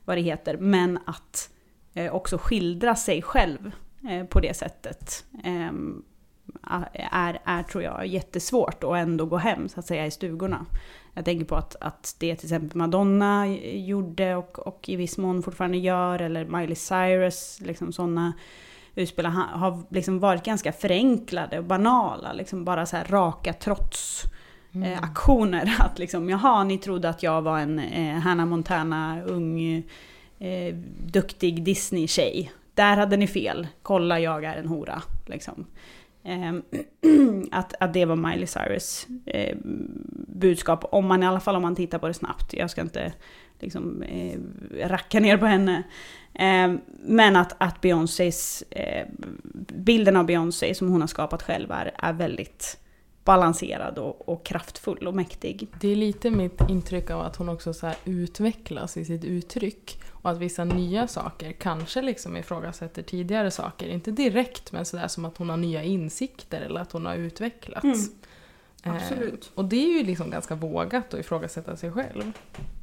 vad 0.05 0.17
det 0.17 0.21
heter. 0.21 0.57
Men 0.57 0.99
att 1.05 1.49
eh, 1.93 2.15
också 2.15 2.37
skildra 2.37 2.95
sig 2.95 3.21
själv 3.21 3.71
eh, 4.09 4.25
på 4.25 4.39
det 4.39 4.53
sättet 4.53 5.25
eh, 5.43 5.71
är, 7.11 7.39
är, 7.45 7.63
tror 7.63 7.83
jag, 7.83 8.07
jättesvårt 8.07 8.83
och 8.83 8.97
ändå 8.97 9.25
gå 9.25 9.37
hem 9.37 9.69
så 9.69 9.79
att 9.79 9.85
säga 9.85 10.05
i 10.05 10.11
stugorna. 10.11 10.65
Jag 11.13 11.25
tänker 11.25 11.45
på 11.45 11.55
att, 11.55 11.75
att 11.81 12.15
det 12.19 12.35
till 12.35 12.45
exempel 12.45 12.77
Madonna 12.77 13.47
gjorde 13.63 14.35
och, 14.35 14.59
och 14.59 14.89
i 14.89 14.95
viss 14.95 15.17
mån 15.17 15.43
fortfarande 15.43 15.77
gör, 15.77 16.21
eller 16.21 16.45
Miley 16.45 16.75
Cyrus, 16.75 17.59
liksom 17.61 17.93
sådana 17.93 18.33
utspel 18.95 19.25
har 19.25 19.83
liksom 19.89 20.19
varit 20.19 20.43
ganska 20.43 20.71
förenklade 20.71 21.57
och 21.57 21.63
banala. 21.63 22.33
Liksom 22.33 22.65
bara 22.65 22.85
så 22.85 22.97
här 22.97 23.05
raka 23.05 23.53
trots. 23.53 24.23
Mm. 24.73 24.93
Eh, 24.93 25.03
aktioner. 25.03 25.75
Att 25.79 25.99
liksom, 25.99 26.29
jaha, 26.29 26.63
ni 26.63 26.77
trodde 26.77 27.09
att 27.09 27.23
jag 27.23 27.41
var 27.41 27.59
en 27.59 27.79
eh, 27.79 28.15
Hannah 28.15 28.45
Montana, 28.45 29.21
ung, 29.23 29.83
eh, 30.39 30.75
duktig 31.05 31.63
Disney-tjej. 31.63 32.51
Där 32.73 32.97
hade 32.97 33.17
ni 33.17 33.27
fel. 33.27 33.67
Kolla, 33.81 34.19
jag 34.19 34.43
är 34.43 34.55
en 34.55 34.67
hora. 34.67 35.01
Liksom. 35.25 35.65
Eh, 36.23 36.53
att, 37.51 37.73
att 37.79 37.93
det 37.93 38.05
var 38.05 38.15
Miley 38.15 38.47
Cyrus 38.47 39.07
eh, 39.25 39.57
budskap. 40.27 40.85
Om 40.91 41.05
man 41.05 41.23
i 41.23 41.25
alla 41.25 41.39
fall 41.39 41.55
om 41.55 41.61
man 41.61 41.75
tittar 41.75 41.99
på 41.99 42.07
det 42.07 42.13
snabbt. 42.13 42.53
Jag 42.53 42.69
ska 42.69 42.81
inte 42.81 43.13
liksom, 43.59 44.03
eh, 44.03 44.39
racka 44.87 45.19
ner 45.19 45.37
på 45.37 45.45
henne. 45.45 45.83
Eh, 46.33 46.73
men 47.03 47.35
att, 47.35 47.55
att 47.57 47.81
Beyoncés, 47.81 48.63
eh, 48.69 49.07
bilden 49.73 50.17
av 50.17 50.25
Beyoncé 50.25 50.75
som 50.75 50.89
hon 50.89 51.01
har 51.01 51.07
skapat 51.07 51.43
själv 51.43 51.71
är, 51.71 51.91
är 51.97 52.13
väldigt 52.13 52.77
balanserad 53.23 53.97
och, 53.97 54.29
och, 54.29 54.45
kraftfull 54.45 55.07
och 55.07 55.15
mäktig. 55.15 55.67
Det 55.81 55.87
är 55.87 55.95
lite 55.95 56.29
mitt 56.29 56.61
intryck 56.69 57.09
av 57.09 57.21
att 57.21 57.35
hon 57.35 57.49
också 57.49 57.73
så 57.73 57.91
utvecklas 58.05 58.97
i 58.97 59.05
sitt 59.05 59.23
uttryck. 59.23 59.99
Och 60.21 60.31
att 60.31 60.37
vissa 60.37 60.63
nya 60.63 61.07
saker 61.07 61.51
kanske 61.51 62.01
liksom 62.01 62.37
ifrågasätter 62.37 63.03
tidigare 63.03 63.51
saker. 63.51 63.87
Inte 63.87 64.11
direkt 64.11 64.71
men 64.71 64.85
sådär 64.85 65.07
som 65.07 65.25
att 65.25 65.37
hon 65.37 65.49
har 65.49 65.57
nya 65.57 65.83
insikter 65.83 66.61
eller 66.61 66.81
att 66.81 66.91
hon 66.91 67.05
har 67.05 67.15
utvecklats. 67.15 67.83
Mm. 67.83 68.21
Absolut. 68.83 69.51
Eh, 69.53 69.59
och 69.59 69.65
det 69.65 69.75
är 69.75 69.97
ju 69.97 70.03
liksom 70.03 70.29
ganska 70.29 70.55
vågat 70.55 71.13
att 71.13 71.19
ifrågasätta 71.19 71.77
sig 71.77 71.91
själv. 71.91 72.31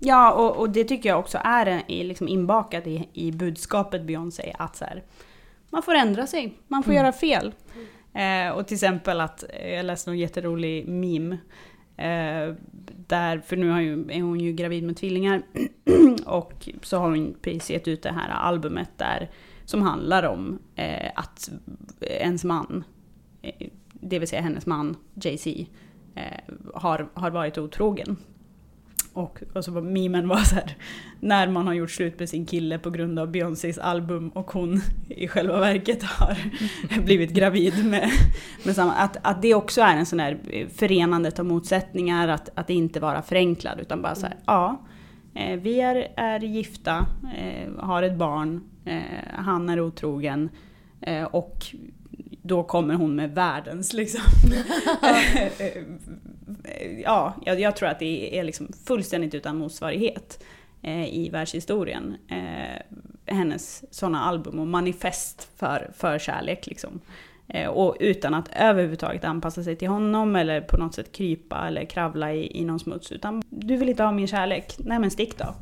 Ja, 0.00 0.32
och, 0.32 0.56
och 0.56 0.70
det 0.70 0.84
tycker 0.84 1.08
jag 1.08 1.18
också 1.18 1.38
är 1.44 1.82
liksom 1.86 2.28
inbakat 2.28 2.86
i, 2.86 3.08
i 3.12 3.32
budskapet 3.32 4.02
Beyoncé. 4.02 4.54
Att 4.58 4.76
så 4.76 4.84
här, 4.84 5.02
man 5.70 5.82
får 5.82 5.94
ändra 5.94 6.26
sig, 6.26 6.58
man 6.68 6.82
får 6.82 6.90
mm. 6.90 7.02
göra 7.02 7.12
fel. 7.12 7.52
Eh, 8.14 8.50
och 8.50 8.66
till 8.66 8.74
exempel 8.74 9.20
att, 9.20 9.44
eh, 9.48 9.74
jag 9.74 9.86
läste 9.86 10.10
en 10.10 10.18
jätterolig 10.18 10.88
meme. 10.88 11.38
Eh, 11.98 12.54
där, 13.06 13.38
för 13.38 13.56
nu 13.56 13.82
ju, 13.82 14.10
är 14.10 14.22
hon 14.22 14.40
ju 14.40 14.52
gravid 14.52 14.84
med 14.84 14.96
tvillingar. 14.96 15.42
och 16.26 16.68
så 16.82 16.98
har 16.98 17.10
hon 17.10 17.34
precis 17.42 17.70
gett 17.70 17.88
ut 17.88 18.02
det 18.02 18.12
här 18.12 18.28
albumet 18.28 18.90
där. 18.96 19.30
Som 19.64 19.82
handlar 19.82 20.22
om 20.22 20.58
eh, 20.74 21.10
att 21.14 21.50
ens 22.00 22.44
man, 22.44 22.84
eh, 23.42 23.68
det 23.92 24.18
vill 24.18 24.28
säga 24.28 24.42
hennes 24.42 24.66
man 24.66 24.96
Jay-Z, 25.14 25.66
eh, 26.14 26.54
har, 26.74 27.08
har 27.14 27.30
varit 27.30 27.58
otrogen. 27.58 28.16
Och, 29.18 29.42
och 29.54 29.64
så 29.64 29.72
var 29.72 29.82
memen 29.82 30.28
var 30.28 30.36
så 30.36 30.54
här, 30.54 30.76
när 31.20 31.48
man 31.48 31.66
har 31.66 31.74
gjort 31.74 31.90
slut 31.90 32.18
med 32.18 32.28
sin 32.28 32.46
kille 32.46 32.78
på 32.78 32.90
grund 32.90 33.18
av 33.18 33.30
Beyoncés 33.30 33.78
album 33.78 34.28
och 34.28 34.50
hon 34.50 34.80
i 35.08 35.28
själva 35.28 35.60
verket 35.60 36.02
har 36.02 36.36
blivit 37.04 37.30
gravid 37.30 37.86
med, 37.86 38.10
med 38.64 38.74
samma. 38.74 38.92
Att, 38.92 39.16
att 39.22 39.42
det 39.42 39.54
också 39.54 39.80
är 39.80 39.96
en 39.96 40.06
sån 40.06 40.20
här 40.20 40.38
förenandet 40.74 41.38
av 41.38 41.46
motsättningar, 41.46 42.28
att, 42.28 42.50
att 42.54 42.70
inte 42.70 43.00
vara 43.00 43.22
förenklad 43.22 43.80
utan 43.80 44.02
bara 44.02 44.14
så 44.14 44.26
här, 44.26 44.36
ja. 44.46 44.82
Eh, 45.34 45.56
vi 45.56 45.80
är, 45.80 46.12
är 46.16 46.40
gifta, 46.40 47.06
eh, 47.36 47.84
har 47.84 48.02
ett 48.02 48.16
barn, 48.16 48.60
eh, 48.84 49.00
han 49.32 49.68
är 49.68 49.80
otrogen 49.80 50.48
eh, 51.00 51.24
och 51.24 51.66
då 52.42 52.62
kommer 52.62 52.94
hon 52.94 53.16
med 53.16 53.34
världens 53.34 53.92
liksom. 53.92 54.22
ja, 57.04 57.34
jag, 57.44 57.60
jag, 57.60 57.76
tror 57.76 57.88
att 57.88 57.98
det 57.98 58.38
är 58.38 58.44
liksom 58.44 58.68
fullständigt 58.84 59.34
utan 59.34 59.56
motsvarighet 59.56 60.44
eh, 60.82 61.14
i 61.14 61.28
världshistorien. 61.32 62.16
Eh, 62.28 62.82
hennes 63.34 63.94
sådana 63.94 64.20
album 64.20 64.58
och 64.58 64.66
manifest 64.66 65.50
för, 65.56 65.90
för 65.96 66.18
kärlek 66.18 66.66
liksom. 66.66 67.00
Eh, 67.48 67.68
och 67.68 67.96
utan 68.00 68.34
att 68.34 68.48
överhuvudtaget 68.56 69.24
anpassa 69.24 69.62
sig 69.62 69.76
till 69.76 69.88
honom 69.88 70.36
eller 70.36 70.60
på 70.60 70.76
något 70.76 70.94
sätt 70.94 71.12
krypa 71.12 71.66
eller 71.68 71.84
kravla 71.84 72.32
i, 72.32 72.60
i 72.60 72.64
någon 72.64 72.80
smuts. 72.80 73.12
Utan 73.12 73.42
du 73.48 73.76
vill 73.76 73.88
inte 73.88 74.02
ha 74.02 74.12
min 74.12 74.26
kärlek, 74.26 74.74
nej 74.78 74.98
men 74.98 75.10
stick 75.10 75.38
då. 75.38 75.54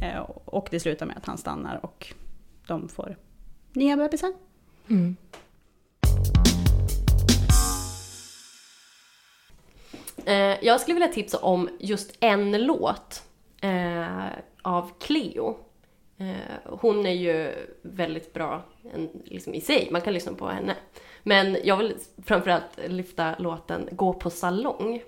Eh, 0.00 0.20
och 0.44 0.68
det 0.70 0.80
slutar 0.80 1.06
med 1.06 1.16
att 1.16 1.26
han 1.26 1.38
stannar 1.38 1.84
och 1.84 2.14
de 2.66 2.88
får 2.88 3.16
nya 3.72 3.96
bebisar. 3.96 4.32
Mm. 4.88 5.16
Eh, 10.26 10.64
jag 10.64 10.80
skulle 10.80 10.94
vilja 10.94 11.12
tipsa 11.12 11.38
om 11.38 11.68
just 11.78 12.16
en 12.20 12.66
låt 12.66 13.22
eh, 13.60 14.26
av 14.62 14.90
Cleo. 15.00 15.58
Eh, 16.18 16.70
hon 16.80 17.06
är 17.06 17.14
ju 17.14 17.52
väldigt 17.82 18.32
bra 18.32 18.62
en, 18.94 19.08
liksom 19.24 19.54
i 19.54 19.60
sig, 19.60 19.88
man 19.90 20.00
kan 20.00 20.12
lyssna 20.12 20.32
på 20.32 20.48
henne. 20.48 20.76
Men 21.22 21.56
jag 21.64 21.76
vill 21.76 21.94
framförallt 22.24 22.78
lyfta 22.86 23.34
låten 23.38 23.88
Gå 23.92 24.12
på 24.12 24.30
salong. 24.30 25.02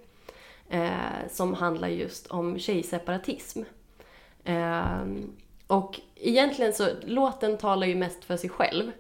Eh, 0.72 1.28
som 1.30 1.54
handlar 1.54 1.88
just 1.88 2.26
om 2.26 2.58
tjejseparatism. 2.58 3.62
Eh, 4.44 5.04
och 5.66 6.00
egentligen 6.14 6.72
så, 6.72 6.88
låten 7.04 7.58
talar 7.58 7.86
ju 7.86 7.94
mest 7.94 8.24
för 8.24 8.36
sig 8.36 8.50
själv. 8.50 8.92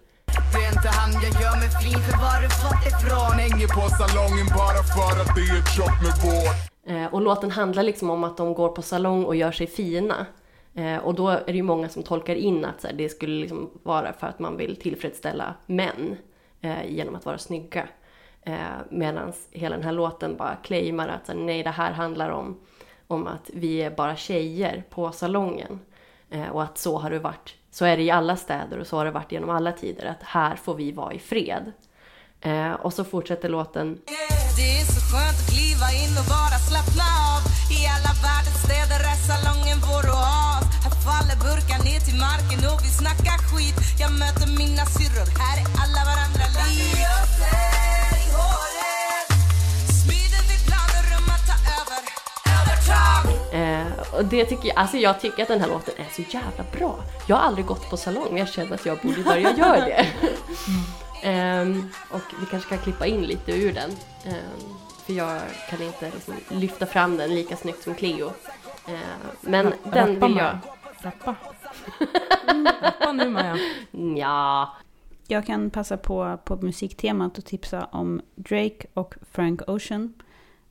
Det 0.52 0.58
är 0.58 0.72
inte 0.72 0.88
han 0.88 1.12
jag 1.12 1.42
gör 1.42 1.56
mig 1.62 1.70
fin 1.82 2.00
för 2.06 2.16
var 2.24 2.42
du 2.42 2.48
fått 2.62 2.86
ifrån? 2.90 3.32
Hänger 3.38 3.68
på 3.68 3.88
salongen 4.00 4.46
bara 4.60 4.82
för 4.94 5.20
att 5.20 5.34
det 5.36 5.44
är 5.52 5.58
ett 5.62 5.78
jobb 5.78 5.96
med 6.04 6.14
vård. 6.24 6.56
Eh, 6.86 7.14
och 7.14 7.20
låten 7.20 7.50
handlar 7.50 7.82
liksom 7.82 8.10
om 8.10 8.24
att 8.24 8.36
de 8.36 8.54
går 8.54 8.68
på 8.68 8.82
salong 8.82 9.24
och 9.24 9.36
gör 9.36 9.52
sig 9.52 9.66
fina. 9.66 10.26
Eh, 10.74 10.96
och 10.96 11.14
då 11.14 11.28
är 11.28 11.46
det 11.46 11.52
ju 11.52 11.62
många 11.62 11.88
som 11.88 12.02
tolkar 12.02 12.34
in 12.34 12.64
att 12.64 12.84
det 12.94 13.08
skulle 13.08 13.40
liksom 13.40 13.70
vara 13.82 14.12
för 14.12 14.26
att 14.26 14.38
man 14.38 14.56
vill 14.56 14.76
tillfredsställa 14.76 15.54
män 15.66 16.16
eh, 16.60 16.84
genom 16.88 17.14
att 17.14 17.26
vara 17.26 17.38
snygga. 17.38 17.88
Medan 18.88 19.32
hela 19.50 19.76
den 19.76 19.84
här 19.84 19.92
låten 19.92 20.36
bara 20.36 20.56
claimar 20.56 21.08
att 21.08 21.26
så 21.26 21.34
nej, 21.34 21.62
det 21.62 21.70
här 21.70 21.92
handlar 21.92 22.30
om, 22.30 22.60
om 23.06 23.26
att 23.26 23.50
vi 23.54 23.82
är 23.82 23.90
bara 23.90 24.16
tjejer 24.16 24.84
på 24.90 25.12
salongen. 25.12 25.80
Och 26.52 26.62
att 26.62 26.78
så 26.78 26.98
har 26.98 27.10
det 27.10 27.18
varit 27.18 27.54
så 27.72 27.84
är 27.84 27.96
det 27.96 28.02
i 28.02 28.10
alla 28.10 28.36
städer 28.36 28.78
och 28.78 28.86
så 28.86 28.96
har 28.96 29.04
det 29.04 29.10
varit 29.10 29.32
genom 29.32 29.50
alla 29.50 29.72
tider 29.72 30.06
att 30.06 30.22
här 30.22 30.56
får 30.56 30.74
vi 30.74 30.92
vara 30.92 31.12
i 31.12 31.18
fred. 31.18 31.72
Eh, 32.40 32.72
och 32.72 32.92
så 32.92 33.04
fortsätter 33.04 33.48
låten. 33.48 33.98
Det 34.56 34.70
är 34.80 34.84
så 34.96 35.00
skönt 35.10 35.38
att 35.42 35.50
kliva 35.52 35.88
in 36.02 36.12
och 36.20 36.28
bara 36.36 36.58
slappna 36.68 37.06
av. 37.32 37.40
I 37.78 37.80
alla 37.94 38.12
världens 38.26 38.60
städer 38.66 39.00
är 39.12 39.18
salongen 39.30 39.78
vår 39.88 40.04
oas. 40.16 40.64
Här 40.84 40.94
faller 41.06 41.36
burkar 41.46 41.80
ner 41.88 42.00
till 42.06 42.18
marken 42.28 42.60
och 42.70 42.80
vi 42.84 42.90
snackar 43.00 43.38
skit. 43.48 43.78
Jag 44.02 44.12
möter 44.22 44.46
mina 44.62 44.84
syrror, 44.94 45.28
här 45.42 45.56
är 45.62 45.66
alla 45.82 46.02
varandra 46.10 46.44
lik. 46.68 47.91
Eh, 53.52 53.86
och 54.18 54.24
det 54.24 54.44
tycker 54.44 54.68
jag, 54.68 54.76
alltså 54.76 54.96
jag 54.96 55.20
tycker 55.20 55.42
att 55.42 55.48
den 55.48 55.60
här 55.60 55.68
låten 55.68 55.94
är 55.96 56.08
så 56.12 56.22
jävla 56.22 56.64
bra. 56.78 56.98
Jag 57.28 57.36
har 57.36 57.42
aldrig 57.42 57.66
gått 57.66 57.90
på 57.90 57.96
salong 57.96 58.26
men 58.28 58.36
jag 58.36 58.48
känner 58.48 58.74
att 58.74 58.86
jag 58.86 58.98
borde 58.98 59.22
börja 59.22 59.56
göra 59.56 59.76
det. 59.80 60.06
Ehm, 61.24 61.88
och 62.10 62.20
vi 62.40 62.46
kanske 62.46 62.68
kan 62.68 62.78
klippa 62.78 63.06
in 63.06 63.22
lite 63.22 63.52
ur 63.52 63.72
den. 63.72 63.90
Ehm, 64.24 64.74
för 65.06 65.12
jag 65.12 65.40
kan 65.70 65.82
inte 65.82 66.10
liksom 66.10 66.34
lyfta 66.48 66.86
fram 66.86 67.16
den 67.16 67.34
lika 67.34 67.56
snyggt 67.56 67.82
som 67.82 67.94
Cleo. 67.94 68.30
Ehm, 68.88 68.96
men 69.40 69.66
Ra- 69.66 69.92
den 69.92 70.20
vill 70.20 70.34
med. 70.34 70.44
jag... 70.44 70.58
Rappa. 71.04 71.34
Rappa 72.82 73.12
nu 73.12 73.30
Maja. 73.30 73.56
Ja. 74.16 74.76
Jag 75.26 75.46
kan 75.46 75.70
passa 75.70 75.96
på 75.96 76.38
på 76.44 76.56
musiktemat 76.56 77.38
och 77.38 77.44
tipsa 77.44 77.84
om 77.92 78.20
Drake 78.34 78.86
och 78.94 79.14
Frank 79.32 79.60
Ocean. 79.68 80.14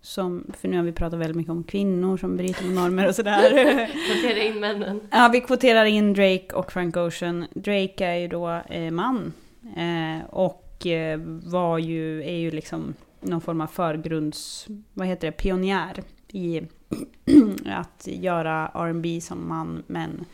Som, 0.01 0.51
för 0.57 0.67
nu 0.67 0.77
har 0.77 0.83
vi 0.83 0.91
pratat 0.91 1.19
väldigt 1.19 1.37
mycket 1.37 1.51
om 1.51 1.63
kvinnor 1.63 2.17
som 2.17 2.37
bryter 2.37 2.65
mot 2.65 2.73
normer 2.73 3.07
och 3.07 3.15
sådär. 3.15 3.49
Kvotera 4.07 4.43
in 4.43 4.59
männen. 4.59 5.01
Ja, 5.11 5.29
vi 5.33 5.41
kvoterar 5.41 5.85
in 5.85 6.13
Drake 6.13 6.47
och 6.53 6.71
Frank 6.71 6.97
Ocean. 6.97 7.47
Drake 7.53 8.05
är 8.05 8.15
ju 8.15 8.27
då 8.27 8.49
eh, 8.49 8.91
man. 8.91 9.33
Eh, 9.77 10.25
och 10.29 10.87
eh, 10.87 11.19
var 11.43 11.77
ju, 11.77 12.23
är 12.23 12.37
ju 12.37 12.51
liksom 12.51 12.93
någon 13.21 13.41
form 13.41 13.61
av 13.61 13.67
förgrunds... 13.67 14.67
Vad 14.93 15.07
heter 15.07 15.27
det? 15.27 15.31
Pionjär 15.31 16.03
i 16.27 16.61
att 17.65 18.07
göra 18.07 18.71
R&B 18.73 19.21
som 19.21 19.47
man, 19.47 19.83
men 19.87 20.25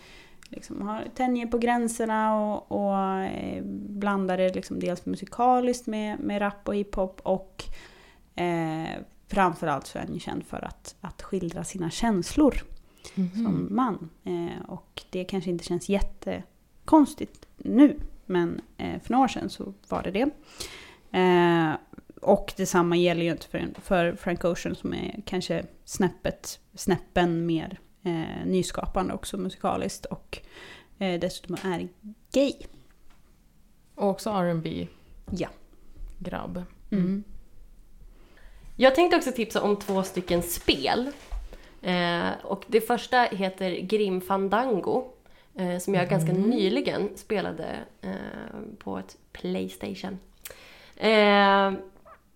liksom 0.50 0.82
har 0.82 1.04
tänjer 1.16 1.48
på 1.48 1.58
gränserna 1.58 2.36
och, 2.36 2.72
och 2.72 3.20
eh, 3.20 3.64
blandar 3.90 4.38
det 4.38 4.56
liksom 4.56 4.80
dels 4.80 5.06
musikaliskt 5.06 5.88
med, 5.88 6.20
med 6.20 6.42
rap 6.42 6.68
och 6.68 6.76
hiphop 6.76 7.22
och 7.24 7.64
eh, 8.36 8.98
framförallt 9.28 9.88
så 9.88 9.98
är 9.98 10.04
han 10.04 10.14
ju 10.14 10.20
känd 10.20 10.46
för 10.46 10.66
att, 10.66 10.96
att 11.02 11.22
skildra 11.22 11.64
sina 11.64 11.90
känslor 11.90 12.64
som 13.16 13.68
man. 13.72 14.10
Eh, 14.24 14.66
och 14.68 15.04
det 15.10 15.24
kanske 15.24 15.50
inte 15.50 15.64
känns 15.64 15.90
jättekonstigt 15.90 17.48
nu, 17.58 18.00
men 18.26 18.62
eh, 18.78 19.02
för 19.02 19.12
några 19.12 19.24
år 19.24 19.28
sedan 19.28 19.50
så 19.50 19.74
var 19.90 20.04
det 20.04 20.12
det. 20.12 20.30
Eh, 21.20 21.76
och 22.22 22.54
detsamma 22.58 22.96
gäller 22.96 23.24
ju 23.24 23.32
inte 23.32 23.48
för, 23.48 23.74
för 23.82 24.16
Frank 24.16 24.46
Ocean 24.46 24.76
som 24.76 24.94
är 24.94 25.22
kanske 25.26 25.66
snäppet, 25.86 26.60
snäppen 26.74 27.46
mer 27.46 27.80
eh, 28.04 28.46
nyskapande 28.46 29.14
också 29.14 29.38
musikaliskt 29.38 30.06
och 30.06 30.40
eh, 31.00 31.20
dessutom 31.20 31.58
är 31.64 31.88
gay. 32.32 32.54
Och 33.96 34.10
också 34.10 34.30
R&B 34.30 34.88
Ja. 35.32 35.48
grabb. 36.20 36.64
Mm. 36.92 37.24
Jag 38.80 38.96
tänkte 38.96 39.18
också 39.18 39.32
tipsa 39.32 39.62
om 39.62 39.76
två 39.76 40.04
stycken 40.04 40.44
spel. 40.44 41.12
Eh, 41.82 42.30
och 42.44 42.64
det 42.68 42.82
första 42.82 43.18
heter 43.22 43.72
Grim 43.72 44.22
Fandango. 44.22 45.04
Eh, 45.56 45.78
som 45.78 45.94
jag 45.94 46.10
ganska 46.10 46.34
nyligen 46.34 47.10
spelade 47.16 47.76
eh, 48.02 48.12
på 48.80 48.98
ett 48.98 49.18
Playstation. 49.32 50.20
Eh, 50.96 51.74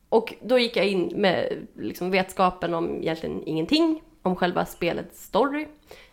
och 0.09 0.33
då 0.41 0.59
gick 0.59 0.77
jag 0.77 0.87
in 0.87 1.11
med 1.15 1.67
liksom, 1.75 2.11
vetskapen 2.11 2.73
om 2.73 3.01
egentligen 3.01 3.43
ingenting 3.47 4.01
om 4.21 4.35
själva 4.35 4.65
spelets 4.65 5.23
story. 5.23 5.67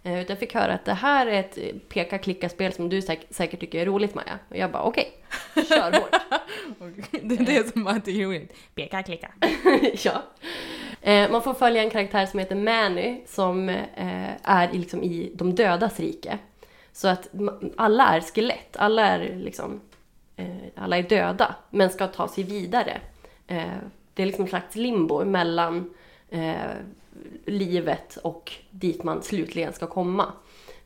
Eh, 0.08 0.20
utan 0.20 0.26
jag 0.34 0.38
fick 0.38 0.54
höra 0.54 0.72
att 0.74 0.84
det 0.84 0.94
här 0.94 1.26
är 1.26 1.40
ett 1.40 1.58
peka-klicka-spel 1.88 2.72
som 2.72 2.88
du 2.88 3.00
säk- 3.00 3.26
säkert 3.30 3.60
tycker 3.60 3.80
är 3.80 3.86
roligt 3.86 4.14
Maja. 4.14 4.38
Och 4.48 4.56
jag 4.56 4.70
bara 4.72 4.82
okej, 4.82 5.12
kör 5.68 5.92
hårt. 5.92 6.14
Det 7.22 7.34
är 7.40 7.44
det 7.44 7.72
som 7.72 7.84
var 7.84 7.98
till 7.98 8.24
roligt. 8.24 8.54
Peka, 8.74 9.02
klicka. 9.02 9.30
ja. 10.04 10.22
Eh, 11.00 11.30
man 11.30 11.42
får 11.42 11.54
följa 11.54 11.82
en 11.82 11.90
karaktär 11.90 12.26
som 12.26 12.38
heter 12.38 12.56
Manny 12.56 13.22
som 13.26 13.68
eh, 13.68 14.30
är 14.42 14.72
liksom, 14.72 15.02
i 15.02 15.32
de 15.34 15.54
dödas 15.54 16.00
rike. 16.00 16.38
Så 16.92 17.08
att 17.08 17.28
alla 17.76 18.06
är 18.06 18.20
skelett, 18.20 18.76
alla 18.76 19.06
är 19.06 19.36
liksom 19.36 19.80
alla 20.76 20.98
är 20.98 21.02
döda 21.02 21.54
men 21.70 21.90
ska 21.90 22.06
ta 22.06 22.28
sig 22.28 22.44
vidare. 22.44 23.00
Det 24.14 24.22
är 24.22 24.26
liksom 24.26 24.44
en 24.44 24.48
slags 24.48 24.76
limbo 24.76 25.24
mellan 25.24 25.94
livet 27.46 28.16
och 28.16 28.52
dit 28.70 29.02
man 29.02 29.22
slutligen 29.22 29.72
ska 29.72 29.86
komma. 29.86 30.32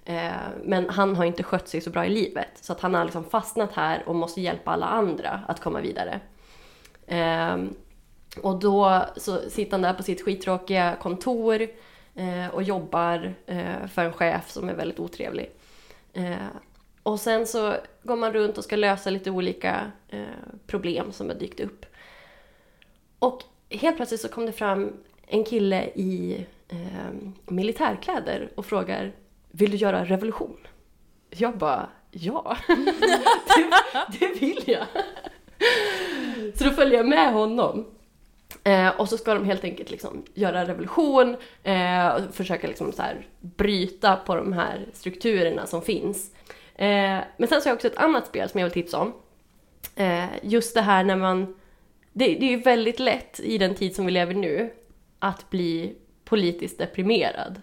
Eh, 0.05 0.33
men 0.65 0.89
han 0.89 1.17
har 1.17 1.25
inte 1.25 1.43
skött 1.43 1.69
sig 1.69 1.81
så 1.81 1.91
bra 1.91 2.07
i 2.07 2.09
livet 2.09 2.49
så 2.55 2.73
att 2.73 2.81
han 2.81 2.95
har 2.95 3.05
liksom 3.05 3.25
fastnat 3.25 3.73
här 3.73 4.03
och 4.07 4.15
måste 4.15 4.41
hjälpa 4.41 4.71
alla 4.71 4.87
andra 4.87 5.41
att 5.49 5.61
komma 5.61 5.81
vidare. 5.81 6.21
Eh, 7.07 7.57
och 8.43 8.59
då 8.59 9.05
så 9.17 9.51
sitter 9.51 9.73
han 9.73 9.83
där 9.83 9.95
på 9.95 10.03
sitt 10.03 10.25
skittråkiga 10.25 10.97
kontor 11.01 11.63
eh, 12.15 12.49
och 12.53 12.63
jobbar 12.63 13.35
för 13.87 14.05
en 14.05 14.13
chef 14.13 14.51
som 14.51 14.69
är 14.69 14.75
väldigt 14.75 15.01
otrevlig. 15.01 15.51
Och 17.03 17.21
sen 17.21 17.47
så 17.47 17.75
går 18.03 18.17
man 18.17 18.33
runt 18.33 18.59
och 18.59 18.65
ska 18.65 18.77
lösa 18.77 19.11
lite 19.11 19.31
olika 19.31 19.91
problem 20.67 21.13
som 21.13 21.29
har 21.29 21.35
dykt 21.35 21.61
upp. 21.61 21.87
Och 23.19 23.43
helt 23.71 23.97
plötsligt 23.97 24.21
så 24.21 24.29
kom 24.29 24.47
det 24.47 24.53
fram 24.53 24.93
en 25.27 25.45
kille 25.45 25.85
i 25.95 26.47
eh, 26.69 27.13
militärkläder 27.47 28.51
och 28.55 28.67
frågar 28.67 29.13
Vill 29.55 29.71
du 29.71 29.77
göra 29.77 30.05
revolution? 30.05 30.57
Jag 31.31 31.59
bara 31.59 31.89
ja, 32.11 32.57
det, 32.69 34.19
det 34.21 34.41
vill 34.41 34.63
jag. 34.67 34.87
Så 36.55 36.65
då 36.65 36.71
följer 36.71 36.97
jag 36.97 37.09
med 37.09 37.33
honom. 37.33 37.87
Eh, 38.65 38.89
och 38.89 39.09
så 39.09 39.19
ska 39.19 39.35
de 39.35 39.45
helt 39.45 39.65
enkelt 39.65 39.91
liksom 39.91 40.25
göra 40.35 40.65
revolution 40.65 41.37
eh, 41.63 42.09
och 42.09 42.35
försöka 42.35 42.67
liksom 42.67 42.93
så 42.93 43.03
här 43.03 43.27
bryta 43.41 44.17
på 44.17 44.35
de 44.35 44.53
här 44.53 44.87
strukturerna 44.93 45.67
som 45.67 45.83
finns. 45.83 46.31
Eh, 46.75 47.19
men 47.37 47.49
sen 47.49 47.49
så 47.49 47.55
har 47.55 47.71
jag 47.71 47.75
också 47.75 47.87
ett 47.87 47.97
annat 47.97 48.27
spel 48.27 48.49
som 48.49 48.61
jag 48.61 48.67
vill 48.67 48.73
tipsa 48.73 48.99
om. 48.99 49.13
Eh, 49.97 50.25
just 50.43 50.75
det 50.75 50.81
här 50.81 51.05
när 51.05 51.17
man... 51.17 51.55
Det, 52.13 52.25
det 52.25 52.47
är 52.47 52.51
ju 52.51 52.63
väldigt 52.63 53.01
lätt 53.01 53.41
i 53.41 53.59
den 53.59 53.75
tid 53.75 53.95
som 53.95 54.07
vi 54.07 54.13
lever 54.13 54.35
nu 54.35 54.71
att 55.23 55.51
bli 55.51 55.97
politiskt 56.25 56.79
deprimerad. 56.79 57.61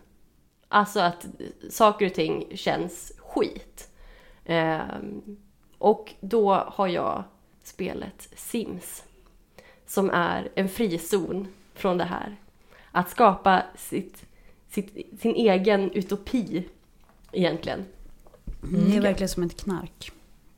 Alltså 0.67 0.99
att 0.99 1.25
saker 1.69 2.05
och 2.05 2.13
ting 2.13 2.47
känns 2.55 3.13
skit. 3.17 3.89
Eh, 4.45 4.79
och 5.77 6.13
då 6.19 6.53
har 6.53 6.87
jag 6.87 7.23
spelet 7.63 8.29
Sims. 8.35 9.03
Som 9.85 10.09
är 10.09 10.49
en 10.55 10.69
frizon 10.69 11.47
från 11.73 11.97
det 11.97 12.03
här. 12.03 12.35
Att 12.91 13.09
skapa 13.09 13.63
sitt, 13.75 14.25
sitt, 14.69 15.19
sin 15.21 15.35
egen 15.35 15.91
utopi 15.91 16.67
egentligen. 17.31 17.85
Det 18.61 18.97
är 18.97 19.01
verkligen 19.01 19.29
som 19.29 19.43
ett 19.43 19.61
knark. 19.61 20.11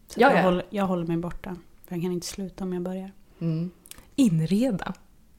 Så 0.07 0.21
Ja, 0.21 0.29
jag, 0.29 0.39
ja. 0.39 0.43
Håller, 0.43 0.65
jag 0.69 0.85
håller 0.85 1.07
mig 1.07 1.17
borta. 1.17 1.55
För 1.85 1.95
jag 1.95 2.03
kan 2.03 2.11
inte 2.11 2.27
sluta 2.27 2.63
om 2.63 2.73
jag 2.73 2.81
börjar. 2.81 3.11
Inreda. 4.15 4.93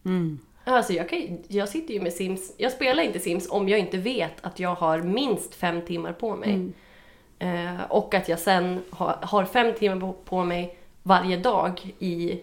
Mm. 0.04 0.38
Alltså 0.64 0.92
jag, 0.92 1.08
kan, 1.08 1.38
jag 1.48 1.68
sitter 1.68 1.94
ju 1.94 2.00
med 2.00 2.12
Sims, 2.12 2.52
jag 2.56 2.72
spelar 2.72 3.02
inte 3.02 3.18
Sims 3.18 3.50
om 3.50 3.68
jag 3.68 3.78
inte 3.78 3.96
vet 3.98 4.34
att 4.40 4.60
jag 4.60 4.74
har 4.74 4.98
minst 4.98 5.54
fem 5.54 5.82
timmar 5.82 6.12
på 6.12 6.36
mig. 6.36 6.72
Eh, 7.38 7.82
och 7.88 8.14
att 8.14 8.28
jag 8.28 8.38
sen 8.38 8.82
har, 8.90 9.18
har 9.22 9.44
fem 9.44 9.74
timmar 9.74 10.00
på, 10.00 10.12
på 10.12 10.44
mig 10.44 10.78
varje 11.02 11.36
dag 11.36 11.94
i 11.98 12.30
eh, 12.32 12.38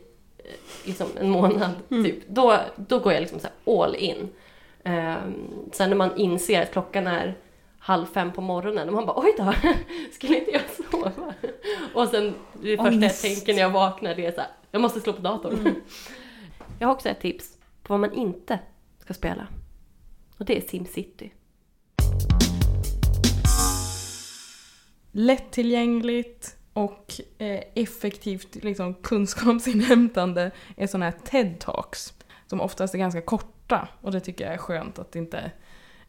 liksom 0.85 1.07
en 1.19 1.29
månad. 1.29 1.71
Typ. 1.89 2.27
Då, 2.27 2.59
då 2.75 2.99
går 2.99 3.13
jag 3.13 3.21
liksom 3.21 3.39
så 3.39 3.47
här 3.47 3.83
all 3.83 3.95
in. 3.95 4.29
Eh, 4.83 5.15
sen 5.71 5.89
när 5.89 5.95
man 5.95 6.17
inser 6.17 6.61
att 6.61 6.71
klockan 6.71 7.07
är 7.07 7.35
halv 7.79 8.05
fem 8.05 8.31
på 8.31 8.41
morgonen 8.41 8.87
och 8.87 8.93
man 8.93 9.05
bara 9.05 9.19
oj 9.19 9.33
då, 9.37 9.53
skulle 10.11 10.39
inte 10.39 10.51
jag 10.51 10.61
sova? 10.91 11.11
Och 11.93 12.07
sen 12.07 12.33
det 12.53 12.77
första 12.77 12.83
jag 12.83 12.93
Ångest. 12.93 13.21
tänker 13.21 13.53
när 13.53 13.61
jag 13.61 13.69
vaknar 13.69 14.15
det 14.15 14.25
är 14.25 14.31
så 14.31 14.41
här, 14.41 14.49
jag 14.71 14.81
måste 14.81 15.01
slå 15.01 15.13
på 15.13 15.21
datorn. 15.21 15.75
Jag 16.79 16.87
har 16.87 16.93
också 16.93 17.09
ett 17.09 17.21
tips 17.21 17.58
på 17.89 17.93
vad 17.93 17.99
man 17.99 18.13
inte 18.13 18.59
ska 18.99 19.13
spela. 19.13 19.47
Och 20.37 20.45
det 20.45 20.57
är 20.57 20.61
SimCity. 20.61 21.31
Lättillgängligt 25.11 26.57
och 26.73 27.13
eh, 27.37 27.63
effektivt 27.75 28.55
liksom, 28.55 28.93
kunskapsinhämtande 28.93 30.51
är 30.77 30.87
sådana 30.87 31.05
här 31.05 31.17
TED-talks. 31.23 32.13
Som 32.47 32.61
oftast 32.61 32.93
är 32.93 32.97
ganska 32.97 33.21
korta 33.21 33.87
och 34.01 34.11
det 34.11 34.19
tycker 34.19 34.45
jag 34.45 34.53
är 34.53 34.57
skönt 34.57 34.99
att 34.99 35.15
inte 35.15 35.51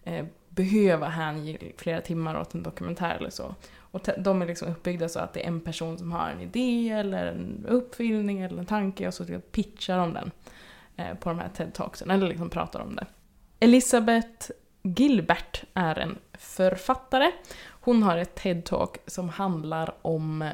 eh, 0.05 0.27
behöva 0.49 1.09
hänge 1.09 1.59
flera 1.77 2.01
timmar 2.01 2.41
åt 2.41 2.55
en 2.55 2.63
dokumentär 2.63 3.17
eller 3.17 3.31
så. 3.31 3.55
Och 3.79 4.03
te- 4.03 4.21
de 4.21 4.43
är 4.43 4.47
liksom 4.47 4.69
uppbyggda 4.69 5.09
så 5.09 5.21
att 5.21 5.33
det 5.33 5.43
är 5.45 5.49
en 5.49 5.61
person 5.61 5.99
som 5.99 6.13
har 6.13 6.29
en 6.29 6.41
idé 6.41 6.91
eller 6.91 7.27
en 7.27 7.67
uppfinning 7.69 8.41
eller 8.41 8.59
en 8.59 8.67
tanke 8.67 9.07
och 9.09 9.15
så 9.15 9.25
pitchar 9.53 9.99
de 9.99 10.15
den 10.15 10.25
eh, 10.27 10.31
på 11.21 11.29
de 11.29 11.39
här 11.39 11.49
TED-talksen 11.49 12.11
eller 12.13 12.29
liksom 12.29 12.51
pratar 12.51 12.81
om 12.81 12.97
det. 12.97 13.07
Elisabeth 13.61 14.51
Gilbert 14.83 15.65
är 15.75 15.99
en 15.99 16.19
författare. 16.33 17.33
Hon 17.67 18.03
har 18.03 18.17
ett 18.17 18.43
TED-talk 18.43 18.97
som 19.07 19.29
handlar 19.29 19.95
om 20.03 20.51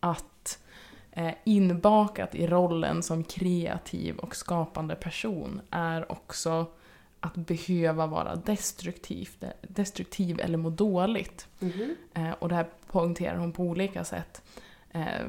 att 0.00 0.58
eh, 1.12 1.34
inbakat 1.44 2.34
i 2.34 2.46
rollen 2.46 3.02
som 3.02 3.24
kreativ 3.24 4.16
och 4.16 4.36
skapande 4.36 4.94
person 4.94 5.60
är 5.70 6.12
också 6.12 6.66
att 7.20 7.34
behöva 7.34 8.06
vara 8.06 8.36
destruktiv, 8.36 9.28
destruktiv 9.62 10.40
eller 10.40 10.58
må 10.58 10.70
dåligt. 10.70 11.48
Mhm. 11.58 11.96
Eh, 12.14 12.30
och 12.30 12.48
det 12.48 12.54
här 12.54 12.66
poängterar 12.90 13.36
hon 13.36 13.52
på 13.52 13.62
olika 13.62 14.04
sätt. 14.04 14.42
Eh, 14.96 15.26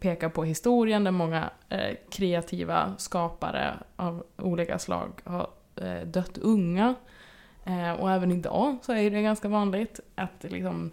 pekar 0.00 0.28
på 0.28 0.44
historien 0.44 1.04
där 1.04 1.10
många 1.10 1.50
eh, 1.68 1.96
kreativa 2.10 2.94
skapare 2.98 3.74
av 3.96 4.24
olika 4.36 4.78
slag 4.78 5.10
har 5.24 5.50
eh, 5.76 6.06
dött 6.06 6.38
unga. 6.38 6.94
Och 7.98 8.10
även 8.10 8.32
idag 8.32 8.76
så 8.82 8.92
är 8.92 9.10
det 9.10 9.22
ganska 9.22 9.48
vanligt 9.48 10.00
att 10.14 10.44
liksom 10.48 10.90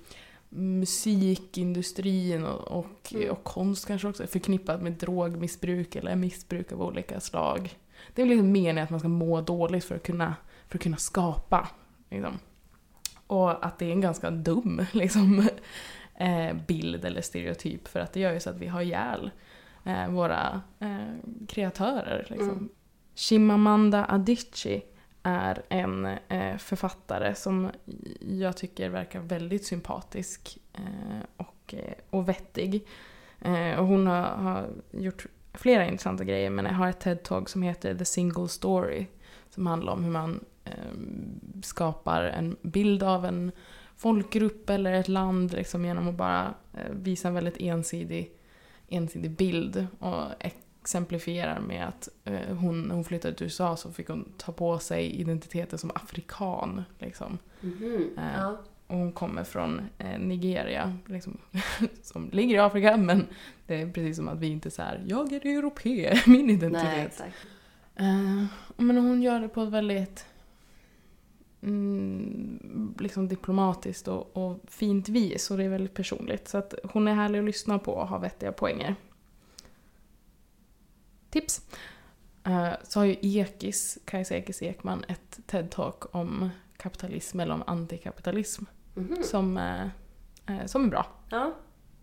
musikindustrin 0.50 2.46
och, 2.46 2.80
och, 2.80 3.14
Mm. 3.14 3.30
och 3.30 3.44
konst 3.44 3.88
kanske 3.88 4.08
också 4.08 4.24
är 4.24 4.28
förknippat 4.28 4.82
med 4.82 4.92
drogmissbruk 4.92 5.96
eller 5.96 6.16
missbruk 6.16 6.72
av 6.72 6.82
olika 6.82 7.20
slag. 7.20 7.78
Det 8.14 8.22
är 8.22 8.26
väl 8.26 8.30
liksom 8.30 8.52
meningen 8.52 8.84
att 8.84 8.90
man 8.90 9.00
ska 9.00 9.10
må 9.10 9.42
dåligt 9.42 9.86
för 9.86 9.96
att 9.96 10.04
kunna, 10.04 10.36
för 10.68 10.78
att 10.78 10.84
kunna 10.84 10.98
skapa. 10.98 11.70
Liksom. 12.10 12.40
Och 13.28 13.66
att 13.66 13.80
det 13.80 13.86
är 13.86 13.92
en 13.92 14.02
ganska 14.02 14.32
dum 14.32 14.86
liksom, 14.92 15.50
bild 16.68 17.06
eller 17.06 17.22
stereotyp 17.22 17.88
för 17.88 18.00
att 18.00 18.14
det 18.14 18.20
gör 18.20 18.34
ju 18.34 18.40
så 18.40 18.50
att 18.50 18.58
vi 18.58 18.68
har 18.68 18.82
ihjäl 18.82 19.32
eh, 19.84 20.10
våra 20.10 20.62
eh, 20.80 21.16
kreatörer. 21.48 22.28
Liksom. 22.30 22.50
Mm. 22.50 22.70
Chimamanda 23.16 24.06
Adichie 24.10 24.82
är 25.24 25.62
en 25.70 26.06
eh, 26.06 26.58
författare 26.58 27.36
som 27.36 27.72
jag 28.20 28.58
tycker 28.58 28.90
verkar 28.90 29.20
väldigt 29.20 29.66
sympatisk 29.66 30.58
eh, 30.74 31.24
och, 31.38 31.74
eh, 31.74 31.94
och 32.10 32.30
vettig. 32.30 32.88
Eh, 33.42 33.80
och 33.80 33.88
hon 33.88 34.08
har, 34.08 34.22
har 34.22 34.68
gjort 34.92 35.26
flera 35.54 35.86
intressanta 35.86 36.24
grejer 36.24 36.50
men 36.50 36.66
jag 36.66 36.74
har 36.74 36.90
ett 36.90 37.04
TED-talk 37.04 37.50
som 37.50 37.62
heter 37.62 37.96
The 37.96 38.06
Single 38.06 38.48
Story 38.48 39.06
som 39.50 39.68
handlar 39.68 39.94
om 39.94 40.04
hur 40.04 40.12
man 40.12 40.44
eh, 40.64 40.74
skapar 41.64 42.24
en 42.24 42.58
bild 42.62 43.04
av 43.04 43.26
en 43.26 43.52
folkgrupp 44.00 44.70
eller 44.70 44.94
ett 44.94 45.08
land 45.08 45.54
liksom, 45.54 45.86
genom 45.86 46.08
att 46.08 46.16
bara 46.16 46.54
eh, 46.74 46.92
visa 46.92 47.28
en 47.28 47.34
väldigt 47.34 47.58
ensidig, 47.58 48.32
ensidig 48.88 49.32
bild 49.32 49.88
och 50.00 50.26
exemplifierar 50.40 51.60
med 51.60 51.88
att 51.88 52.10
eh, 52.24 52.56
hon, 52.58 52.92
hon 52.92 53.04
flyttade 53.04 53.34
till 53.34 53.46
USA 53.46 53.76
så 53.76 53.92
fick 53.92 54.08
hon 54.08 54.32
ta 54.38 54.52
på 54.52 54.80
sig 54.80 55.22
identiteten 55.22 55.80
som 55.80 55.92
afrikan. 55.96 56.84
Liksom. 57.00 57.38
Mhm, 57.62 58.10
Eh, 58.18 58.38
ja. 58.38 58.58
Och 58.88 58.98
hon 58.98 59.12
kommer 59.12 59.44
från 59.44 59.82
eh, 59.98 60.20
Nigeria, 60.20 60.98
liksom, 61.06 61.38
som 62.02 62.30
ligger 62.32 62.56
i 62.56 62.60
Afrika, 62.60 62.98
men 62.98 63.26
det 63.68 63.82
är 63.82 63.92
precis 63.92 64.18
som 64.18 64.28
att 64.28 64.40
vi 64.40 64.48
inte 64.48 64.70
här, 64.78 65.04
jag 65.08 65.34
är 65.34 65.46
europé, 65.46 66.20
min 66.28 66.50
identitet. 66.50 67.20
Nej. 67.20 67.32
Eh, 68.10 68.46
men 68.78 68.98
hon 68.98 69.22
gör 69.22 69.40
det 69.40 69.48
på 69.48 69.62
ett 69.62 69.70
väldigt 69.70 70.26
mm, 71.64 72.96
liksom 73.00 73.28
diplomatiskt 73.28 74.08
och, 74.08 74.38
och 74.38 74.60
fint 74.68 75.10
vis 75.10 75.52
och 75.52 75.58
det 75.58 75.64
är 75.64 75.70
väldigt 75.70 75.94
personligt. 75.94 76.48
Så 76.48 76.58
att 76.58 76.74
hon 76.84 77.08
är 77.08 77.14
härlig 77.14 77.40
att 77.40 77.46
lyssna 77.46 77.80
på 77.80 77.92
och 77.94 78.08
har 78.08 78.20
vettiga 78.20 78.52
poänger. 78.52 78.96
Tips! 81.30 81.62
Eh, 82.44 82.70
så 82.84 83.00
har 83.00 83.06
ju 83.06 83.16
Ekis, 83.22 83.98
Kajsa 84.06 84.36
Ekis 84.36 84.62
Ekman, 84.62 85.04
ett 85.08 85.40
TED-talk 85.48 86.06
om 86.12 86.50
kapitalism 86.78 87.40
eller 87.40 87.54
om 87.54 87.64
antikapitalism 87.68 88.64
Mhm. 88.96 89.24
som, 89.24 89.58
eh, 89.58 89.82
eh, 90.46 90.66
som 90.66 90.86
är 90.86 90.90
bra. 90.90 91.06
Ja. 91.30 91.54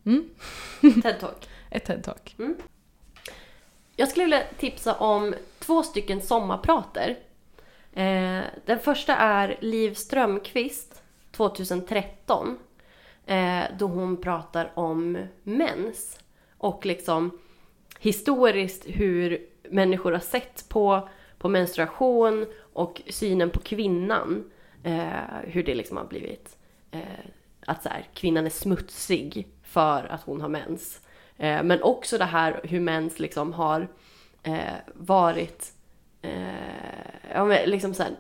Mm. 0.05 0.29
TED-talk. 0.81 1.49
Ett 1.71 1.85
TED-talk. 1.89 2.35
Mm. 2.39 2.57
Jag 3.97 4.09
skulle 4.09 4.25
vilja 4.25 4.43
tipsa 4.59 4.95
om 4.95 5.35
två 5.59 5.83
stycken 5.83 6.21
sommarprater. 6.23 7.19
Eh, 7.97 8.45
den 8.65 8.79
första 8.79 9.17
är 9.17 9.57
Liv 9.61 9.95
Strömquist 9.95 11.03
2013. 11.31 12.59
Eh, 13.27 13.63
då 13.79 13.87
hon 13.87 14.17
pratar 14.17 14.73
om 14.75 15.19
mens. 15.43 16.21
Och 16.59 16.87
liksom 16.87 17.39
historiskt 17.99 18.85
hur 18.87 19.47
människor 19.71 20.13
har 20.13 20.21
sett 20.21 20.69
på, 20.69 21.09
på 21.39 21.49
menstruation 21.49 22.47
och 22.73 23.03
synen 23.09 23.51
på 23.51 23.61
kvinnan. 23.61 24.51
Eh, 24.83 25.41
hur 25.43 25.63
det 25.63 25.75
liksom 25.75 25.97
har 25.97 26.05
blivit 26.05 26.57
eh, 26.91 27.01
att 27.67 27.83
så 27.83 27.89
här, 27.89 28.09
kvinnan 28.15 28.47
är 28.47 28.51
smutsig 28.51 29.49
för 29.63 30.05
att 30.11 30.23
hon 30.23 30.41
har 30.41 30.49
mens. 30.49 31.01
Eh, 31.37 31.63
men 31.63 31.83
också 31.83 32.19
det 32.19 32.25
här 32.25 32.61
hur 32.65 32.81
mens 32.81 33.19
liksom 33.19 33.53
har 33.53 33.89
eh, 34.43 34.75
varit 34.95 35.73
Eh, 36.27 37.31
ja, 37.35 37.45
men 37.45 37.71
liksom 37.71 37.95
så 37.95 38.03
här, 38.03 38.13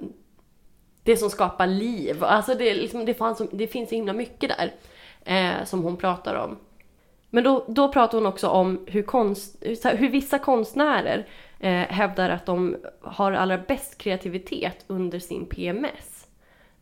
det 1.02 1.16
som 1.16 1.30
skapar 1.30 1.66
liv. 1.66 2.24
Alltså 2.24 2.54
det, 2.54 2.74
liksom, 2.74 3.04
det, 3.04 3.14
fanns, 3.14 3.42
det 3.52 3.66
finns 3.66 3.88
så 3.88 3.94
himla 3.94 4.12
mycket 4.12 4.52
där 4.58 4.72
eh, 5.24 5.64
som 5.64 5.82
hon 5.82 5.96
pratar 5.96 6.34
om. 6.34 6.58
Men 7.30 7.44
då, 7.44 7.64
då 7.68 7.92
pratar 7.92 8.18
hon 8.18 8.26
också 8.26 8.48
om 8.48 8.86
hur, 8.86 9.02
konst, 9.02 9.56
hur, 9.60 9.96
hur 9.96 10.08
vissa 10.08 10.38
konstnärer 10.38 11.26
eh, 11.60 11.72
hävdar 11.72 12.30
att 12.30 12.46
de 12.46 12.76
har 13.00 13.32
allra 13.32 13.58
bäst 13.58 13.98
kreativitet 13.98 14.84
under 14.86 15.18
sin 15.18 15.46
PMS. 15.46 16.26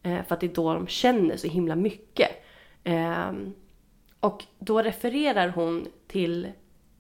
Eh, 0.02 0.24
för 0.24 0.34
att 0.34 0.40
det 0.40 0.46
är 0.46 0.54
då 0.54 0.74
de 0.74 0.86
känner 0.86 1.36
så 1.36 1.48
himla 1.48 1.76
mycket. 1.76 2.30
Ehm, 2.84 3.54
och 4.20 4.44
då 4.58 4.82
refererar 4.82 5.48
hon 5.48 5.86
till, 6.06 6.48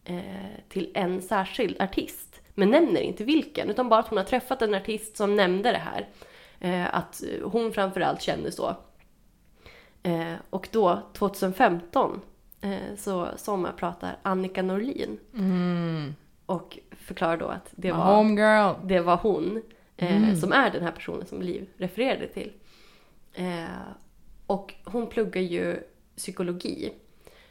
eh, 0.04 0.20
till 0.68 0.90
en 0.94 1.22
särskild 1.22 1.82
artist. 1.82 2.33
Men 2.54 2.70
nämner 2.70 3.00
inte 3.00 3.24
vilken, 3.24 3.70
utan 3.70 3.88
bara 3.88 4.00
att 4.00 4.08
hon 4.08 4.18
har 4.18 4.24
träffat 4.24 4.62
en 4.62 4.74
artist 4.74 5.16
som 5.16 5.36
nämnde 5.36 5.72
det 5.72 5.78
här. 5.78 6.08
Eh, 6.60 6.94
att 6.94 7.22
hon 7.44 7.72
framförallt 7.72 8.22
kände 8.22 8.52
så. 8.52 8.76
Eh, 10.02 10.34
och 10.50 10.68
då, 10.72 11.02
2015, 11.12 12.20
eh, 12.60 12.96
så 12.96 13.28
sommarpratar 13.36 14.16
Annika 14.22 14.62
Norlin. 14.62 15.18
Mm. 15.34 16.14
Och 16.46 16.78
förklarar 16.90 17.36
då 17.36 17.46
att 17.46 17.68
det 17.70 17.92
My 17.92 17.98
var, 17.98 18.76
det 18.82 19.00
var 19.00 19.16
hon 19.16 19.62
eh, 19.96 20.16
Mm. 20.16 20.36
som 20.36 20.52
är 20.52 20.70
den 20.70 20.82
här 20.82 20.92
personen 20.92 21.26
som 21.26 21.42
Liv 21.42 21.68
refererade 21.76 22.26
till. 22.28 22.52
Eh, 23.32 23.64
och 24.46 24.74
hon 24.84 25.06
pluggar 25.06 25.42
ju 25.42 25.76
psykologi. 26.16 26.92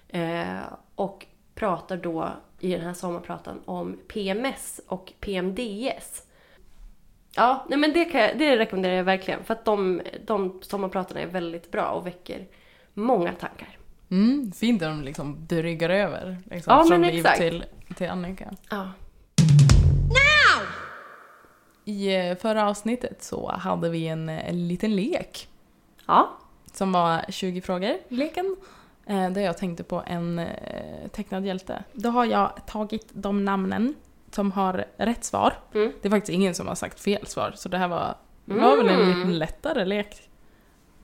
Eh, 0.08 0.62
och 0.96 1.26
pratar 1.56 1.98
då 1.98 2.30
i 2.64 2.72
den 2.72 2.82
här 2.82 2.94
sommarpratan 2.94 3.62
om 3.66 4.00
PMS 4.08 4.82
och 4.88 5.14
PMDS. 5.20 6.24
Ja, 7.36 7.66
nej 7.70 7.80
men 7.80 7.94
det, 7.94 8.06
kan 8.06 8.22
jag, 8.22 8.38
det 8.38 8.58
rekommenderar 8.58 8.94
jag 8.94 9.04
verkligen. 9.04 9.44
För 9.44 9.54
att 9.54 9.66
de, 9.66 10.02
de 10.26 10.60
sommarpratarna 10.62 11.20
är 11.20 11.28
väldigt 11.28 11.72
bra 11.72 11.90
och 11.90 12.08
väcker 12.08 12.48
många 12.94 13.34
tankar. 13.34 13.78
Mm, 14.12 14.52
fint 14.52 14.82
när 14.82 14.90
de 14.90 15.02
liksom 15.02 15.46
bryggar 15.46 15.90
över. 15.90 16.38
Liksom, 16.52 16.74
Ja, 16.74 16.86
från 16.88 17.02
Liv 17.02 17.26
till, 17.38 17.66
till 17.98 18.10
Annika. 18.10 18.54
Ja. 18.70 18.92
I 21.86 22.16
eh, 22.16 22.38
förra 22.38 22.70
avsnittet 22.70 23.24
så 23.24 23.52
hade 23.52 23.90
vi 23.90 24.08
en, 24.08 24.30
eh, 24.30 24.50
en 24.50 24.68
liten 24.68 24.96
lek. 24.96 25.48
Ja. 26.08 26.38
Som 26.74 26.92
var 26.92 27.26
20 27.30 27.62
frågor-leken. 27.62 28.56
Eh, 29.06 29.30
där 29.30 29.42
jag 29.42 29.58
tänkte 29.58 29.84
på 29.84 30.04
en 30.08 30.40
eh, 30.40 31.08
tecknad 31.12 31.46
hjälte. 31.46 31.84
Då 31.94 32.10
har 32.10 32.26
jag 32.26 32.52
tagit 32.68 33.08
de 33.14 33.46
namnen 33.46 33.96
som 34.32 34.52
har 34.52 34.86
rätt 34.98 35.24
svar. 35.24 35.54
Mm. 35.74 35.92
Det 36.02 36.08
är 36.08 36.10
faktiskt 36.10 36.36
ingen 36.36 36.56
som 36.56 36.68
har 36.68 36.76
sagt 36.76 37.00
fel 37.00 37.28
svar. 37.28 37.52
Så 37.56 37.70
det 37.70 37.78
här 37.78 37.88
var, 37.88 38.16
det 38.46 38.54
var 38.54 38.78
väl 38.78 38.88
en 38.90 39.02
Mm. 39.02 39.18
liten 39.18 39.38
lättare 39.40 39.86
lek. 39.86 40.30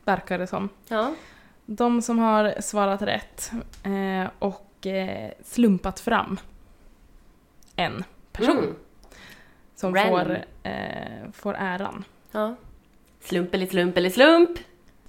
Verkar 0.06 0.38
det 0.40 0.48
som. 0.48 0.70
Ja. 0.88 1.14
De 1.66 2.02
som 2.02 2.20
har 2.20 2.62
svarat 2.62 3.02
rätt 3.02 3.52
eh, 3.84 4.30
och 4.40 4.88
eh, 4.88 5.32
slumpat 5.44 6.00
fram 6.00 6.40
en 7.76 8.04
person 8.32 8.58
Mm. 8.58 8.76
som 9.76 9.94
får, 9.96 10.44
eh, 10.64 11.32
får 11.34 11.54
äran. 11.60 12.04
ja. 12.32 12.56
Slump 13.22 13.54
eller 13.54 13.66
slump 13.66 13.98
eller 13.98 14.10
slump. 14.10 14.50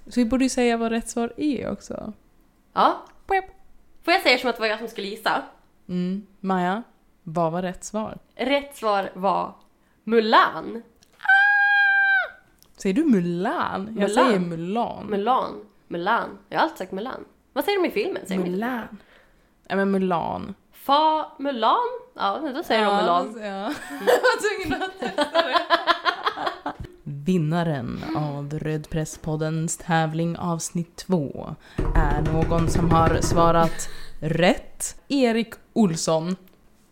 Så 0.07 0.19
vi 0.19 0.25
borde 0.25 0.45
ju 0.45 0.49
säga 0.49 0.77
vad 0.77 0.91
rätt 0.91 1.09
svar 1.09 1.33
är 1.37 1.71
också. 1.71 2.13
Ja. 2.73 3.03
Får 4.03 4.13
jag 4.13 4.21
säga 4.21 4.37
som 4.37 4.49
att 4.49 4.55
det 4.55 4.61
var 4.61 4.67
jag 4.67 4.79
som 4.79 4.87
skulle 4.87 5.07
gissa? 5.07 5.41
Mm. 5.89 6.27
Maja, 6.39 6.83
vad 7.23 7.51
var 7.51 7.61
rätt 7.61 7.83
svar? 7.83 8.17
Rätt 8.35 8.75
svar 8.77 9.09
var 9.13 9.53
Mulan. 10.03 10.83
Säger 12.77 12.95
du 12.95 13.03
Mulan? 13.03 13.85
Jag 13.85 13.93
Mulan. 13.93 14.09
säger 14.09 14.39
Mulan. 14.39 15.05
Mulan. 15.05 15.65
Mulan. 15.87 16.37
Jag 16.49 16.57
har 16.57 16.63
alltid 16.63 16.77
sagt 16.77 16.91
Mulan. 16.91 17.25
Vad 17.53 17.63
säger 17.65 17.81
de 17.83 17.87
i 17.87 17.91
filmen? 17.91 18.25
Säger 18.27 18.41
Mulan. 18.41 18.97
Ja 19.67 19.75
men 19.75 19.91
Mulan. 19.91 20.53
Fa 20.73 21.31
Mulan? 21.39 21.77
Ja, 22.15 22.39
då 22.55 22.63
säger 22.63 22.85
de 22.85 22.95
Mulan. 22.97 23.35
Ja. 23.41 23.41
Jag 24.07 24.21
var 24.21 24.65
tvungen 24.65 24.83
att 24.83 24.99
testa 24.99 25.41
det. 25.47 25.57
Vinnaren 27.31 28.03
av 28.15 28.59
Rödpresspoddens 28.59 29.77
tävling 29.77 30.37
avsnitt 30.37 30.95
2 30.95 31.55
är 31.95 32.21
någon 32.21 32.69
som 32.69 32.91
har 32.91 33.21
svarat 33.21 33.89
rätt. 34.19 35.01
Erik 35.07 35.53
Olsson. 35.73 36.35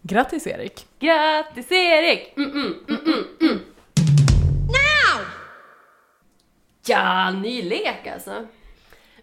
Grattis 0.02 0.48
Erik! 0.48 0.88
Grattis 1.00 1.72
Erik! 1.72 2.34
Mm, 2.38 2.52
mm, 2.52 2.74
mm, 2.90 3.00
mm, 3.06 3.26
mm. 3.42 3.60
Now! 4.68 5.26
Ja, 6.86 7.32
ny 7.32 7.62
lek 7.62 8.08
alltså. 8.14 8.48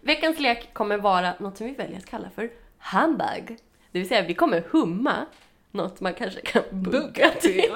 Veckans 0.01 0.39
lek 0.39 0.73
kommer 0.73 0.97
vara 0.97 1.33
något 1.39 1.57
som 1.57 1.67
vi 1.67 1.73
väljer 1.73 1.97
att 1.97 2.09
kalla 2.09 2.29
för 2.35 2.49
handbag. 2.77 3.57
Det 3.91 3.99
vill 3.99 4.07
säga 4.07 4.21
vi 4.21 4.33
kommer 4.33 4.63
humma 4.71 5.25
något 5.71 5.99
man 5.99 6.13
kanske 6.13 6.41
kan 6.41 6.63
bugga 6.71 7.29
till. 7.29 7.71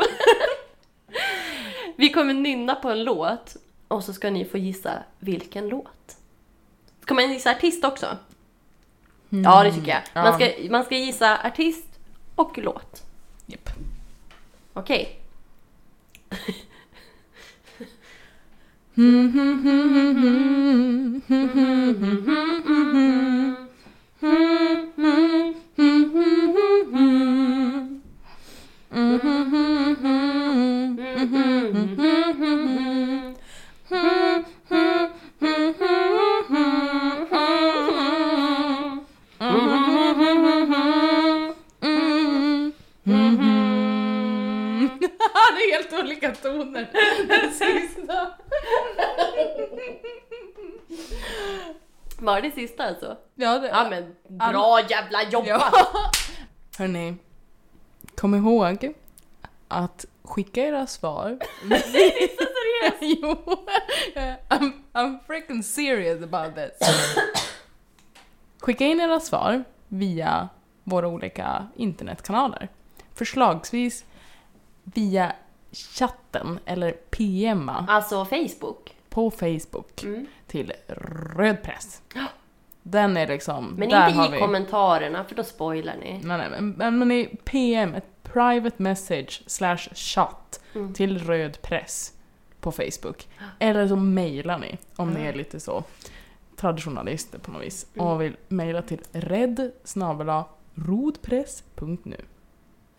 Vi 2.02 2.10
kommer 2.10 2.34
nynna 2.34 2.76
på 2.76 2.90
en 2.90 3.04
låt 3.04 3.56
och 3.88 4.04
så 4.04 4.14
ska 4.14 4.30
ni 4.30 4.46
få 4.46 4.58
gissa 4.58 5.04
vilken 5.20 5.70
låt. 5.70 6.18
Ska 7.02 7.14
man 7.14 7.34
gissa 7.34 7.52
artist 7.52 7.86
också? 7.86 8.18
Ja, 9.30 9.64
det 9.64 9.74
tycker 9.74 10.04
jag. 10.14 10.24
Man 10.24 10.34
ska, 10.34 10.50
man 10.70 10.84
ska 10.84 10.96
gissa 10.96 11.40
artist 11.44 12.00
och 12.36 12.58
låt. 12.58 13.04
Japp. 13.46 13.70
Okej. 14.74 15.20
det 18.96 19.22
olika 46.22 46.36
toner. 46.42 46.88
Den 47.28 47.54
sista. 47.54 48.34
Var 52.20 52.42
det 52.42 52.52
sista 52.52 52.84
alltså? 52.84 53.18
Ja, 53.36 53.60
det, 53.60 53.68
Ja 53.68 53.88
men 53.90 54.16
bra 54.38 54.82
jävla 54.90 55.24
jobbat! 55.24 55.74
Ja. 55.74 56.12
Hörni, 56.78 57.16
kom 58.16 58.36
ihåg 58.36 58.94
att 59.68 60.06
skicka 60.24 60.62
era 60.62 60.88
svar. 60.88 61.38
jo, 63.02 63.36
I'm, 64.50 64.72
I'm 64.94 65.20
freaking 65.28 65.64
serious 65.64 66.24
about 66.24 66.56
this. 66.56 66.90
Skicka 68.60 68.86
in 68.86 69.00
era 69.00 69.20
svar 69.20 69.64
via 69.88 70.50
våra 70.84 71.08
olika 71.08 71.68
internetkanaler. 71.76 72.70
Förslagsvis 73.16 74.06
via 74.84 75.36
chatten 75.72 76.60
eller 76.66 76.92
PMa 76.92 77.86
Alltså 77.90 78.26
Facebook. 78.26 78.96
på 79.10 79.32
Facebook 79.32 80.04
Mm. 80.04 80.26
till 80.48 80.74
Rödpress. 81.36 82.02
Den 82.84 83.18
är 83.18 83.28
liksom... 83.28 83.66
Men 83.78 83.84
inte 83.84 84.28
i 84.28 84.32
vi- 84.32 84.40
kommentarerna 84.40 85.24
för 85.24 85.36
då 85.36 85.44
spoilar 85.44 85.96
ni. 85.98 86.20
Nej, 86.24 86.38
nej, 86.38 86.50
men, 86.50 86.70
men, 86.72 87.00
men 87.00 87.12
i 87.12 87.26
PM, 87.44 87.94
ett 87.96 88.24
private 88.24 88.76
message 88.84 89.44
slash 89.48 89.78
chat 89.94 90.62
Mm. 90.76 90.94
till 90.94 91.18
Röd 91.20 91.62
Press 91.62 92.14
på 92.60 92.72
Facebook. 92.72 93.28
Eller 93.60 93.88
så 93.88 93.96
mejlar 93.96 94.58
ni 94.60 94.78
om 94.96 95.10
ni 95.10 95.22
är 95.26 95.34
lite 95.34 95.60
så 95.60 95.84
traditionalister 96.56 97.40
på 97.40 97.52
något 97.52 97.62
vis 97.64 97.86
Mm. 97.96 98.08
och 98.08 98.22
vill 98.22 98.38
mejla 98.48 98.82
till 98.82 99.02
red 99.12 99.72
rodpress.nu. 100.76 102.18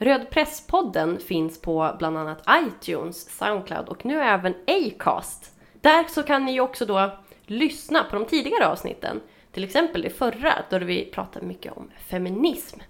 Rödpresspodden 0.04 1.20
finns 1.20 1.60
på 1.60 1.94
bland 1.98 2.18
annat 2.18 2.42
iTunes, 2.50 3.38
Soundcloud 3.38 3.88
och 3.88 4.04
nu 4.04 4.20
även 4.20 4.54
Acast. 4.66 5.52
Där 5.80 6.04
så 6.08 6.22
kan 6.22 6.44
ni 6.44 6.52
ju 6.52 6.60
också 6.60 6.86
då 6.86 7.18
lyssna 7.46 8.04
på 8.04 8.16
de 8.16 8.26
tidigare 8.26 8.66
avsnitten. 8.66 9.20
Till 9.52 9.64
exempel 9.64 10.02
det 10.02 10.10
förra 10.10 10.54
då 10.70 10.78
vi 10.78 11.04
pratade 11.04 11.46
mycket 11.46 11.72
om 11.72 11.90
feminism. 12.08 12.80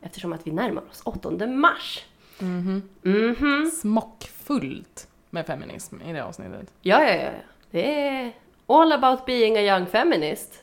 Eftersom 0.00 0.32
att 0.32 0.46
vi 0.46 0.50
närmar 0.50 0.82
oss 0.90 1.02
8 1.04 1.46
mars. 1.46 2.04
Mhm. 2.38 3.70
Smockfullt 3.80 5.08
med 5.30 5.46
feminism 5.46 6.00
i 6.00 6.12
det 6.12 6.24
avsnittet. 6.24 6.72
Ja, 6.80 7.02
ja, 7.04 7.14
ja. 7.14 7.30
Det 7.70 8.08
är 8.08 8.32
all 8.66 8.92
about 8.92 9.26
being 9.26 9.56
a 9.56 9.60
young 9.60 9.86
feminist. 9.86 10.62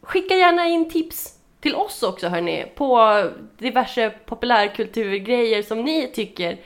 Skicka 0.00 0.34
gärna 0.34 0.66
in 0.66 0.90
tips 0.90 1.38
till 1.62 1.74
oss 1.74 2.02
också 2.02 2.28
hörni 2.28 2.66
på 2.74 3.22
diverse 3.58 4.10
populärkulturgrejer 4.26 5.62
som 5.62 5.82
ni 5.82 6.12
tycker 6.14 6.60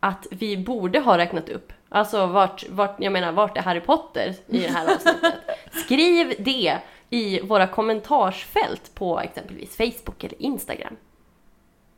att 0.00 0.26
vi 0.30 0.56
borde 0.56 1.00
ha 1.00 1.18
räknat 1.18 1.48
upp. 1.48 1.72
Alltså 1.88 2.26
vart, 2.26 2.68
vart, 2.68 2.96
jag 2.98 3.12
menar, 3.12 3.32
vart 3.32 3.56
är 3.56 3.62
Harry 3.62 3.80
Potter 3.80 4.34
i 4.46 4.58
det 4.58 4.68
här 4.68 4.94
avsnittet? 4.94 5.34
Skriv 5.72 6.34
det 6.38 6.78
i 7.10 7.40
våra 7.40 7.66
kommentarsfält 7.66 8.94
på 8.94 9.20
exempelvis 9.20 9.76
Facebook 9.76 10.24
eller 10.24 10.42
Instagram. 10.42 10.96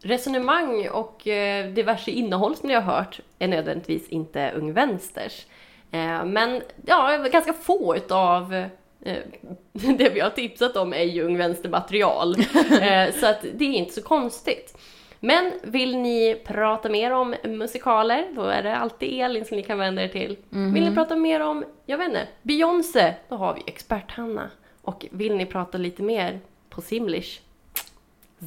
Resonemang 0.02 0.88
och 0.88 1.28
eh, 1.28 1.72
diverse 1.72 2.10
innehåll 2.10 2.56
som 2.56 2.68
ni 2.68 2.74
har 2.74 2.82
hört 2.82 3.20
är 3.38 3.48
nödvändigtvis 3.48 4.08
inte 4.08 4.52
Ung 4.56 4.72
Vänsters. 4.72 5.46
Eh, 5.90 6.24
men 6.24 6.62
ja, 6.86 7.28
ganska 7.32 7.52
få 7.52 7.96
utav 7.96 8.68
det 9.72 10.08
vi 10.08 10.20
har 10.20 10.30
tipsat 10.30 10.76
om 10.76 10.92
är 10.92 11.02
ju 11.02 11.22
Ung 11.22 11.38
Vänster-material. 11.38 12.36
Eh, 12.80 13.14
så 13.14 13.26
att 13.26 13.44
det 13.54 13.64
är 13.64 13.72
inte 13.72 13.94
så 13.94 14.02
konstigt. 14.02 14.78
Men 15.20 15.52
vill 15.62 15.96
ni 15.96 16.42
prata 16.46 16.88
mer 16.88 17.10
om 17.10 17.34
musikaler, 17.44 18.28
då 18.36 18.42
är 18.42 18.62
det 18.62 18.76
alltid 18.76 19.20
Elin 19.20 19.44
som 19.44 19.56
ni 19.56 19.62
kan 19.62 19.78
vända 19.78 20.02
er 20.02 20.08
till. 20.08 20.36
Vill 20.50 20.84
ni 20.88 20.94
prata 20.94 21.16
mer 21.16 21.40
om, 21.40 21.64
jag 21.86 21.98
vet 21.98 22.08
inte, 22.08 22.28
Beyoncé, 22.42 23.14
då 23.28 23.36
har 23.36 23.54
vi 23.54 23.62
expert-Hanna. 23.66 24.50
Och 24.82 25.06
vill 25.10 25.36
ni 25.36 25.46
prata 25.46 25.78
lite 25.78 26.02
mer 26.02 26.40
på 26.70 26.82
simlish, 26.82 27.40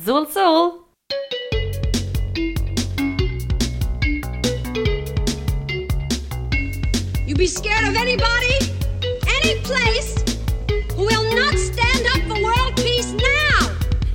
Zul 0.06 0.26
Zul! 0.28 0.72
You 7.28 7.36
be 7.36 7.48
scared 7.48 7.90
of 7.90 7.98
anybody, 7.98 8.58
any 9.44 9.62
place 9.64 10.27
will 11.06 11.36
not 11.36 11.58
stand 11.58 12.06
up 12.14 12.22
for 12.28 12.42
world 12.42 12.76
peace 12.76 13.14
now! 13.14 13.70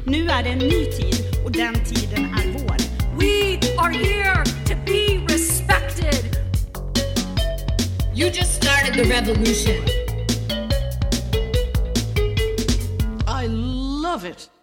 Nu 0.05 0.29
är 0.29 0.43
det 0.43 0.49
en 0.49 0.59
ny 0.59 0.85
tid 0.85 1.37
och 1.45 1.53
den 1.53 1.75
tiden 1.85 2.25
är 2.25 2.53
vår. 2.53 2.77
We 3.17 3.59
are 3.79 3.91
here 3.91 4.45
to 4.45 4.75
be 4.87 5.27
respected. 5.29 6.37
You 8.15 8.29
just 8.29 8.55
started 8.63 8.95
the 8.95 9.05
revolution. 9.05 9.85
I 13.27 13.47
love 13.47 14.25
it. 14.25 14.62